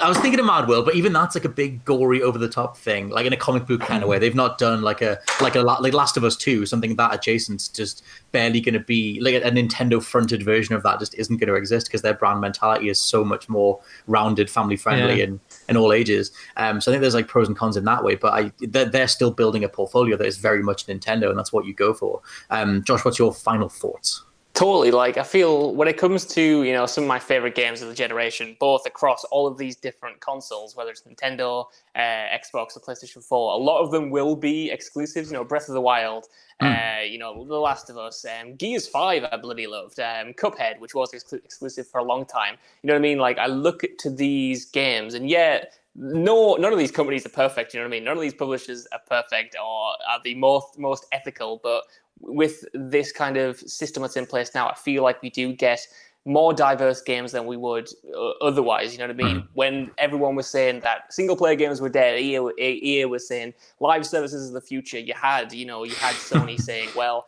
I 0.01 0.07
was 0.09 0.17
thinking 0.19 0.39
of 0.39 0.45
Mad 0.45 0.67
World, 0.67 0.85
but 0.85 0.95
even 0.95 1.13
that's 1.13 1.35
like 1.35 1.45
a 1.45 1.49
big 1.49 1.83
gory 1.83 2.21
over 2.21 2.37
the 2.37 2.47
top 2.49 2.77
thing, 2.77 3.09
like 3.09 3.25
in 3.25 3.33
a 3.33 3.37
comic 3.37 3.65
book 3.65 3.81
kind 3.81 4.03
of 4.03 4.09
way. 4.09 4.19
They've 4.19 4.35
not 4.35 4.57
done 4.57 4.81
like 4.81 5.01
a 5.01 5.19
like 5.41 5.55
a 5.55 5.61
like 5.61 5.93
Last 5.93 6.17
of 6.17 6.23
Us 6.23 6.35
Two, 6.35 6.65
something 6.65 6.95
that 6.97 7.13
adjacent, 7.13 7.69
just 7.73 8.03
barely 8.31 8.61
going 8.61 8.73
to 8.73 8.79
be 8.79 9.19
like 9.21 9.33
a, 9.35 9.47
a 9.47 9.51
Nintendo 9.51 10.01
fronted 10.03 10.43
version 10.43 10.75
of 10.75 10.83
that. 10.83 10.99
Just 10.99 11.15
isn't 11.15 11.37
going 11.37 11.47
to 11.47 11.55
exist 11.55 11.87
because 11.87 12.01
their 12.01 12.13
brand 12.13 12.41
mentality 12.41 12.89
is 12.89 13.01
so 13.01 13.23
much 13.23 13.49
more 13.49 13.79
rounded, 14.07 14.49
family 14.49 14.75
friendly, 14.75 15.17
Yeah. 15.19 15.25
and 15.25 15.39
and 15.67 15.77
all 15.77 15.91
ages. 15.93 16.31
Um, 16.57 16.79
so 16.79 16.91
I 16.91 16.93
think 16.93 17.01
there's 17.01 17.15
like 17.15 17.27
pros 17.27 17.47
and 17.47 17.57
cons 17.57 17.77
in 17.77 17.85
that 17.85 18.03
way. 18.03 18.15
But 18.15 18.33
I 18.33 18.51
they're, 18.59 18.85
they're 18.85 19.07
still 19.07 19.31
building 19.31 19.63
a 19.63 19.69
portfolio 19.69 20.17
that 20.17 20.27
is 20.27 20.37
very 20.37 20.61
much 20.61 20.85
Nintendo, 20.87 21.29
and 21.29 21.37
that's 21.37 21.51
what 21.53 21.65
you 21.65 21.73
go 21.73 21.93
for. 21.93 22.21
Um, 22.49 22.83
Josh, 22.83 23.03
what's 23.03 23.17
your 23.19 23.33
final 23.33 23.69
thoughts? 23.69 24.23
Totally. 24.57 24.89
Like 24.89 25.19
I 25.19 25.23
feel 25.23 25.75
when 25.75 25.87
it 25.87 25.97
comes 25.97 26.25
to 26.33 26.63
you 26.63 26.73
know 26.73 26.87
some 26.87 27.03
of 27.03 27.07
my 27.07 27.19
favorite 27.19 27.53
games 27.53 27.83
of 27.83 27.89
the 27.89 27.93
generation, 27.93 28.57
both 28.59 28.87
across 28.87 29.23
all 29.25 29.45
of 29.45 29.55
these 29.55 29.75
different 29.75 30.19
consoles, 30.19 30.75
whether 30.75 30.89
it's 30.89 31.03
Nintendo, 31.03 31.65
uh, 31.95 31.99
Xbox, 31.99 32.75
or 32.75 32.79
PlayStation 32.79 33.23
Four, 33.23 33.53
a 33.53 33.57
lot 33.57 33.83
of 33.83 33.91
them 33.91 34.09
will 34.09 34.35
be 34.35 34.71
exclusives. 34.71 35.29
You 35.29 35.37
know, 35.37 35.43
Breath 35.43 35.69
of 35.69 35.75
the 35.75 35.81
Wild, 35.81 36.25
uh, 36.59 37.01
you 37.07 37.19
know, 37.19 37.45
The 37.45 37.53
Last 37.53 37.91
of 37.91 37.99
Us, 37.99 38.25
um, 38.25 38.55
Gears 38.55 38.87
Five, 38.87 39.25
I 39.31 39.37
bloody 39.37 39.67
loved, 39.67 39.99
um, 39.99 40.33
Cuphead, 40.33 40.79
which 40.79 40.95
was 40.95 41.13
ex- 41.13 41.33
exclusive 41.33 41.85
for 41.85 41.99
a 41.99 42.03
long 42.03 42.25
time. 42.25 42.55
You 42.81 42.87
know 42.87 42.93
what 42.95 43.01
I 43.01 43.03
mean? 43.03 43.19
Like 43.19 43.37
I 43.37 43.45
look 43.45 43.83
to 43.99 44.09
these 44.09 44.65
games, 44.65 45.13
and 45.13 45.29
yet 45.29 45.73
no, 45.93 46.55
none 46.55 46.73
of 46.73 46.79
these 46.79 46.91
companies 46.91 47.27
are 47.27 47.29
perfect. 47.29 47.75
You 47.75 47.79
know 47.79 47.85
what 47.85 47.93
I 47.93 47.97
mean? 47.97 48.05
None 48.05 48.17
of 48.17 48.21
these 48.23 48.33
publishers 48.33 48.87
are 48.91 49.01
perfect 49.07 49.55
or 49.55 49.93
are 50.09 50.19
the 50.23 50.33
most 50.33 50.79
most 50.79 51.05
ethical. 51.11 51.59
But 51.61 51.83
with 52.21 52.65
this 52.73 53.11
kind 53.11 53.37
of 53.37 53.59
system 53.59 54.01
that's 54.01 54.17
in 54.17 54.25
place 54.25 54.53
now, 54.55 54.69
I 54.69 54.75
feel 54.75 55.03
like 55.03 55.21
we 55.21 55.29
do 55.29 55.53
get 55.53 55.85
more 56.25 56.53
diverse 56.53 57.01
games 57.01 57.31
than 57.31 57.45
we 57.45 57.55
would 57.55 57.87
uh, 58.13 58.31
otherwise. 58.41 58.91
You 58.91 58.99
know 58.99 59.05
what 59.05 59.11
I 59.11 59.17
mean? 59.17 59.47
When 59.53 59.91
everyone 59.97 60.35
was 60.35 60.47
saying 60.47 60.81
that 60.81 61.13
single 61.13 61.37
player 61.37 61.55
games 61.55 61.79
were 61.79 61.89
dead, 61.89 62.19
EA, 62.19 62.51
EA 62.59 63.05
was 63.05 63.25
saying 63.27 63.53
live 63.79 64.05
services 64.05 64.43
is 64.43 64.51
the 64.51 64.59
future. 64.61 64.99
You 64.99 65.13
had, 65.13 65.53
you 65.53 65.65
know, 65.65 65.83
you 65.83 65.95
had 65.97 66.17
Sony 66.17 66.59
saying, 66.69 66.91
well. 66.95 67.27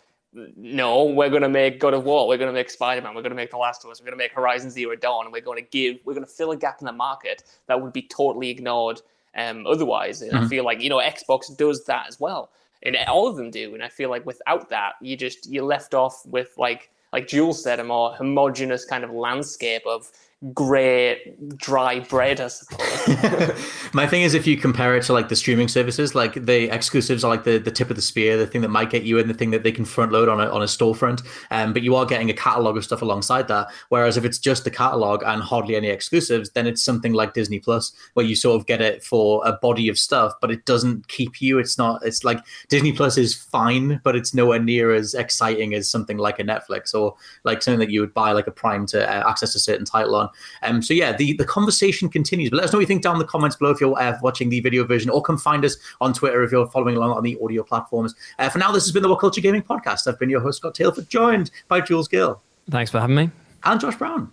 No, 0.56 1.06
we're 1.06 1.32
going 1.32 1.42
to 1.42 1.50
make 1.50 1.80
God 1.80 1.96
of 1.96 2.04
War. 2.04 2.28
We're 2.28 2.38
going 2.38 2.52
to 2.52 2.54
make 2.54 2.70
Spider 2.70 3.02
Man. 3.02 3.16
We're 3.16 3.24
going 3.24 3.32
to 3.32 3.36
make 3.36 3.50
The 3.50 3.58
Last 3.58 3.84
of 3.84 3.90
Us. 3.90 4.00
We're 4.00 4.06
going 4.06 4.20
to 4.20 4.24
make 4.24 4.32
Horizon 4.32 4.70
Zero 4.70 4.96
Dawn. 4.96 5.26
And 5.26 5.34
we're 5.34 5.42
going 5.42 5.58
to 5.58 5.68
give, 5.72 5.98
we're 6.06 6.14
going 6.14 6.24
to 6.24 6.32
fill 6.32 6.52
a 6.52 6.56
gap 6.56 6.78
in 6.82 6.86
the 6.86 6.92
market 6.92 7.42
that 7.66 7.82
would 7.82 7.92
be 7.94 8.04
totally 8.04 8.52
ignored 8.52 9.02
um, 9.36 9.66
otherwise. 9.66 10.22
And 10.22 10.32
I 10.38 10.42
Mhm. 10.42 10.48
feel 10.48 10.64
like, 10.64 10.82
you 10.82 10.90
know, 10.90 11.00
Xbox 11.00 11.58
does 11.58 11.84
that 11.86 12.06
as 12.08 12.20
well. 12.20 12.52
And 12.84 12.96
all 13.08 13.28
of 13.28 13.36
them 13.36 13.52
do. 13.52 13.74
And 13.74 13.84
I 13.84 13.90
feel 13.90 14.10
like 14.10 14.26
without 14.26 14.70
that, 14.70 14.94
you 15.02 15.18
just, 15.18 15.50
you're 15.50 15.64
left 15.64 15.94
off 15.94 16.26
with 16.26 16.54
like, 16.58 16.90
like 17.12 17.28
Jules 17.28 17.62
said, 17.64 17.80
a 17.80 17.84
more 17.84 18.14
homogenous 18.14 18.86
kind 18.86 19.04
of 19.04 19.12
landscape 19.12 19.82
of 19.86 20.12
grey, 20.54 21.36
dry 21.58 22.00
bread, 22.00 22.40
I 22.40 22.48
suppose. 22.48 23.90
My 23.94 24.08
thing 24.08 24.22
is, 24.22 24.34
if 24.34 24.48
you 24.48 24.56
compare 24.56 24.96
it 24.96 25.04
to 25.04 25.14
like 25.14 25.28
the 25.28 25.36
streaming 25.36 25.68
services, 25.68 26.16
like 26.16 26.46
the 26.46 26.74
exclusives 26.74 27.24
are 27.26 27.30
like 27.30 27.44
the, 27.44 27.58
the 27.58 27.72
tip 27.72 27.90
of 27.90 27.98
the 27.98 28.02
spear, 28.02 28.38
the 28.38 28.48
thing 28.48 28.62
that 28.62 28.70
might 28.70 28.90
get 28.90 29.04
you 29.04 29.18
in, 29.18 29.28
the 29.28 29.34
thing 29.34 29.52
that 29.52 29.64
they 29.64 29.72
can 29.72 29.84
front 29.84 30.12
load 30.12 30.30
on 30.30 30.40
a, 30.40 30.50
on 30.50 30.62
a 30.62 30.66
storefront. 30.66 31.26
Um, 31.52 31.74
but 31.74 31.82
you 31.82 31.96
are 31.96 32.06
getting 32.06 32.30
a 32.30 32.34
catalog 32.34 32.78
of 32.78 32.86
stuff 32.86 33.02
alongside 33.02 33.48
that. 33.50 33.68
Whereas 33.90 34.16
if 34.16 34.24
it's 34.24 34.38
just 34.38 34.64
the 34.64 34.72
catalog 34.72 35.24
and 35.24 35.42
hardly 35.42 35.76
any 35.76 35.90
exclusives, 35.90 36.52
then 36.52 36.68
it's 36.68 36.82
something 36.82 37.12
like 37.12 37.34
Disney 37.34 37.60
Plus, 37.60 37.92
where 38.14 38.26
you 38.26 38.36
sort 38.36 38.60
of 38.60 38.66
get 38.66 38.82
it 38.82 39.04
for 39.04 39.46
a 39.46 39.54
body 39.54 39.90
of 39.90 40.00
stuff, 40.00 40.34
but 40.40 40.52
it 40.52 40.66
doesn't 40.66 41.10
keep 41.10 41.42
you. 41.42 41.60
It's 41.60 41.78
not. 41.78 42.06
It's 42.06 42.24
like 42.24 42.40
Disney 42.70 42.94
Plus 42.94 43.18
is 43.18 43.36
fine, 43.36 44.00
but 44.06 44.16
it's 44.16 44.34
nowhere 44.34 44.60
near 44.60 44.94
as 44.94 45.14
exciting 45.14 45.74
as 45.74 45.90
something 45.90 46.18
like 46.18 46.40
a 46.40 46.44
Netflix 46.44 46.94
or 46.94 47.16
like 47.44 47.62
something 47.62 47.80
that 47.80 47.92
you 47.92 48.00
would 48.00 48.14
buy 48.14 48.32
like 48.32 48.48
a 48.48 48.52
Prime 48.52 48.86
to 48.88 49.06
uh, 49.06 49.30
access 49.30 49.54
a 49.56 49.60
certain 49.60 49.86
title 49.86 50.16
on. 50.16 50.29
Um, 50.64 50.82
so 50.82 50.94
yeah, 50.94 51.16
the, 51.16 51.34
the 51.34 51.46
conversation 51.46 52.10
continues. 52.10 52.50
But 52.50 52.58
let 52.58 52.66
us 52.66 52.74
know 52.74 52.78
what 52.78 52.82
you 52.82 52.88
think 52.88 53.04
down 53.04 53.16
in 53.16 53.20
the 53.20 53.26
comments 53.26 53.56
below 53.56 53.72
if 53.72 53.80
you're 53.82 54.00
uh, 54.00 54.18
watching 54.22 54.50
the 54.50 54.60
video 54.60 54.84
version, 54.86 55.10
or 55.10 55.22
come 55.22 55.38
find 55.38 55.64
us 55.66 55.78
on 56.02 56.14
Twitter 56.14 56.44
if 56.44 56.52
you're 56.52 56.68
following 56.68 56.96
along 56.96 57.12
on 57.12 57.24
the 57.24 57.38
audio 57.44 57.64
platforms. 57.64 58.16
Uh, 58.38 58.50
for 58.50 58.58
now, 58.60 58.72
this 58.72 58.84
has 58.86 58.92
been 58.92 59.04
the 59.04 59.10
What 59.10 59.20
Culture 59.20 59.42
Gaming 59.42 59.64
Podcast. 59.64 60.08
I've 60.08 60.20
been 60.20 60.30
your 60.30 60.42
host 60.42 60.58
Scott 60.60 60.76
Tailford, 60.76 61.08
joined 61.10 61.52
by 61.68 61.82
Jules 61.82 62.08
Gill. 62.08 62.42
Thanks 62.70 62.92
for 62.92 63.00
having 63.00 63.16
me. 63.16 63.32
and 63.64 63.80
Josh 63.82 63.96
Brown. 63.96 64.32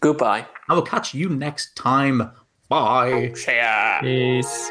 Goodbye. 0.00 0.46
I 0.68 0.74
will 0.74 0.82
catch 0.82 1.14
you 1.14 1.28
next 1.28 1.74
time. 1.76 2.30
Bye. 2.68 3.32
Share. 3.34 3.98
Peace. 4.02 4.70